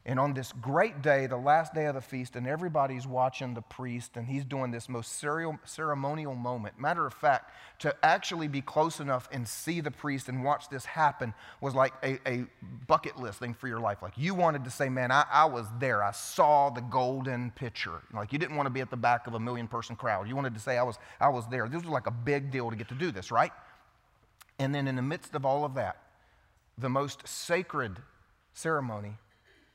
And 0.09 0.19
on 0.19 0.33
this 0.33 0.55
great 0.63 1.03
day, 1.03 1.27
the 1.27 1.37
last 1.37 1.75
day 1.75 1.85
of 1.85 1.95
the 1.95 2.01
feast, 2.01 2.35
and 2.35 2.47
everybody's 2.47 3.07
watching 3.07 3.53
the 3.53 3.61
priest, 3.61 4.17
and 4.17 4.27
he's 4.27 4.43
doing 4.43 4.71
this 4.71 4.89
most 4.89 5.23
ceremonial 5.65 6.35
moment. 6.35 6.81
Matter 6.81 7.05
of 7.05 7.13
fact, 7.13 7.53
to 7.81 7.95
actually 8.03 8.49
be 8.49 8.63
close 8.63 9.01
enough 9.01 9.29
and 9.33 9.47
see 9.47 9.83
the 9.83 9.91
priest 9.91 10.31
and 10.31 10.43
watch 10.43 10.71
this 10.71 10.87
happen 10.87 11.35
was 11.61 11.75
like 11.75 11.93
a, 12.03 12.19
a 12.27 12.47
bucket 12.87 13.19
list 13.19 13.39
thing 13.41 13.53
for 13.53 13.69
your 13.69 13.81
life. 13.81 14.01
Like 14.01 14.15
you 14.17 14.35
wanted 14.35 14.65
to 14.65 14.71
say, 14.71 14.89
Man, 14.89 15.13
I, 15.13 15.27
I 15.31 15.45
was 15.45 15.67
there. 15.79 16.03
I 16.03 16.13
saw 16.13 16.71
the 16.71 16.81
golden 16.81 17.51
pitcher. 17.51 18.01
Like 18.15 18.33
you 18.33 18.39
didn't 18.39 18.57
want 18.57 18.67
to 18.67 18.71
be 18.71 18.81
at 18.81 18.89
the 18.89 18.97
back 18.97 19.27
of 19.27 19.35
a 19.35 19.41
million 19.41 19.69
person 19.69 19.95
crowd. 19.95 20.27
You 20.27 20.35
wanted 20.35 20.55
to 20.55 20.61
say, 20.61 20.79
I 20.79 20.85
was, 20.85 20.99
I 21.21 21.29
was 21.29 21.47
there. 21.49 21.69
This 21.69 21.83
was 21.83 21.91
like 21.91 22.07
a 22.07 22.11
big 22.11 22.51
deal 22.51 22.71
to 22.71 22.77
get 22.77 22.89
to 22.89 22.95
do 22.95 23.11
this, 23.11 23.31
right? 23.31 23.53
And 24.59 24.75
then 24.75 24.89
in 24.89 24.97
the 24.97 25.03
midst 25.03 25.35
of 25.35 25.45
all 25.45 25.67
of 25.67 25.75
that, 25.75 26.01
the 26.79 26.89
most 26.89 27.29
sacred 27.29 27.99
ceremony 28.55 29.19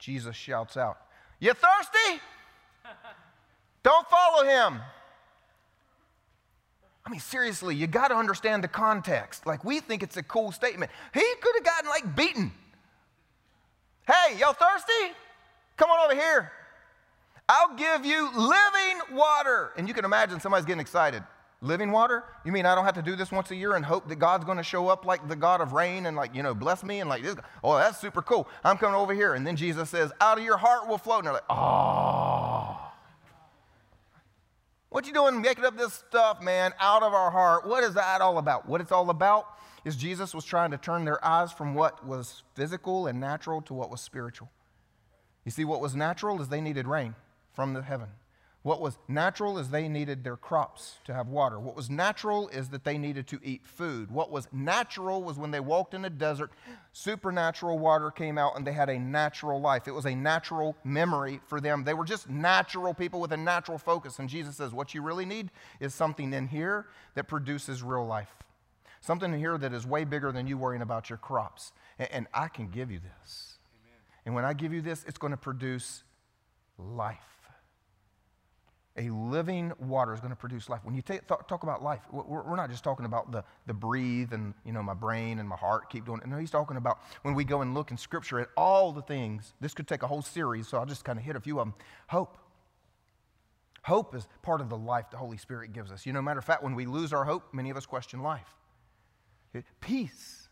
Jesus 0.04 0.36
shouts 0.36 0.76
out, 0.76 0.98
You 1.40 1.54
thirsty? 1.54 2.22
Don't 3.84 4.06
follow 4.10 4.44
him. 4.44 4.82
I 7.06 7.10
mean, 7.10 7.22
seriously, 7.22 7.74
you 7.76 7.88
got 7.88 8.10
to 8.10 8.16
understand 8.16 8.66
the 8.66 8.68
context. 8.68 9.46
Like, 9.46 9.64
we 9.64 9.80
think 9.80 10.04
it's 10.04 10.18
a 10.18 10.24
cool 10.24 10.52
statement. 10.52 10.92
He 11.14 11.24
could 11.42 11.56
have 11.56 11.64
gotten, 11.64 11.90
like, 11.90 12.16
beaten. 12.18 12.52
Hey, 14.06 14.38
y'all 14.40 14.52
thirsty? 14.52 15.16
Come 15.78 15.90
on 15.90 16.12
over 16.12 16.20
here. 16.20 16.52
I'll 17.48 17.76
give 17.78 18.06
you 18.06 18.30
living 18.36 19.18
water. 19.18 19.72
And 19.78 19.88
you 19.88 19.94
can 19.94 20.04
imagine 20.04 20.42
somebody's 20.42 20.66
getting 20.66 20.82
excited. 20.82 21.24
Living 21.64 21.92
water? 21.92 22.26
You 22.44 22.52
mean 22.52 22.66
I 22.66 22.76
don't 22.76 22.84
have 22.84 22.96
to 22.96 23.02
do 23.02 23.16
this 23.16 23.32
once 23.32 23.50
a 23.50 23.56
year 23.56 23.76
and 23.76 23.86
hope 23.86 24.10
that 24.10 24.18
God's 24.18 24.44
going 24.44 24.58
to 24.58 24.64
show 24.64 24.90
up 24.90 25.06
like 25.06 25.30
the 25.30 25.36
God 25.36 25.62
of 25.62 25.72
rain 25.72 26.06
and 26.06 26.18
like, 26.18 26.36
you 26.36 26.44
know, 26.44 26.54
bless 26.54 26.84
me 26.84 27.00
and 27.00 27.10
like 27.10 27.24
this? 27.24 27.36
Oh, 27.64 27.78
that's 27.78 28.02
super 28.02 28.22
cool. 28.22 28.50
I'm 28.66 28.78
coming 28.78 28.96
over 28.96 29.14
here. 29.14 29.34
And 29.34 29.48
then 29.48 29.56
Jesus 29.56 29.90
says, 29.90 30.12
out 30.20 30.38
of 30.38 30.44
your 30.44 30.58
heart 30.58 30.90
will 30.90 30.98
flow. 30.98 31.20
And 31.20 31.26
they're 31.26 31.34
like, 31.34 31.50
oh. 31.50 32.92
What 34.90 35.08
you 35.08 35.14
doing 35.14 35.42
making 35.42 35.64
up 35.64 35.78
this 35.78 35.94
stuff, 35.94 36.42
man, 36.42 36.74
out 36.82 37.02
of 37.02 37.14
our 37.14 37.32
heart? 37.32 37.66
What 37.66 37.86
is 37.86 37.94
that 37.94 38.20
all 38.20 38.38
about? 38.38 38.68
What 38.68 38.82
it's 38.82 38.92
all 38.92 39.10
about 39.10 39.48
is 39.86 39.96
Jesus 39.96 40.36
was 40.36 40.44
trying 40.44 40.72
to 40.72 40.78
turn 40.78 41.06
their 41.06 41.24
eyes 41.26 41.54
from 41.54 41.76
what 41.76 42.06
was 42.06 42.44
physical 42.56 43.08
and 43.08 43.22
natural 43.22 43.62
to 43.62 43.74
what 43.74 43.90
was 43.90 44.02
spiritual. 44.02 44.50
You 45.46 45.52
see, 45.52 45.64
what 45.64 45.80
was 45.80 45.96
natural 45.96 46.42
is 46.42 46.50
they 46.50 46.62
needed 46.62 46.88
rain 46.88 47.16
from 47.54 47.74
the 47.74 47.82
heaven. 47.82 48.10
What 48.64 48.80
was 48.80 48.98
natural 49.10 49.58
is 49.58 49.70
they 49.70 49.90
needed 49.90 50.24
their 50.24 50.38
crops 50.38 50.96
to 51.04 51.14
have 51.14 51.28
water. 51.28 51.60
What 51.60 51.76
was 51.76 51.90
natural 51.90 52.48
is 52.48 52.70
that 52.70 52.86
they 52.86 52.98
needed 52.98 53.28
to 53.28 53.40
eat 53.44 53.68
food. 53.68 54.10
What 54.10 54.32
was 54.32 54.48
natural 54.54 55.22
was 55.22 55.38
when 55.38 55.52
they 55.52 55.60
walked 55.60 55.94
in 55.94 56.06
a 56.06 56.10
desert, 56.10 56.50
supernatural 56.94 57.78
water 57.78 58.10
came 58.10 58.38
out 58.38 58.56
and 58.56 58.66
they 58.66 58.72
had 58.72 58.88
a 58.88 58.98
natural 58.98 59.60
life. 59.60 59.86
It 59.86 59.94
was 59.94 60.06
a 60.06 60.16
natural 60.16 60.78
memory 60.86 61.42
for 61.46 61.60
them. 61.60 61.84
They 61.84 61.94
were 61.94 62.06
just 62.06 62.30
natural 62.30 62.94
people 62.94 63.20
with 63.20 63.34
a 63.34 63.38
natural 63.38 63.78
focus. 63.78 64.18
And 64.20 64.30
Jesus 64.30 64.56
says, 64.56 64.72
What 64.72 64.94
you 64.94 65.02
really 65.02 65.26
need 65.26 65.52
is 65.82 65.94
something 65.94 66.32
in 66.32 66.48
here 66.48 66.86
that 67.16 67.28
produces 67.28 67.84
real 67.84 68.08
life. 68.08 68.34
Something 69.02 69.34
in 69.34 69.40
here 69.40 69.58
that 69.58 69.74
is 69.74 69.86
way 69.86 70.06
bigger 70.06 70.32
than 70.32 70.48
you 70.48 70.58
worrying 70.58 70.82
about 70.82 71.10
your 71.10 71.18
crops. 71.18 71.74
And, 72.00 72.10
and 72.14 72.28
I 72.34 72.48
can 72.48 72.70
give 72.70 72.90
you 72.90 73.00
this. 73.00 73.58
Amen. 73.84 74.00
And 74.26 74.36
when 74.36 74.46
I 74.46 74.54
give 74.54 74.72
you 74.72 74.82
this, 74.82 75.04
it's 75.06 75.18
going 75.18 75.32
to 75.32 75.38
produce 75.38 76.04
life. 76.78 77.20
A 78.96 79.10
living 79.10 79.74
water 79.80 80.14
is 80.14 80.20
going 80.20 80.30
to 80.30 80.36
produce 80.36 80.70
life. 80.70 80.82
When 80.84 80.94
you 80.94 81.02
th- 81.02 81.22
talk 81.28 81.64
about 81.64 81.82
life, 81.82 82.02
we're, 82.12 82.44
we're, 82.44 82.56
not 82.56 82.70
just 82.70 82.84
talking 82.84 83.08
about 83.08 83.32
the, 83.32 83.44
the 83.66 83.74
breathe 83.74 84.34
and 84.34 84.54
you 84.64 84.72
know 84.72 84.84
my 84.84 84.94
brain 84.94 85.40
and 85.40 85.50
my 85.50 85.56
heart 85.56 85.90
keep 85.90 86.06
doing 86.06 86.22
it. 86.22 86.28
No, 86.28 86.38
he's 86.38 86.52
talking 86.52 86.78
about 86.78 87.00
when 87.24 87.34
we 87.34 87.44
go 87.44 87.62
and 87.62 87.74
look 87.74 87.90
in 87.90 87.98
Scripture 87.98 88.40
at 88.40 88.50
all 88.56 88.92
the 88.92 89.02
things. 89.02 89.56
This 89.60 89.74
could 89.74 89.88
take 89.88 90.04
a 90.04 90.08
whole 90.08 90.22
series, 90.22 90.68
so 90.68 90.78
I'll 90.78 90.86
just 90.86 91.04
kind 91.04 91.18
of 91.18 91.26
hit 91.26 91.36
a 91.36 91.40
few 91.40 91.60
of 91.60 91.66
them. 91.66 91.74
Hope. 92.08 92.38
Hope 93.82 94.16
is 94.16 94.28
part 94.44 94.62
of 94.62 94.70
the 94.70 94.78
life 94.78 95.10
the 95.10 95.18
Holy 95.18 95.38
Spirit 95.38 95.74
gives 95.74 95.92
us. 95.92 96.06
You 96.06 96.14
know, 96.14 96.22
matter 96.22 96.40
of 96.40 96.46
fact, 96.46 96.62
when 96.62 96.76
we 96.76 96.86
lose 96.86 97.14
our 97.14 97.26
hope, 97.26 97.52
many 97.52 97.72
of 97.72 97.78
us 97.78 97.88
question 97.88 98.22
life. 98.22 98.56
Peace. 99.82 100.48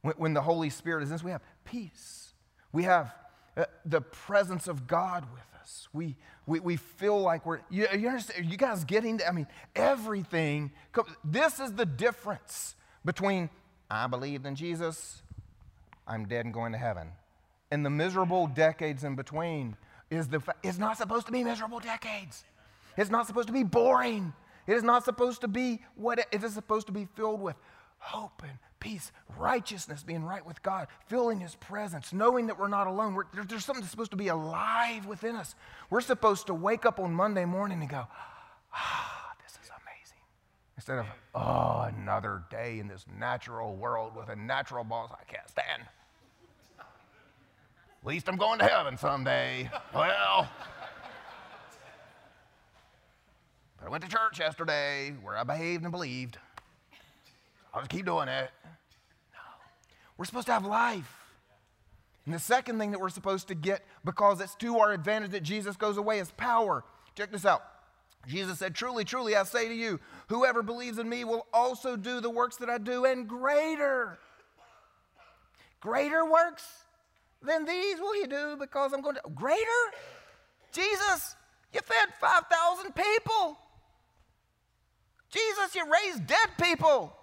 When, 0.00 0.14
when 0.16 0.34
the 0.34 0.42
Holy 0.42 0.70
Spirit 0.70 1.02
is 1.02 1.10
in 1.10 1.16
us, 1.16 1.22
we 1.22 1.30
have 1.30 1.42
peace. 1.64 2.32
We 2.72 2.84
have 2.84 3.14
Uh, 3.56 3.64
the 3.84 4.00
presence 4.00 4.68
of 4.68 4.86
God 4.86 5.26
with 5.32 5.60
us. 5.60 5.88
We, 5.92 6.16
we, 6.46 6.60
we 6.60 6.76
feel 6.76 7.20
like 7.20 7.46
we're, 7.46 7.60
you, 7.70 7.86
you 7.96 8.08
understand, 8.08 8.46
you 8.50 8.56
guys 8.56 8.84
getting, 8.84 9.20
I 9.26 9.32
mean, 9.32 9.46
everything. 9.74 10.72
This 11.24 11.58
is 11.58 11.72
the 11.72 11.86
difference 11.86 12.76
between 13.04 13.48
I 13.90 14.06
believed 14.08 14.46
in 14.46 14.56
Jesus, 14.56 15.22
I'm 16.06 16.26
dead 16.26 16.44
and 16.44 16.52
going 16.52 16.72
to 16.72 16.78
heaven. 16.78 17.12
And 17.70 17.84
the 17.84 17.90
miserable 17.90 18.46
decades 18.46 19.04
in 19.04 19.14
between 19.14 19.76
is 20.10 20.28
the, 20.28 20.42
it's 20.62 20.78
not 20.78 20.98
supposed 20.98 21.26
to 21.26 21.32
be 21.32 21.42
miserable 21.42 21.80
decades. 21.80 22.44
It's 22.96 23.10
not 23.10 23.26
supposed 23.26 23.46
to 23.48 23.52
be 23.52 23.62
boring. 23.62 24.32
It 24.66 24.74
is 24.74 24.82
not 24.82 25.04
supposed 25.04 25.40
to 25.42 25.48
be 25.48 25.80
what 25.94 26.18
it 26.18 26.42
is 26.44 26.52
supposed 26.52 26.86
to 26.88 26.92
be 26.92 27.06
filled 27.14 27.40
with 27.40 27.56
hope 27.98 28.42
and 28.42 28.58
peace, 28.80 29.12
righteousness, 29.36 30.02
being 30.02 30.24
right 30.24 30.44
with 30.44 30.62
God, 30.62 30.88
feeling 31.06 31.40
His 31.40 31.54
presence, 31.54 32.12
knowing 32.12 32.46
that 32.46 32.58
we're 32.58 32.68
not 32.68 32.86
alone. 32.86 33.14
We're, 33.14 33.24
there, 33.34 33.44
there's 33.44 33.64
something 33.64 33.82
that's 33.82 33.90
supposed 33.90 34.10
to 34.12 34.16
be 34.16 34.28
alive 34.28 35.06
within 35.06 35.36
us. 35.36 35.54
We're 35.90 36.00
supposed 36.00 36.46
to 36.48 36.54
wake 36.54 36.86
up 36.86 36.98
on 36.98 37.12
Monday 37.12 37.44
morning 37.44 37.80
and 37.80 37.90
go, 37.90 38.06
ah, 38.74 39.32
this 39.42 39.58
is 39.62 39.70
amazing. 39.70 40.18
Instead 40.76 40.98
of, 40.98 41.06
oh, 41.34 41.90
another 41.96 42.42
day 42.50 42.78
in 42.78 42.88
this 42.88 43.04
natural 43.18 43.76
world 43.76 44.14
with 44.16 44.28
a 44.28 44.36
natural 44.36 44.84
boss 44.84 45.10
I 45.12 45.24
can't 45.32 45.48
stand. 45.48 45.82
At 46.78 48.08
least 48.08 48.28
I'm 48.28 48.36
going 48.36 48.60
to 48.60 48.66
heaven 48.66 48.96
someday. 48.96 49.68
Well, 49.92 50.48
but 53.78 53.86
I 53.86 53.90
went 53.90 54.04
to 54.04 54.10
church 54.10 54.38
yesterday 54.38 55.12
where 55.22 55.36
I 55.36 55.42
behaved 55.42 55.82
and 55.82 55.90
believed. 55.90 56.38
I'll 57.76 57.82
just 57.82 57.90
keep 57.90 58.06
doing 58.06 58.28
it. 58.28 58.50
No. 59.34 59.38
We're 60.16 60.24
supposed 60.24 60.46
to 60.46 60.54
have 60.54 60.64
life. 60.64 61.14
And 62.24 62.34
the 62.34 62.38
second 62.38 62.78
thing 62.78 62.92
that 62.92 63.00
we're 63.00 63.10
supposed 63.10 63.48
to 63.48 63.54
get, 63.54 63.84
because 64.02 64.40
it's 64.40 64.54
to 64.56 64.78
our 64.78 64.92
advantage 64.92 65.32
that 65.32 65.42
Jesus 65.42 65.76
goes 65.76 65.98
away, 65.98 66.18
is 66.18 66.30
power. 66.38 66.84
Check 67.16 67.30
this 67.30 67.44
out. 67.44 67.62
Jesus 68.26 68.58
said, 68.60 68.74
Truly, 68.74 69.04
truly, 69.04 69.36
I 69.36 69.44
say 69.44 69.68
to 69.68 69.74
you, 69.74 70.00
whoever 70.28 70.62
believes 70.62 70.98
in 70.98 71.06
me 71.06 71.24
will 71.24 71.46
also 71.52 71.98
do 71.98 72.22
the 72.22 72.30
works 72.30 72.56
that 72.56 72.70
I 72.70 72.78
do, 72.78 73.04
and 73.04 73.28
greater. 73.28 74.18
Greater 75.80 76.24
works 76.24 76.64
than 77.42 77.66
these 77.66 78.00
will 78.00 78.14
he 78.14 78.26
do 78.26 78.56
because 78.58 78.94
I'm 78.94 79.02
going 79.02 79.16
to. 79.16 79.22
Greater? 79.34 79.60
Jesus, 80.72 81.36
you 81.74 81.80
fed 81.80 82.08
5,000 82.18 82.94
people. 82.94 83.58
Jesus, 85.28 85.74
you 85.74 85.84
raised 85.92 86.26
dead 86.26 86.48
people. 86.58 87.14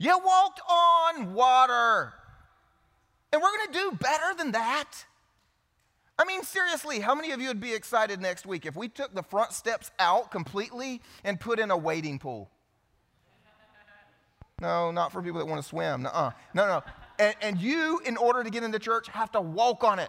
You 0.00 0.18
walked 0.18 0.62
on 0.66 1.34
water. 1.34 2.14
And 3.32 3.42
we're 3.42 3.56
going 3.58 3.66
to 3.70 3.78
do 3.78 3.98
better 4.00 4.34
than 4.34 4.52
that. 4.52 5.04
I 6.18 6.24
mean, 6.24 6.42
seriously, 6.42 7.00
how 7.00 7.14
many 7.14 7.32
of 7.32 7.40
you 7.40 7.48
would 7.48 7.60
be 7.60 7.74
excited 7.74 8.18
next 8.18 8.46
week 8.46 8.64
if 8.64 8.74
we 8.74 8.88
took 8.88 9.14
the 9.14 9.22
front 9.22 9.52
steps 9.52 9.90
out 9.98 10.30
completely 10.30 11.02
and 11.22 11.38
put 11.38 11.58
in 11.58 11.70
a 11.70 11.76
wading 11.76 12.18
pool? 12.18 12.50
No, 14.58 14.90
not 14.90 15.12
for 15.12 15.20
people 15.20 15.38
that 15.38 15.46
want 15.46 15.62
to 15.62 15.68
swim. 15.68 16.02
Nuh-uh. 16.02 16.30
No, 16.54 16.66
no. 16.66 16.82
And, 17.18 17.34
and 17.42 17.60
you, 17.60 18.00
in 18.06 18.16
order 18.16 18.42
to 18.42 18.48
get 18.48 18.62
into 18.62 18.78
church, 18.78 19.08
have 19.08 19.30
to 19.32 19.40
walk 19.42 19.84
on 19.84 19.98
it. 19.98 20.08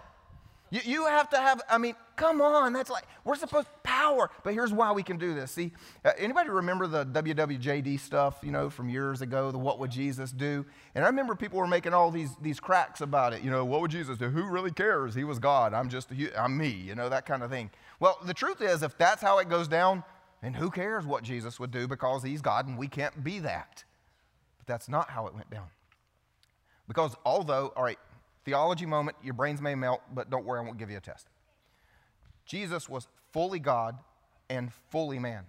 You, 0.71 0.79
you 0.85 1.05
have 1.05 1.29
to 1.29 1.37
have, 1.37 1.61
I 1.69 1.77
mean, 1.77 1.95
come 2.15 2.41
on, 2.41 2.71
that's 2.71 2.89
like, 2.89 3.03
we're 3.25 3.35
supposed 3.35 3.67
power. 3.83 4.31
But 4.43 4.53
here's 4.53 4.71
why 4.71 4.93
we 4.93 5.03
can 5.03 5.17
do 5.17 5.35
this. 5.35 5.51
See, 5.51 5.73
uh, 6.03 6.11
anybody 6.17 6.49
remember 6.49 6.87
the 6.87 7.05
WWJD 7.05 7.99
stuff, 7.99 8.39
you 8.41 8.51
know, 8.51 8.69
from 8.69 8.89
years 8.89 9.21
ago, 9.21 9.51
the 9.51 9.57
What 9.57 9.79
Would 9.79 9.91
Jesus 9.91 10.31
Do? 10.31 10.65
And 10.95 11.03
I 11.03 11.07
remember 11.07 11.35
people 11.35 11.59
were 11.59 11.67
making 11.67 11.93
all 11.93 12.09
these, 12.09 12.35
these 12.41 12.59
cracks 12.59 13.01
about 13.01 13.33
it. 13.33 13.43
You 13.43 13.51
know, 13.51 13.65
what 13.65 13.81
would 13.81 13.91
Jesus 13.91 14.17
do? 14.17 14.29
Who 14.29 14.43
really 14.45 14.71
cares? 14.71 15.13
He 15.13 15.25
was 15.25 15.39
God. 15.39 15.73
I'm 15.73 15.89
just, 15.89 16.09
I'm 16.37 16.57
me, 16.57 16.69
you 16.69 16.95
know, 16.95 17.09
that 17.09 17.25
kind 17.25 17.43
of 17.43 17.51
thing. 17.51 17.69
Well, 17.99 18.17
the 18.25 18.33
truth 18.33 18.61
is, 18.61 18.81
if 18.81 18.97
that's 18.97 19.21
how 19.21 19.39
it 19.39 19.49
goes 19.49 19.67
down, 19.67 20.03
then 20.41 20.53
who 20.53 20.71
cares 20.71 21.05
what 21.05 21.23
Jesus 21.23 21.59
would 21.59 21.71
do 21.71 21.87
because 21.87 22.23
he's 22.23 22.41
God 22.41 22.67
and 22.67 22.77
we 22.77 22.87
can't 22.87 23.23
be 23.23 23.39
that. 23.39 23.83
But 24.57 24.67
that's 24.67 24.87
not 24.87 25.09
how 25.09 25.27
it 25.27 25.35
went 25.35 25.49
down. 25.49 25.67
Because 26.87 27.15
although, 27.25 27.73
all 27.75 27.83
right, 27.83 27.99
Theology 28.43 28.85
moment, 28.85 29.17
your 29.23 29.33
brains 29.33 29.61
may 29.61 29.75
melt, 29.75 30.01
but 30.13 30.29
don't 30.29 30.45
worry, 30.45 30.59
I 30.59 30.63
won't 30.63 30.77
give 30.77 30.89
you 30.89 30.97
a 30.97 31.01
test. 31.01 31.27
Jesus 32.45 32.89
was 32.89 33.07
fully 33.31 33.59
God 33.59 33.97
and 34.49 34.73
fully 34.89 35.19
man. 35.19 35.45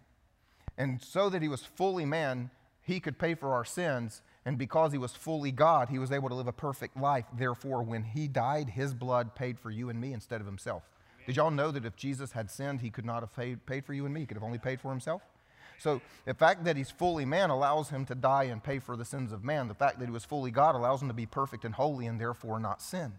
And 0.78 1.02
so 1.02 1.28
that 1.30 1.42
he 1.42 1.48
was 1.48 1.62
fully 1.62 2.04
man, 2.04 2.50
he 2.82 3.00
could 3.00 3.18
pay 3.18 3.34
for 3.34 3.52
our 3.52 3.64
sins. 3.64 4.22
And 4.44 4.58
because 4.58 4.92
he 4.92 4.98
was 4.98 5.12
fully 5.12 5.52
God, 5.52 5.88
he 5.88 5.98
was 5.98 6.12
able 6.12 6.28
to 6.28 6.34
live 6.34 6.48
a 6.48 6.52
perfect 6.52 6.96
life. 6.96 7.26
Therefore, 7.36 7.82
when 7.82 8.02
he 8.02 8.28
died, 8.28 8.70
his 8.70 8.92
blood 8.92 9.34
paid 9.34 9.58
for 9.58 9.70
you 9.70 9.88
and 9.88 10.00
me 10.00 10.12
instead 10.12 10.40
of 10.40 10.46
himself. 10.46 10.82
Did 11.26 11.36
y'all 11.36 11.50
know 11.52 11.70
that 11.70 11.84
if 11.84 11.96
Jesus 11.96 12.32
had 12.32 12.50
sinned, 12.50 12.80
he 12.80 12.90
could 12.90 13.04
not 13.04 13.20
have 13.20 13.34
paid, 13.34 13.64
paid 13.66 13.84
for 13.84 13.94
you 13.94 14.04
and 14.04 14.12
me? 14.12 14.20
He 14.20 14.26
could 14.26 14.36
have 14.36 14.42
only 14.42 14.58
paid 14.58 14.80
for 14.80 14.90
himself? 14.90 15.22
So 15.82 16.00
the 16.26 16.34
fact 16.34 16.64
that 16.64 16.76
he's 16.76 16.92
fully 16.92 17.24
man 17.24 17.50
allows 17.50 17.88
him 17.88 18.04
to 18.06 18.14
die 18.14 18.44
and 18.44 18.62
pay 18.62 18.78
for 18.78 18.96
the 18.96 19.04
sins 19.04 19.32
of 19.32 19.42
man. 19.42 19.66
The 19.66 19.74
fact 19.74 19.98
that 19.98 20.04
he 20.04 20.12
was 20.12 20.24
fully 20.24 20.52
God 20.52 20.76
allows 20.76 21.02
him 21.02 21.08
to 21.08 21.14
be 21.14 21.26
perfect 21.26 21.64
and 21.64 21.74
holy 21.74 22.06
and 22.06 22.20
therefore 22.20 22.60
not 22.60 22.80
sin. 22.80 23.14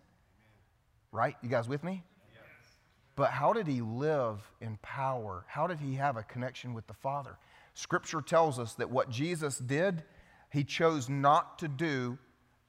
Right? 1.12 1.36
You 1.42 1.50
guys 1.50 1.68
with 1.68 1.84
me? 1.84 2.04
But 3.18 3.32
how 3.32 3.52
did 3.52 3.68
he 3.68 3.82
live 3.82 4.40
in 4.62 4.78
power? 4.82 5.44
How 5.48 5.68
did 5.68 5.80
he 5.80 5.96
have 5.96 6.16
a 6.16 6.24
connection 6.24 6.74
with 6.74 6.88
the 6.88 6.94
Father? 6.94 7.38
Scripture 7.74 8.22
tells 8.22 8.58
us 8.58 8.76
that 8.76 8.90
what 8.90 9.10
Jesus 9.10 9.58
did, 9.58 10.04
he 10.50 10.64
chose 10.64 11.10
not 11.10 11.60
to 11.60 11.68
do 11.68 12.18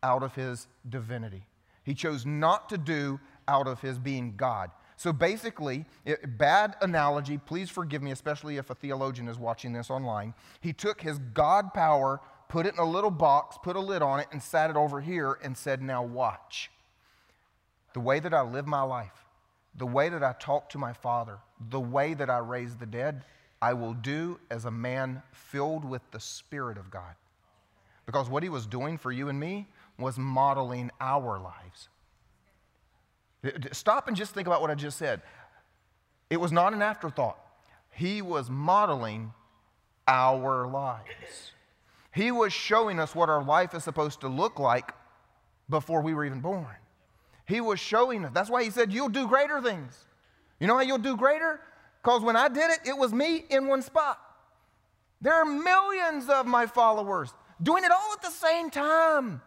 out 0.02 0.24
of 0.24 0.34
his 0.34 0.66
divinity. 0.88 1.46
He 1.84 1.94
chose 1.94 2.26
not 2.26 2.68
to 2.70 2.78
do 2.78 3.20
out 3.46 3.68
of 3.68 3.80
his 3.80 3.98
being 3.98 4.34
God. 4.36 4.70
So 4.96 5.12
basically, 5.12 5.84
it, 6.04 6.38
bad 6.38 6.76
analogy, 6.80 7.38
please 7.38 7.70
forgive 7.70 8.02
me, 8.02 8.10
especially 8.10 8.56
if 8.56 8.70
a 8.70 8.74
theologian 8.74 9.28
is 9.28 9.38
watching 9.38 9.72
this 9.72 9.90
online. 9.90 10.34
He 10.60 10.72
took 10.72 11.00
his 11.00 11.18
God 11.18 11.74
power, 11.74 12.20
put 12.48 12.66
it 12.66 12.74
in 12.74 12.78
a 12.78 12.88
little 12.88 13.10
box, 13.10 13.58
put 13.62 13.76
a 13.76 13.80
lid 13.80 14.02
on 14.02 14.20
it, 14.20 14.28
and 14.32 14.42
sat 14.42 14.70
it 14.70 14.76
over 14.76 15.00
here 15.00 15.38
and 15.42 15.56
said, 15.56 15.82
Now 15.82 16.02
watch. 16.02 16.70
The 17.92 18.00
way 18.00 18.20
that 18.20 18.34
I 18.34 18.42
live 18.42 18.66
my 18.66 18.82
life, 18.82 19.24
the 19.76 19.86
way 19.86 20.08
that 20.08 20.22
I 20.22 20.34
talk 20.38 20.68
to 20.70 20.78
my 20.78 20.92
Father, 20.92 21.38
the 21.70 21.80
way 21.80 22.14
that 22.14 22.30
I 22.30 22.38
raise 22.38 22.76
the 22.76 22.86
dead, 22.86 23.24
I 23.60 23.72
will 23.72 23.94
do 23.94 24.38
as 24.50 24.64
a 24.64 24.70
man 24.70 25.22
filled 25.32 25.84
with 25.84 26.02
the 26.10 26.20
Spirit 26.20 26.78
of 26.78 26.90
God. 26.90 27.14
Because 28.06 28.28
what 28.28 28.42
he 28.42 28.48
was 28.48 28.66
doing 28.66 28.98
for 28.98 29.10
you 29.10 29.28
and 29.28 29.40
me 29.40 29.68
was 29.98 30.18
modeling 30.18 30.90
our 31.00 31.40
lives. 31.40 31.88
Stop 33.72 34.08
and 34.08 34.16
just 34.16 34.34
think 34.34 34.46
about 34.46 34.60
what 34.60 34.70
I 34.70 34.74
just 34.74 34.98
said. 34.98 35.22
It 36.30 36.38
was 36.38 36.52
not 36.52 36.72
an 36.72 36.82
afterthought. 36.82 37.38
He 37.90 38.22
was 38.22 38.50
modeling 38.50 39.32
our 40.08 40.66
lives. 40.66 41.52
He 42.12 42.30
was 42.30 42.52
showing 42.52 43.00
us 43.00 43.14
what 43.14 43.28
our 43.28 43.42
life 43.42 43.74
is 43.74 43.84
supposed 43.84 44.20
to 44.20 44.28
look 44.28 44.58
like 44.58 44.92
before 45.68 46.00
we 46.00 46.14
were 46.14 46.24
even 46.24 46.40
born. 46.40 46.66
He 47.46 47.60
was 47.60 47.78
showing 47.78 48.24
us. 48.24 48.32
That's 48.32 48.50
why 48.50 48.62
he 48.62 48.70
said, 48.70 48.92
You'll 48.92 49.08
do 49.08 49.26
greater 49.26 49.60
things. 49.60 50.04
You 50.60 50.66
know 50.66 50.76
how 50.76 50.82
you'll 50.82 50.98
do 50.98 51.16
greater? 51.16 51.60
Because 52.02 52.22
when 52.22 52.36
I 52.36 52.48
did 52.48 52.70
it, 52.70 52.80
it 52.86 52.96
was 52.96 53.12
me 53.12 53.44
in 53.50 53.66
one 53.66 53.82
spot. 53.82 54.18
There 55.20 55.34
are 55.34 55.44
millions 55.44 56.28
of 56.28 56.46
my 56.46 56.66
followers 56.66 57.32
doing 57.62 57.84
it 57.84 57.90
all 57.90 58.12
at 58.12 58.22
the 58.22 58.30
same 58.30 58.70
time. 58.70 59.40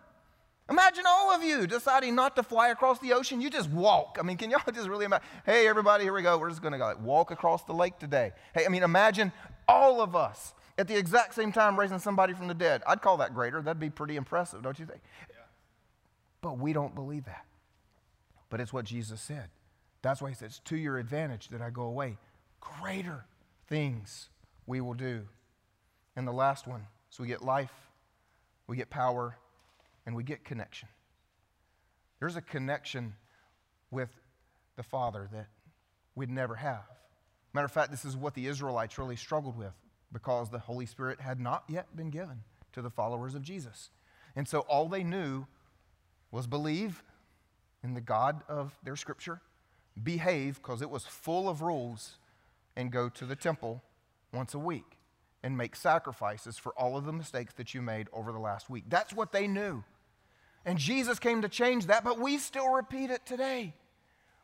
Imagine 0.70 1.06
all 1.08 1.34
of 1.34 1.44
you 1.44 1.66
deciding 1.66 2.14
not 2.14 2.36
to 2.36 2.44
fly 2.44 2.70
across 2.70 3.00
the 3.00 3.14
ocean. 3.14 3.40
You 3.40 3.50
just 3.50 3.70
walk. 3.70 4.18
I 4.20 4.24
mean, 4.24 4.36
can 4.36 4.52
y'all 4.52 4.62
just 4.74 4.90
really 4.90 5.06
imagine? 5.06 5.26
Hey, 5.46 5.68
everybody, 5.68 6.04
here 6.04 6.14
we 6.14 6.22
go. 6.22 6.38
We're 6.38 6.50
just 6.50 6.62
going 6.62 6.74
to 6.74 6.80
like, 6.80 7.02
walk 7.02 7.32
across 7.32 7.64
the 7.64 7.74
lake 7.74 8.00
today. 8.00 8.34
Hey, 8.54 8.66
I 8.66 8.70
mean, 8.70 8.84
imagine 8.84 9.32
all 9.68 10.02
of 10.02 10.16
us 10.16 10.54
at 10.78 10.88
the 10.88 10.98
exact 10.98 11.36
same 11.36 11.52
time 11.52 11.80
raising 11.80 12.00
somebody 12.00 12.34
from 12.34 12.48
the 12.48 12.54
dead. 12.54 12.84
I'd 12.86 13.02
call 13.02 13.18
that 13.18 13.34
greater. 13.34 13.62
That'd 13.62 13.80
be 13.80 13.90
pretty 13.90 14.18
impressive, 14.18 14.62
don't 14.62 14.78
you 14.78 14.86
think? 14.86 15.02
Yeah. 15.30 15.36
But 16.42 16.60
we 16.60 16.74
don't 16.74 16.94
believe 16.94 17.26
that. 17.26 17.46
But 18.50 18.60
it's 18.60 18.74
what 18.74 18.86
Jesus 18.86 19.22
said. 19.22 19.50
That's 20.02 20.22
why 20.22 20.30
he 20.30 20.36
says, 20.36 20.60
to 20.66 20.78
your 20.78 20.98
advantage 20.98 21.48
that 21.50 21.62
I 21.62 21.70
go 21.70 21.84
away. 21.84 22.18
Greater 22.60 23.26
things 23.68 24.30
we 24.66 24.82
will 24.82 24.94
do. 24.94 25.28
And 26.16 26.28
the 26.28 26.34
last 26.34 26.68
one, 26.68 26.88
so 27.10 27.24
we 27.24 27.28
get 27.28 27.44
life, 27.44 27.74
we 28.68 28.76
get 28.76 28.90
power, 28.90 29.38
and 30.08 30.16
we 30.16 30.24
get 30.24 30.44
connection. 30.44 30.88
There's 32.20 32.38
a 32.38 32.42
connection 32.42 33.14
with 33.92 34.10
the 34.76 34.82
Father 34.82 35.30
that 35.34 35.48
we'd 36.16 36.32
never 36.32 36.56
have. 36.56 36.86
Matter 37.54 37.66
of 37.66 37.72
fact, 37.72 37.92
this 37.92 38.06
is 38.06 38.18
what 38.18 38.34
the 38.34 38.48
Israelites 38.48 38.98
really 38.98 39.18
struggled 39.18 39.58
with 39.58 39.74
because 40.12 40.50
the 40.50 40.60
Holy 40.60 40.86
Spirit 40.86 41.22
had 41.22 41.40
not 41.40 41.64
yet 41.68 41.96
been 41.96 42.10
given 42.10 42.42
to 42.72 42.82
the 42.82 42.90
followers 42.90 43.36
of 43.36 43.44
Jesus. 43.44 43.90
And 44.36 44.48
so 44.48 44.62
all 44.62 44.88
they 44.88 45.04
knew 45.04 45.46
was 46.32 46.48
believe 46.48 47.04
in 47.84 47.94
the 47.94 48.02
God 48.02 48.42
of 48.48 48.78
their 48.84 48.96
scripture, 48.96 49.42
behave 50.02 50.56
because 50.56 50.82
it 50.82 50.90
was 50.90 51.04
full 51.04 51.50
of 51.50 51.62
rules, 51.62 52.18
and 52.76 52.92
go 52.92 53.10
to 53.10 53.26
the 53.26 53.36
temple 53.36 53.84
once 54.32 54.54
a 54.54 54.60
week 54.60 54.98
and 55.44 55.58
make 55.58 55.76
sacrifices 55.76 56.58
for 56.58 56.72
all 56.74 56.96
of 56.96 57.06
the 57.06 57.14
mistakes 57.14 57.54
that 57.56 57.74
you 57.74 57.82
made 57.82 58.08
over 58.14 58.32
the 58.32 58.40
last 58.40 58.70
week. 58.70 58.86
That's 58.88 59.14
what 59.14 59.32
they 59.32 59.48
knew. 59.48 59.84
And 60.68 60.78
Jesus 60.78 61.18
came 61.18 61.44
to 61.44 61.50
change 61.50 61.86
that, 61.86 62.04
but 62.04 62.20
we 62.20 62.38
still 62.38 62.70
repeat 62.70 63.10
it 63.10 63.26
today. 63.26 63.74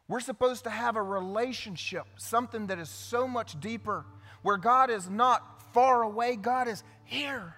We're 0.07 0.21
supposed 0.21 0.63
to 0.63 0.69
have 0.69 0.95
a 0.95 1.03
relationship, 1.03 2.05
something 2.15 2.67
that 2.67 2.79
is 2.79 2.87
so 2.87 3.27
much 3.27 3.59
deeper, 3.59 4.05
where 4.41 4.55
God 4.55 4.89
is 4.89 5.09
not 5.09 5.73
far 5.73 6.01
away, 6.01 6.37
God 6.37 6.69
is 6.69 6.81
here. 7.03 7.55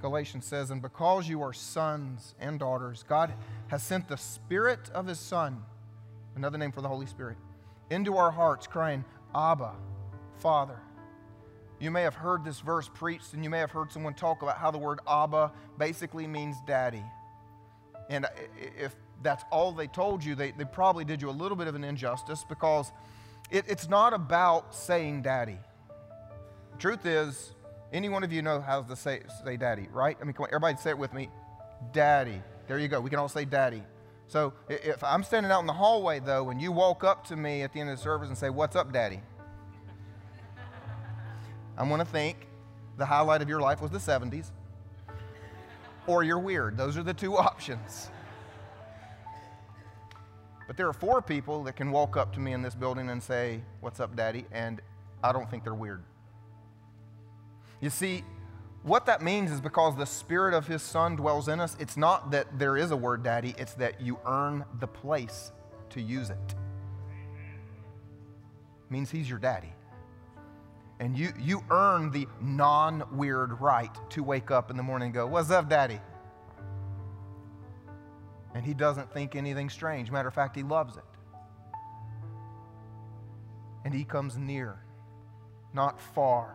Galatians 0.00 0.44
says, 0.44 0.70
And 0.70 0.80
because 0.80 1.28
you 1.28 1.42
are 1.42 1.52
sons 1.52 2.36
and 2.38 2.60
daughters, 2.60 3.04
God 3.08 3.32
has 3.68 3.82
sent 3.82 4.06
the 4.06 4.16
Spirit 4.16 4.88
of 4.94 5.08
His 5.08 5.18
Son, 5.18 5.62
another 6.36 6.58
name 6.58 6.70
for 6.70 6.80
the 6.80 6.88
Holy 6.88 7.06
Spirit, 7.06 7.38
into 7.90 8.16
our 8.16 8.30
hearts, 8.30 8.68
crying, 8.68 9.04
Abba, 9.34 9.72
Father. 10.38 10.78
You 11.82 11.90
may 11.90 12.02
have 12.02 12.14
heard 12.14 12.44
this 12.44 12.60
verse 12.60 12.88
preached 12.88 13.32
and 13.32 13.42
you 13.42 13.50
may 13.50 13.58
have 13.58 13.72
heard 13.72 13.90
someone 13.90 14.14
talk 14.14 14.42
about 14.42 14.56
how 14.56 14.70
the 14.70 14.78
word 14.78 15.00
Abba 15.08 15.50
basically 15.78 16.28
means 16.28 16.56
daddy. 16.64 17.02
And 18.08 18.26
if 18.78 18.94
that's 19.22 19.44
all 19.50 19.72
they 19.72 19.88
told 19.88 20.24
you, 20.24 20.36
they, 20.36 20.52
they 20.52 20.64
probably 20.64 21.04
did 21.04 21.20
you 21.20 21.28
a 21.28 21.32
little 21.32 21.56
bit 21.56 21.66
of 21.66 21.74
an 21.74 21.82
injustice 21.82 22.44
because 22.48 22.92
it, 23.50 23.64
it's 23.66 23.88
not 23.88 24.12
about 24.12 24.74
saying 24.74 25.22
daddy. 25.22 25.58
The 26.72 26.78
truth 26.78 27.04
is, 27.04 27.52
any 27.92 28.08
one 28.08 28.22
of 28.22 28.32
you 28.32 28.42
know 28.42 28.60
how 28.60 28.82
to 28.82 28.94
say, 28.94 29.20
say 29.44 29.56
daddy, 29.56 29.88
right? 29.92 30.16
I 30.20 30.24
mean, 30.24 30.34
come 30.34 30.44
on, 30.44 30.50
everybody 30.50 30.76
say 30.78 30.90
it 30.90 30.98
with 30.98 31.12
me. 31.12 31.30
Daddy. 31.92 32.40
There 32.68 32.78
you 32.78 32.86
go. 32.86 33.00
We 33.00 33.10
can 33.10 33.18
all 33.18 33.28
say 33.28 33.44
daddy. 33.44 33.82
So 34.28 34.54
if 34.68 35.02
I'm 35.02 35.24
standing 35.24 35.50
out 35.50 35.60
in 35.60 35.66
the 35.66 35.72
hallway, 35.72 36.20
though, 36.20 36.50
and 36.50 36.62
you 36.62 36.72
walk 36.72 37.02
up 37.04 37.26
to 37.26 37.36
me 37.36 37.62
at 37.62 37.72
the 37.72 37.80
end 37.80 37.90
of 37.90 37.96
the 37.96 38.02
service 38.02 38.28
and 38.28 38.38
say, 38.38 38.50
What's 38.50 38.76
up, 38.76 38.92
daddy? 38.92 39.20
I'm 41.76 41.88
going 41.88 42.00
to 42.00 42.04
think 42.04 42.48
the 42.98 43.06
highlight 43.06 43.42
of 43.42 43.48
your 43.48 43.60
life 43.60 43.80
was 43.80 43.90
the 43.90 43.98
70s, 43.98 44.50
or 46.06 46.22
you're 46.22 46.38
weird. 46.38 46.76
Those 46.76 46.96
are 46.96 47.02
the 47.02 47.14
two 47.14 47.36
options. 47.48 48.10
But 50.66 50.76
there 50.76 50.88
are 50.88 50.92
four 50.92 51.20
people 51.20 51.64
that 51.64 51.76
can 51.76 51.90
walk 51.90 52.16
up 52.16 52.32
to 52.34 52.40
me 52.40 52.52
in 52.52 52.62
this 52.62 52.74
building 52.74 53.10
and 53.10 53.22
say, 53.22 53.62
What's 53.80 54.00
up, 54.00 54.16
daddy? 54.16 54.46
And 54.52 54.80
I 55.22 55.32
don't 55.32 55.50
think 55.50 55.64
they're 55.64 55.74
weird. 55.74 56.02
You 57.80 57.90
see, 57.90 58.24
what 58.82 59.06
that 59.06 59.22
means 59.22 59.50
is 59.50 59.60
because 59.60 59.96
the 59.96 60.06
Spirit 60.06 60.54
of 60.54 60.66
His 60.66 60.82
Son 60.82 61.16
dwells 61.16 61.48
in 61.48 61.60
us, 61.60 61.76
it's 61.78 61.96
not 61.96 62.30
that 62.30 62.58
there 62.58 62.76
is 62.76 62.90
a 62.90 62.96
word 62.96 63.22
daddy, 63.22 63.54
it's 63.58 63.74
that 63.74 64.00
you 64.00 64.18
earn 64.26 64.64
the 64.80 64.86
place 64.86 65.52
to 65.90 66.00
use 66.00 66.30
it. 66.30 66.38
it 66.48 66.54
means 68.90 69.10
He's 69.10 69.28
your 69.28 69.38
daddy. 69.38 69.72
And 71.02 71.18
you, 71.18 71.32
you 71.36 71.64
earn 71.68 72.12
the 72.12 72.28
non 72.40 73.02
weird 73.10 73.60
right 73.60 73.90
to 74.10 74.22
wake 74.22 74.52
up 74.52 74.70
in 74.70 74.76
the 74.76 74.84
morning 74.84 75.06
and 75.06 75.14
go, 75.14 75.26
What's 75.26 75.50
up, 75.50 75.68
daddy? 75.68 75.98
And 78.54 78.64
He 78.64 78.72
doesn't 78.72 79.12
think 79.12 79.34
anything 79.34 79.68
strange. 79.68 80.12
Matter 80.12 80.28
of 80.28 80.34
fact, 80.34 80.54
He 80.54 80.62
loves 80.62 80.96
it. 80.96 81.02
And 83.84 83.92
He 83.92 84.04
comes 84.04 84.38
near, 84.38 84.78
not 85.74 86.00
far. 86.00 86.54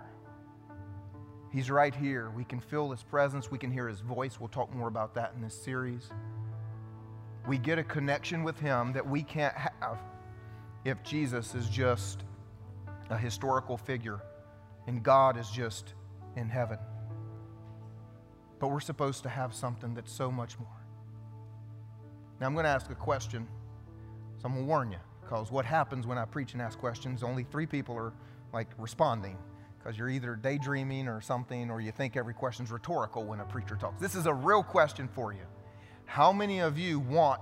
He's 1.51 1.69
right 1.69 1.93
here. 1.93 2.29
We 2.29 2.45
can 2.45 2.61
feel 2.61 2.89
His 2.91 3.03
presence. 3.03 3.51
We 3.51 3.57
can 3.57 3.69
hear 3.69 3.89
His 3.89 3.99
voice. 3.99 4.39
We'll 4.39 4.47
talk 4.47 4.73
more 4.73 4.87
about 4.87 5.13
that 5.15 5.33
in 5.35 5.41
this 5.41 5.61
series. 5.61 6.09
We 7.45 7.57
get 7.57 7.79
a 7.79 7.83
connection 7.83 8.45
with 8.45 8.57
Him 8.61 8.93
that 8.93 9.05
we 9.05 9.23
can't 9.23 9.55
have 9.57 9.99
if 10.85 11.03
Jesus 11.03 11.53
is 11.53 11.67
just 11.67 12.23
a 13.09 13.17
historical 13.17 13.75
figure 13.75 14.21
and 14.87 15.03
God 15.03 15.37
is 15.37 15.49
just 15.49 15.93
in 16.35 16.49
heaven. 16.49 16.79
But 18.59 18.69
we're 18.69 18.79
supposed 18.79 19.23
to 19.23 19.29
have 19.29 19.53
something 19.53 19.93
that's 19.93 20.11
so 20.11 20.31
much 20.31 20.57
more. 20.57 20.67
Now, 22.39 22.47
I'm 22.47 22.53
going 22.53 22.65
to 22.65 22.69
ask 22.69 22.89
a 22.89 22.95
question, 22.95 23.47
so 24.39 24.45
I'm 24.45 24.53
going 24.53 24.65
to 24.65 24.67
warn 24.67 24.91
you, 24.91 24.99
because 25.21 25.51
what 25.51 25.65
happens 25.65 26.07
when 26.07 26.17
I 26.17 26.25
preach 26.25 26.53
and 26.53 26.61
ask 26.61 26.79
questions, 26.79 27.23
only 27.23 27.43
three 27.43 27.65
people 27.65 27.95
are 27.95 28.13
like 28.53 28.67
responding 28.77 29.37
because 29.77 29.97
you're 29.97 30.09
either 30.09 30.35
daydreaming 30.35 31.07
or 31.07 31.21
something, 31.21 31.71
or 31.71 31.79
you 31.79 31.91
think 31.91 32.17
every 32.17 32.33
question's 32.33 32.71
rhetorical 32.71 33.23
when 33.23 33.39
a 33.39 33.45
preacher 33.45 33.75
talks. 33.75 34.01
This 34.01 34.15
is 34.15 34.25
a 34.25 34.33
real 34.33 34.61
question 34.61 35.07
for 35.07 35.31
you. 35.31 35.45
How 36.05 36.33
many 36.33 36.59
of 36.59 36.77
you 36.77 36.99
want 36.99 37.41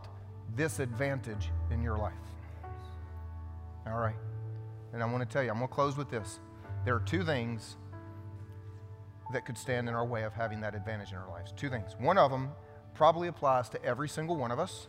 this 0.56 0.80
advantage 0.80 1.50
in 1.72 1.82
your 1.82 1.98
life? 1.98 2.14
All 3.88 3.98
right. 3.98 4.16
And 4.93 5.02
I 5.02 5.06
want 5.08 5.28
to 5.28 5.34
tell 5.34 5.43
you, 5.43 5.50
I'm 5.50 5.58
going 5.58 5.68
to 5.68 5.74
close 5.74 5.98
with 5.98 6.12
this. 6.12 6.39
There 6.86 6.93
are 6.93 6.99
two 6.99 7.23
things 7.23 7.77
that 9.33 9.43
could 9.43 9.57
stand 9.57 9.89
in 9.89 9.95
our 9.95 10.05
way 10.05 10.21
of 10.21 10.33
having 10.33 10.61
that 10.61 10.75
advantage 10.75 11.11
in 11.11 11.17
our 11.17 11.27
lives. 11.27 11.51
Two 11.57 11.67
things. 11.67 11.95
One 11.97 12.19
of 12.19 12.29
them 12.29 12.51
probably 12.93 13.27
applies 13.27 13.69
to 13.69 13.83
every 13.83 14.07
single 14.07 14.38
one 14.38 14.51
of 14.51 14.59
us, 14.59 14.88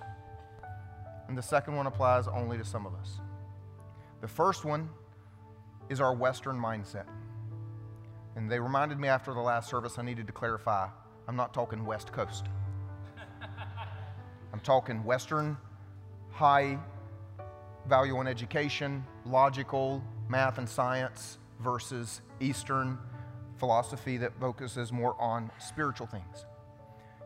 and 1.26 1.38
the 1.38 1.42
second 1.42 1.74
one 1.74 1.86
applies 1.86 2.28
only 2.28 2.58
to 2.58 2.64
some 2.66 2.84
of 2.84 2.94
us. 2.94 3.20
The 4.20 4.28
first 4.28 4.66
one 4.66 4.90
is 5.88 5.98
our 6.02 6.14
Western 6.14 6.60
mindset. 6.60 7.06
And 8.36 8.50
they 8.50 8.60
reminded 8.60 9.00
me 9.00 9.08
after 9.08 9.32
the 9.32 9.40
last 9.40 9.70
service 9.70 9.98
I 9.98 10.02
needed 10.02 10.26
to 10.26 10.32
clarify 10.34 10.88
I'm 11.26 11.34
not 11.34 11.54
talking 11.54 11.84
West 11.84 12.12
Coast. 12.12 12.44
I'm 14.52 14.60
talking 14.60 15.02
Western, 15.02 15.56
high 16.30 16.78
value 17.88 18.18
on 18.18 18.28
education, 18.28 19.02
logical, 19.24 20.04
math 20.28 20.58
and 20.58 20.68
science 20.68 21.38
versus 21.60 22.20
Eastern 22.40 22.98
philosophy 23.58 24.16
that 24.18 24.38
focuses 24.38 24.92
more 24.92 25.20
on 25.20 25.50
spiritual 25.58 26.06
things. 26.06 26.44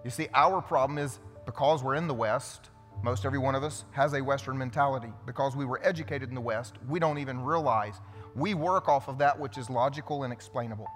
You 0.04 0.10
see, 0.10 0.28
our 0.34 0.62
problem 0.62 0.98
is 0.98 1.18
because 1.44 1.82
we're 1.82 1.96
in 1.96 2.06
the 2.06 2.14
West, 2.14 2.70
most 3.02 3.24
every 3.24 3.38
one 3.38 3.54
of 3.54 3.64
us 3.64 3.84
has 3.92 4.12
a 4.14 4.22
Western 4.22 4.56
mentality. 4.56 5.12
Because 5.26 5.56
we 5.56 5.64
were 5.64 5.80
educated 5.82 6.28
in 6.28 6.34
the 6.34 6.40
West, 6.40 6.74
we 6.88 6.98
don't 6.98 7.18
even 7.18 7.40
realize 7.42 8.00
we 8.34 8.54
work 8.54 8.88
off 8.88 9.08
of 9.08 9.18
that 9.18 9.38
which 9.38 9.58
is 9.58 9.68
logical 9.68 10.22
and 10.24 10.32
explainable. 10.32 10.86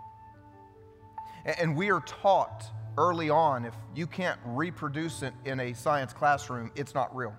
And 1.58 1.76
we 1.76 1.90
are 1.90 2.00
taught 2.00 2.64
early 2.96 3.28
on 3.28 3.64
if 3.64 3.74
you 3.94 4.06
can't 4.06 4.38
reproduce 4.44 5.22
it 5.22 5.34
in 5.44 5.60
a 5.60 5.72
science 5.74 6.12
classroom, 6.12 6.70
it's 6.74 6.94
not 6.94 7.14
real. 7.14 7.34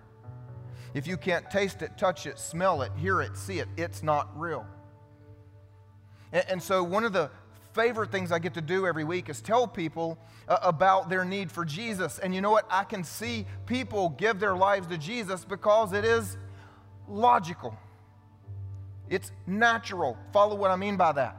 If 0.93 1.07
you 1.07 1.17
can't 1.17 1.49
taste 1.49 1.81
it, 1.81 1.97
touch 1.97 2.25
it, 2.25 2.39
smell 2.39 2.81
it, 2.81 2.91
hear 2.95 3.21
it, 3.21 3.35
see 3.35 3.59
it, 3.59 3.67
it's 3.77 4.03
not 4.03 4.29
real. 4.39 4.65
And 6.49 6.61
so, 6.61 6.83
one 6.83 7.05
of 7.05 7.13
the 7.13 7.31
favorite 7.73 8.11
things 8.11 8.31
I 8.31 8.39
get 8.39 8.53
to 8.55 8.61
do 8.61 8.85
every 8.85 9.03
week 9.03 9.29
is 9.29 9.41
tell 9.41 9.67
people 9.67 10.17
uh, 10.47 10.57
about 10.61 11.09
their 11.09 11.23
need 11.23 11.51
for 11.51 11.63
Jesus. 11.63 12.19
And 12.19 12.35
you 12.35 12.41
know 12.41 12.51
what? 12.51 12.65
I 12.69 12.83
can 12.83 13.03
see 13.03 13.45
people 13.65 14.09
give 14.09 14.39
their 14.39 14.55
lives 14.55 14.87
to 14.87 14.97
Jesus 14.97 15.45
because 15.45 15.93
it 15.93 16.03
is 16.03 16.37
logical, 17.07 17.77
it's 19.09 19.31
natural. 19.47 20.17
Follow 20.33 20.55
what 20.55 20.71
I 20.71 20.75
mean 20.75 20.97
by 20.97 21.13
that. 21.13 21.37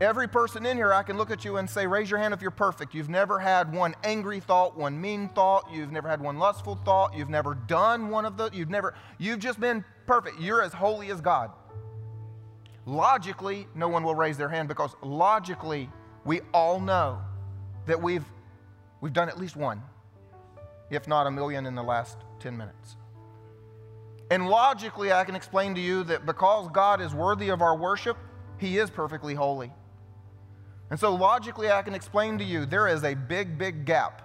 Every 0.00 0.26
person 0.26 0.66
in 0.66 0.76
here, 0.76 0.92
I 0.92 1.04
can 1.04 1.16
look 1.16 1.30
at 1.30 1.44
you 1.44 1.58
and 1.58 1.70
say, 1.70 1.86
Raise 1.86 2.10
your 2.10 2.18
hand 2.18 2.34
if 2.34 2.42
you're 2.42 2.50
perfect. 2.50 2.92
You've 2.92 3.08
never 3.08 3.38
had 3.38 3.72
one 3.72 3.94
angry 4.02 4.40
thought, 4.40 4.76
one 4.76 5.00
mean 5.00 5.28
thought. 5.28 5.68
You've 5.72 5.92
never 5.92 6.08
had 6.08 6.20
one 6.20 6.40
lustful 6.40 6.74
thought. 6.84 7.16
You've 7.16 7.30
never 7.30 7.54
done 7.54 8.08
one 8.08 8.24
of 8.24 8.36
the, 8.36 8.50
you've 8.52 8.70
never, 8.70 8.94
you've 9.18 9.38
just 9.38 9.60
been 9.60 9.84
perfect. 10.08 10.40
You're 10.40 10.60
as 10.60 10.72
holy 10.72 11.12
as 11.12 11.20
God. 11.20 11.52
Logically, 12.86 13.68
no 13.74 13.88
one 13.88 14.02
will 14.02 14.14
raise 14.14 14.36
their 14.36 14.48
hand 14.48 14.68
because 14.68 14.94
logically, 15.02 15.88
we 16.24 16.40
all 16.52 16.80
know 16.80 17.20
that 17.86 18.00
we've, 18.00 18.24
we've 19.00 19.12
done 19.12 19.28
at 19.28 19.38
least 19.38 19.56
one, 19.56 19.82
if 20.90 21.06
not 21.06 21.26
a 21.26 21.30
million 21.30 21.66
in 21.66 21.74
the 21.74 21.82
last 21.82 22.18
10 22.40 22.56
minutes. 22.56 22.96
And 24.30 24.48
logically, 24.48 25.12
I 25.12 25.24
can 25.24 25.34
explain 25.36 25.74
to 25.74 25.80
you 25.80 26.04
that 26.04 26.26
because 26.26 26.68
God 26.72 27.00
is 27.00 27.14
worthy 27.14 27.50
of 27.50 27.60
our 27.62 27.76
worship, 27.76 28.16
He 28.58 28.78
is 28.78 28.90
perfectly 28.90 29.34
holy. 29.34 29.72
And 30.90 30.98
so 30.98 31.14
logically, 31.14 31.70
I 31.70 31.82
can 31.82 31.94
explain 31.94 32.38
to 32.38 32.44
you 32.44 32.66
there 32.66 32.88
is 32.88 33.04
a 33.04 33.14
big, 33.14 33.58
big 33.58 33.84
gap. 33.84 34.22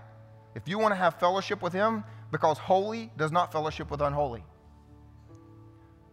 If 0.56 0.68
you 0.68 0.80
want 0.80 0.94
to 0.94 0.96
have 0.96 1.20
fellowship 1.20 1.62
with 1.62 1.74
Him, 1.74 2.04
because 2.32 2.58
holy 2.58 3.12
does 3.18 3.32
not 3.32 3.52
fellowship 3.52 3.92
with 3.92 4.02
unholy. 4.02 4.44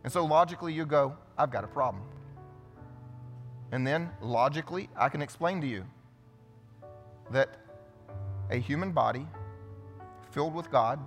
And 0.05 0.13
so 0.13 0.25
logically, 0.25 0.73
you 0.73 0.85
go, 0.85 1.17
I've 1.39 1.51
got 1.51 1.65
a 1.65 1.69
problem. 1.69 2.05
And 3.75 3.85
then 3.85 4.09
logically, 4.21 4.89
I 4.97 5.09
can 5.09 5.21
explain 5.21 5.61
to 5.61 5.67
you 5.67 5.85
that 7.33 7.57
a 8.49 8.57
human 8.57 8.93
body 8.93 9.27
filled 10.31 10.55
with 10.55 10.71
God 10.71 11.01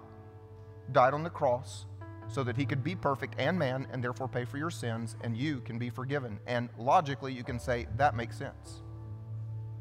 died 0.91 1.13
on 1.13 1.24
the 1.24 1.30
cross 1.30 1.86
so 2.28 2.43
that 2.43 2.57
he 2.57 2.65
could 2.65 2.84
be 2.84 2.93
perfect 2.93 3.36
and 3.38 3.57
man 3.57 3.88
and 3.93 4.03
therefore 4.03 4.28
pay 4.28 4.43
for 4.43 4.57
your 4.57 4.70
sins 4.70 5.15
and 5.22 5.38
you 5.38 5.61
can 5.61 5.80
be 5.80 5.89
forgiven. 5.89 6.41
And 6.45 6.68
logically, 6.78 7.32
you 7.32 7.41
can 7.41 7.57
say, 7.57 7.88
that 7.95 8.18
makes 8.18 8.38
sense. 8.38 8.82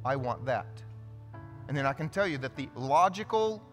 I 0.05 0.15
want 0.15 0.47
that. 0.47 0.81
And 1.67 1.77
then 1.77 1.87
I 1.87 1.93
can 1.93 2.09
tell 2.09 2.29
you 2.29 2.39
that 2.39 2.55
the 2.55 2.69
logical 2.77 3.65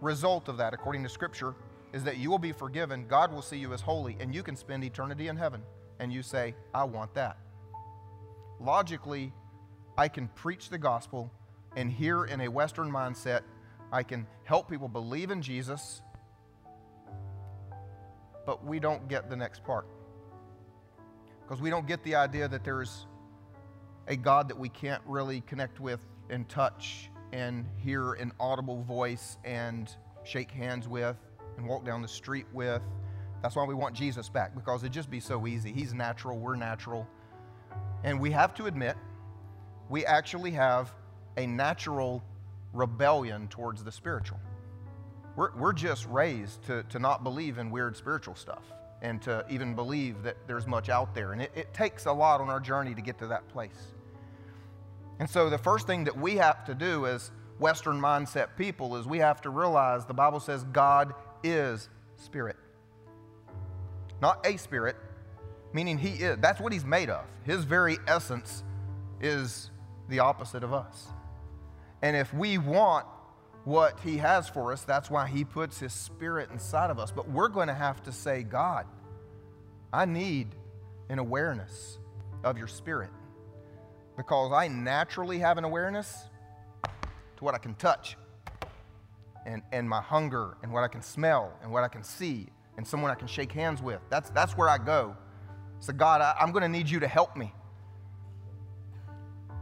result 0.00 0.48
of 0.48 0.56
that, 0.56 0.74
according 0.74 1.04
to 1.04 1.08
Scripture, 1.08 1.54
is 1.92 2.02
that 2.02 2.16
you 2.16 2.32
will 2.32 2.40
be 2.40 2.50
forgiven, 2.50 3.06
God 3.06 3.32
will 3.32 3.42
see 3.42 3.58
you 3.58 3.72
as 3.72 3.80
holy, 3.80 4.16
and 4.18 4.34
you 4.34 4.42
can 4.42 4.56
spend 4.56 4.82
eternity 4.82 5.28
in 5.28 5.36
heaven. 5.36 5.62
And 6.00 6.12
you 6.12 6.24
say, 6.24 6.56
I 6.74 6.82
want 6.82 7.14
that. 7.14 7.38
Logically, 8.60 9.32
I 9.98 10.08
can 10.08 10.28
preach 10.28 10.68
the 10.68 10.78
gospel, 10.78 11.30
and 11.76 11.90
here 11.90 12.24
in 12.24 12.40
a 12.42 12.48
Western 12.48 12.90
mindset, 12.90 13.42
I 13.92 14.02
can 14.02 14.26
help 14.44 14.68
people 14.68 14.88
believe 14.88 15.30
in 15.30 15.42
Jesus, 15.42 16.02
but 18.44 18.64
we 18.64 18.78
don't 18.78 19.08
get 19.08 19.28
the 19.30 19.36
next 19.36 19.64
part. 19.64 19.86
Because 21.42 21.60
we 21.60 21.70
don't 21.70 21.86
get 21.86 22.02
the 22.02 22.14
idea 22.14 22.48
that 22.48 22.64
there's 22.64 23.06
a 24.08 24.16
God 24.16 24.48
that 24.48 24.58
we 24.58 24.68
can't 24.68 25.02
really 25.06 25.40
connect 25.42 25.80
with 25.80 26.00
and 26.30 26.48
touch 26.48 27.10
and 27.32 27.66
hear 27.76 28.14
an 28.14 28.32
audible 28.40 28.82
voice 28.82 29.38
and 29.44 29.94
shake 30.24 30.50
hands 30.50 30.88
with 30.88 31.16
and 31.56 31.66
walk 31.66 31.84
down 31.84 32.02
the 32.02 32.08
street 32.08 32.46
with. 32.52 32.82
That's 33.42 33.54
why 33.54 33.64
we 33.64 33.74
want 33.74 33.94
Jesus 33.94 34.28
back 34.28 34.54
because 34.54 34.82
it'd 34.82 34.92
just 34.92 35.10
be 35.10 35.20
so 35.20 35.46
easy. 35.46 35.72
He's 35.72 35.94
natural, 35.94 36.38
we're 36.38 36.56
natural. 36.56 37.06
And 38.06 38.20
we 38.20 38.30
have 38.30 38.54
to 38.54 38.66
admit 38.66 38.96
we 39.90 40.06
actually 40.06 40.52
have 40.52 40.94
a 41.36 41.46
natural 41.46 42.22
rebellion 42.72 43.48
towards 43.48 43.82
the 43.82 43.90
spiritual. 43.90 44.38
We're, 45.34 45.54
we're 45.56 45.72
just 45.72 46.06
raised 46.06 46.62
to, 46.66 46.84
to 46.84 47.00
not 47.00 47.24
believe 47.24 47.58
in 47.58 47.70
weird 47.70 47.96
spiritual 47.96 48.36
stuff 48.36 48.62
and 49.02 49.20
to 49.22 49.44
even 49.50 49.74
believe 49.74 50.22
that 50.22 50.36
there's 50.46 50.68
much 50.68 50.88
out 50.88 51.14
there. 51.14 51.32
And 51.32 51.42
it, 51.42 51.50
it 51.54 51.74
takes 51.74 52.06
a 52.06 52.12
lot 52.12 52.40
on 52.40 52.48
our 52.48 52.60
journey 52.60 52.94
to 52.94 53.02
get 53.02 53.18
to 53.18 53.26
that 53.26 53.46
place. 53.48 53.92
And 55.18 55.28
so, 55.28 55.50
the 55.50 55.58
first 55.58 55.86
thing 55.86 56.04
that 56.04 56.16
we 56.16 56.36
have 56.36 56.64
to 56.66 56.74
do 56.74 57.06
as 57.06 57.32
Western 57.58 58.00
mindset 58.00 58.48
people 58.56 58.96
is 58.96 59.06
we 59.06 59.18
have 59.18 59.40
to 59.42 59.50
realize 59.50 60.04
the 60.04 60.14
Bible 60.14 60.40
says 60.40 60.62
God 60.64 61.12
is 61.42 61.88
spirit. 62.16 62.56
Not 64.20 64.46
a 64.46 64.56
spirit, 64.58 64.96
meaning 65.76 65.98
He 65.98 66.24
is. 66.24 66.38
That's 66.40 66.58
what 66.58 66.72
He's 66.72 66.86
made 66.86 67.10
of. 67.10 67.24
His 67.44 67.64
very 67.64 67.98
essence 68.08 68.64
is 69.20 69.70
the 70.08 70.20
opposite 70.20 70.64
of 70.64 70.72
us. 70.72 71.08
And 72.00 72.16
if 72.16 72.32
we 72.32 72.56
want 72.56 73.06
what 73.64 74.00
He 74.00 74.16
has 74.16 74.48
for 74.48 74.72
us, 74.72 74.84
that's 74.84 75.10
why 75.10 75.28
He 75.28 75.44
puts 75.44 75.78
His 75.78 75.92
Spirit 75.92 76.50
inside 76.50 76.90
of 76.90 76.98
us. 76.98 77.10
But 77.10 77.28
we're 77.28 77.48
going 77.48 77.68
to 77.68 77.74
have 77.74 78.02
to 78.04 78.12
say, 78.12 78.42
God, 78.42 78.86
I 79.92 80.06
need 80.06 80.48
an 81.10 81.18
awareness 81.18 81.98
of 82.42 82.56
your 82.56 82.68
Spirit 82.68 83.10
because 84.16 84.52
I 84.52 84.68
naturally 84.68 85.38
have 85.40 85.58
an 85.58 85.64
awareness 85.64 86.24
to 86.84 87.44
what 87.44 87.54
I 87.54 87.58
can 87.58 87.74
touch 87.74 88.16
and, 89.44 89.62
and 89.72 89.86
my 89.86 90.00
hunger 90.00 90.56
and 90.62 90.72
what 90.72 90.84
I 90.84 90.88
can 90.88 91.02
smell 91.02 91.52
and 91.62 91.70
what 91.70 91.84
I 91.84 91.88
can 91.88 92.02
see 92.02 92.48
and 92.78 92.86
someone 92.86 93.10
I 93.10 93.14
can 93.14 93.28
shake 93.28 93.52
hands 93.52 93.82
with. 93.82 94.00
That's, 94.08 94.30
that's 94.30 94.56
where 94.56 94.70
I 94.70 94.78
go. 94.78 95.16
So, 95.80 95.92
God, 95.92 96.20
I, 96.20 96.34
I'm 96.40 96.52
going 96.52 96.62
to 96.62 96.68
need 96.68 96.88
you 96.88 97.00
to 97.00 97.08
help 97.08 97.36
me. 97.36 97.52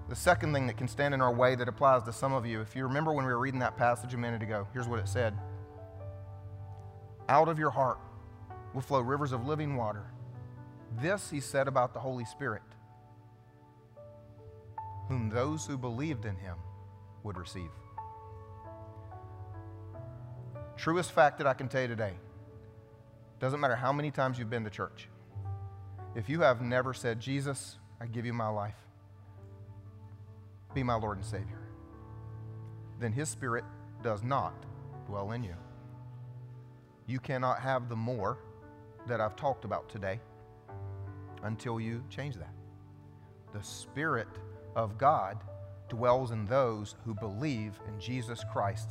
The 0.08 0.16
second 0.16 0.52
thing 0.52 0.66
that 0.66 0.76
can 0.76 0.86
stand 0.86 1.14
in 1.14 1.20
our 1.20 1.32
way 1.32 1.54
that 1.54 1.68
applies 1.68 2.02
to 2.04 2.12
some 2.12 2.32
of 2.32 2.44
you, 2.44 2.60
if 2.60 2.76
you 2.76 2.84
remember 2.84 3.12
when 3.12 3.24
we 3.24 3.32
were 3.32 3.38
reading 3.38 3.60
that 3.60 3.76
passage 3.76 4.12
a 4.12 4.18
minute 4.18 4.42
ago, 4.42 4.68
here's 4.72 4.86
what 4.86 4.98
it 4.98 5.08
said 5.08 5.34
Out 7.28 7.48
of 7.48 7.58
your 7.58 7.70
heart 7.70 7.98
will 8.74 8.82
flow 8.82 9.00
rivers 9.00 9.32
of 9.32 9.46
living 9.46 9.76
water. 9.76 10.04
This 11.00 11.30
he 11.30 11.40
said 11.40 11.68
about 11.68 11.94
the 11.94 12.00
Holy 12.00 12.24
Spirit, 12.24 12.62
whom 15.08 15.30
those 15.30 15.66
who 15.66 15.78
believed 15.78 16.26
in 16.26 16.36
him 16.36 16.56
would 17.22 17.38
receive. 17.38 17.70
Truest 20.76 21.12
fact 21.12 21.38
that 21.38 21.46
I 21.46 21.54
can 21.54 21.68
tell 21.68 21.82
you 21.82 21.88
today 21.88 22.12
doesn't 23.40 23.58
matter 23.58 23.76
how 23.76 23.92
many 23.92 24.10
times 24.10 24.38
you've 24.38 24.50
been 24.50 24.64
to 24.64 24.70
church. 24.70 25.08
If 26.14 26.28
you 26.28 26.40
have 26.42 26.62
never 26.62 26.94
said, 26.94 27.18
Jesus, 27.18 27.76
I 28.00 28.06
give 28.06 28.24
you 28.24 28.32
my 28.32 28.48
life, 28.48 28.76
be 30.72 30.82
my 30.82 30.94
Lord 30.94 31.16
and 31.18 31.26
Savior, 31.26 31.60
then 33.00 33.12
His 33.12 33.28
Spirit 33.28 33.64
does 34.02 34.22
not 34.22 34.54
dwell 35.06 35.32
in 35.32 35.42
you. 35.42 35.54
You 37.06 37.18
cannot 37.18 37.58
have 37.60 37.88
the 37.88 37.96
more 37.96 38.38
that 39.08 39.20
I've 39.20 39.36
talked 39.36 39.64
about 39.64 39.88
today 39.88 40.20
until 41.42 41.80
you 41.80 42.02
change 42.08 42.36
that. 42.36 42.54
The 43.52 43.62
Spirit 43.62 44.28
of 44.76 44.96
God 44.96 45.38
dwells 45.88 46.30
in 46.30 46.46
those 46.46 46.94
who 47.04 47.14
believe 47.14 47.78
in 47.88 47.98
Jesus 48.00 48.42
Christ 48.52 48.90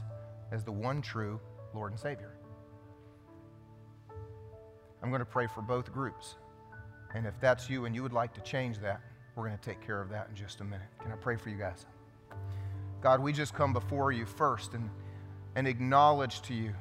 as 0.52 0.64
the 0.64 0.72
one 0.72 1.02
true 1.02 1.40
Lord 1.74 1.92
and 1.92 2.00
Savior. 2.00 2.34
I'm 5.02 5.10
going 5.10 5.20
to 5.20 5.26
pray 5.26 5.48
for 5.48 5.62
both 5.62 5.92
groups. 5.92 6.36
And 7.14 7.26
if 7.26 7.40
that's 7.40 7.70
you 7.70 7.86
and 7.86 7.94
you 7.94 8.04
would 8.04 8.14
like 8.14 8.34
to 8.34 8.42
change 8.42 8.80
that, 8.80 9.02
we're 9.36 9.48
going 9.48 9.58
to 9.58 9.64
take 9.64 9.86
care 9.86 10.02
of 10.02 10.10
that 10.10 10.30
in 10.30 10.36
just 10.36 10.62
a 10.62 10.64
minute. 10.64 10.88
Can 11.02 11.12
I 11.12 11.16
pray 11.16 11.36
for 11.36 11.50
you 11.50 11.58
guys? 11.58 11.86
God, 13.02 13.20
we 13.20 13.34
just 13.34 13.54
come 13.54 13.74
before 13.74 14.12
you 14.12 14.26
first 14.26 14.74
and, 14.74 14.90
and 15.56 15.68
acknowledge 15.68 16.42
to 16.44 16.54
you 16.54 16.74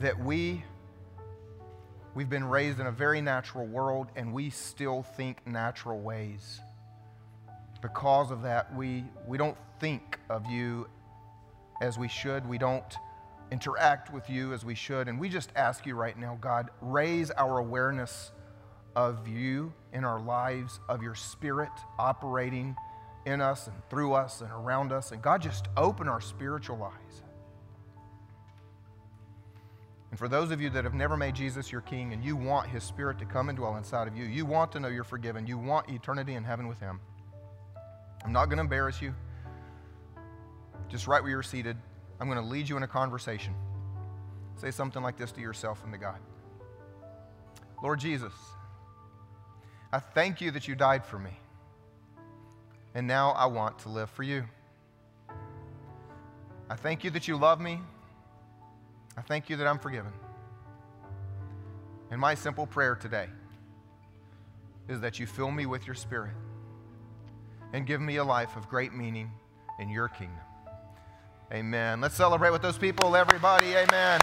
that 0.00 0.18
we 0.18 0.62
we've 2.14 2.28
been 2.28 2.44
raised 2.44 2.80
in 2.80 2.86
a 2.86 2.92
very 2.92 3.20
natural 3.20 3.66
world 3.66 4.08
and 4.16 4.32
we 4.32 4.50
still 4.50 5.02
think 5.02 5.46
natural 5.46 6.00
ways. 6.00 6.60
Because 7.80 8.30
of 8.30 8.42
that, 8.42 8.74
we, 8.74 9.04
we 9.26 9.38
don't 9.38 9.56
think 9.78 10.18
of 10.28 10.44
you 10.46 10.88
as 11.80 11.98
we 11.98 12.08
should. 12.08 12.46
We 12.46 12.58
don't 12.58 12.94
interact 13.50 14.12
with 14.12 14.28
you 14.28 14.52
as 14.52 14.64
we 14.64 14.74
should. 14.74 15.08
And 15.08 15.18
we 15.18 15.28
just 15.28 15.50
ask 15.56 15.86
you 15.86 15.94
right 15.94 16.18
now, 16.18 16.36
God, 16.40 16.70
raise 16.80 17.30
our 17.30 17.58
awareness 17.58 18.32
of 18.96 19.26
you 19.28 19.72
in 19.92 20.04
our 20.04 20.20
lives, 20.20 20.80
of 20.88 21.02
your 21.02 21.14
spirit 21.14 21.70
operating 21.98 22.76
in 23.26 23.40
us 23.40 23.66
and 23.66 23.76
through 23.88 24.14
us 24.14 24.40
and 24.40 24.50
around 24.50 24.92
us. 24.92 25.12
And 25.12 25.22
God, 25.22 25.42
just 25.42 25.68
open 25.76 26.08
our 26.08 26.20
spiritual 26.20 26.82
eyes. 26.82 27.22
And 30.10 30.18
for 30.18 30.26
those 30.26 30.50
of 30.50 30.60
you 30.60 30.70
that 30.70 30.84
have 30.84 30.94
never 30.94 31.16
made 31.16 31.34
Jesus 31.34 31.70
your 31.70 31.82
king 31.82 32.12
and 32.12 32.24
you 32.24 32.34
want 32.34 32.68
his 32.68 32.82
spirit 32.82 33.18
to 33.20 33.24
come 33.24 33.48
and 33.48 33.56
dwell 33.56 33.76
inside 33.76 34.08
of 34.08 34.16
you, 34.16 34.24
you 34.24 34.44
want 34.44 34.72
to 34.72 34.80
know 34.80 34.88
you're 34.88 35.04
forgiven, 35.04 35.46
you 35.46 35.56
want 35.56 35.88
eternity 35.88 36.34
in 36.34 36.42
heaven 36.42 36.66
with 36.66 36.80
him. 36.80 37.00
I'm 38.24 38.32
not 38.32 38.46
going 38.46 38.56
to 38.56 38.62
embarrass 38.62 39.00
you. 39.00 39.14
Just 40.88 41.06
right 41.06 41.22
where 41.22 41.30
you're 41.30 41.42
seated, 41.44 41.76
I'm 42.20 42.28
going 42.28 42.42
to 42.42 42.44
lead 42.44 42.68
you 42.68 42.76
in 42.76 42.82
a 42.82 42.88
conversation. 42.88 43.54
Say 44.56 44.72
something 44.72 45.02
like 45.02 45.16
this 45.16 45.30
to 45.32 45.40
yourself 45.40 45.82
and 45.84 45.92
to 45.92 45.98
God 45.98 46.18
Lord 47.82 47.98
Jesus, 47.98 48.32
I 49.92 49.98
thank 49.98 50.40
you 50.40 50.50
that 50.52 50.68
you 50.68 50.74
died 50.74 51.04
for 51.04 51.18
me. 51.18 51.36
And 52.94 53.06
now 53.06 53.30
I 53.30 53.46
want 53.46 53.78
to 53.80 53.88
live 53.88 54.10
for 54.10 54.22
you. 54.22 54.44
I 56.68 56.76
thank 56.76 57.02
you 57.02 57.10
that 57.10 57.26
you 57.26 57.36
love 57.36 57.60
me. 57.60 57.80
I 59.16 59.22
thank 59.22 59.50
you 59.50 59.56
that 59.56 59.66
I'm 59.66 59.78
forgiven. 59.78 60.12
And 62.10 62.20
my 62.20 62.34
simple 62.34 62.66
prayer 62.66 62.94
today 62.94 63.28
is 64.88 65.00
that 65.00 65.18
you 65.18 65.26
fill 65.26 65.50
me 65.50 65.66
with 65.66 65.86
your 65.86 65.94
spirit 65.94 66.34
and 67.72 67.86
give 67.86 68.00
me 68.00 68.16
a 68.16 68.24
life 68.24 68.56
of 68.56 68.68
great 68.68 68.92
meaning 68.92 69.30
in 69.78 69.88
your 69.88 70.08
kingdom. 70.08 70.36
Amen. 71.52 72.00
Let's 72.00 72.14
celebrate 72.14 72.50
with 72.50 72.62
those 72.62 72.78
people, 72.78 73.16
everybody. 73.16 73.74
Amen. 73.74 74.20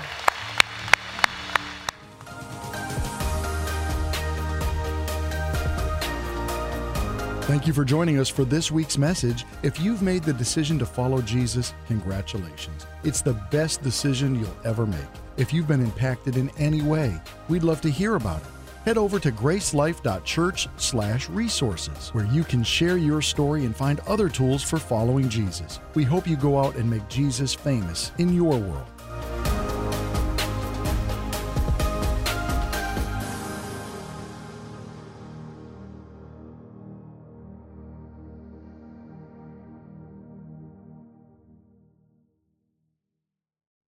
Thank 7.47 7.65
you 7.65 7.71
for 7.71 7.85
joining 7.85 8.19
us 8.19 8.27
for 8.27 8.43
this 8.43 8.71
week's 8.71 8.97
message. 8.97 9.45
If 9.63 9.79
you've 9.79 10.01
made 10.01 10.23
the 10.23 10.33
decision 10.33 10.77
to 10.79 10.85
follow 10.85 11.21
Jesus, 11.21 11.73
congratulations. 11.87 12.85
It's 13.05 13.21
the 13.21 13.41
best 13.51 13.81
decision 13.81 14.37
you'll 14.37 14.57
ever 14.65 14.85
make. 14.85 14.99
If 15.37 15.53
you've 15.53 15.65
been 15.65 15.81
impacted 15.81 16.35
in 16.35 16.51
any 16.57 16.81
way, 16.81 17.17
we'd 17.47 17.63
love 17.63 17.79
to 17.81 17.89
hear 17.89 18.15
about 18.15 18.41
it 18.41 18.47
head 18.87 18.97
over 18.97 19.19
to 19.19 19.31
gracelife.church/resources 19.33 22.09
where 22.13 22.25
you 22.27 22.45
can 22.45 22.63
share 22.63 22.95
your 22.95 23.21
story 23.21 23.65
and 23.65 23.75
find 23.75 23.99
other 24.07 24.29
tools 24.29 24.63
for 24.63 24.77
following 24.77 25.27
Jesus. 25.27 25.81
We 25.93 26.05
hope 26.05 26.25
you 26.25 26.37
go 26.37 26.57
out 26.57 26.77
and 26.77 26.89
make 26.89 27.05
Jesus 27.09 27.53
famous 27.53 28.13
in 28.17 28.33
your 28.33 28.57
world. 28.57 28.87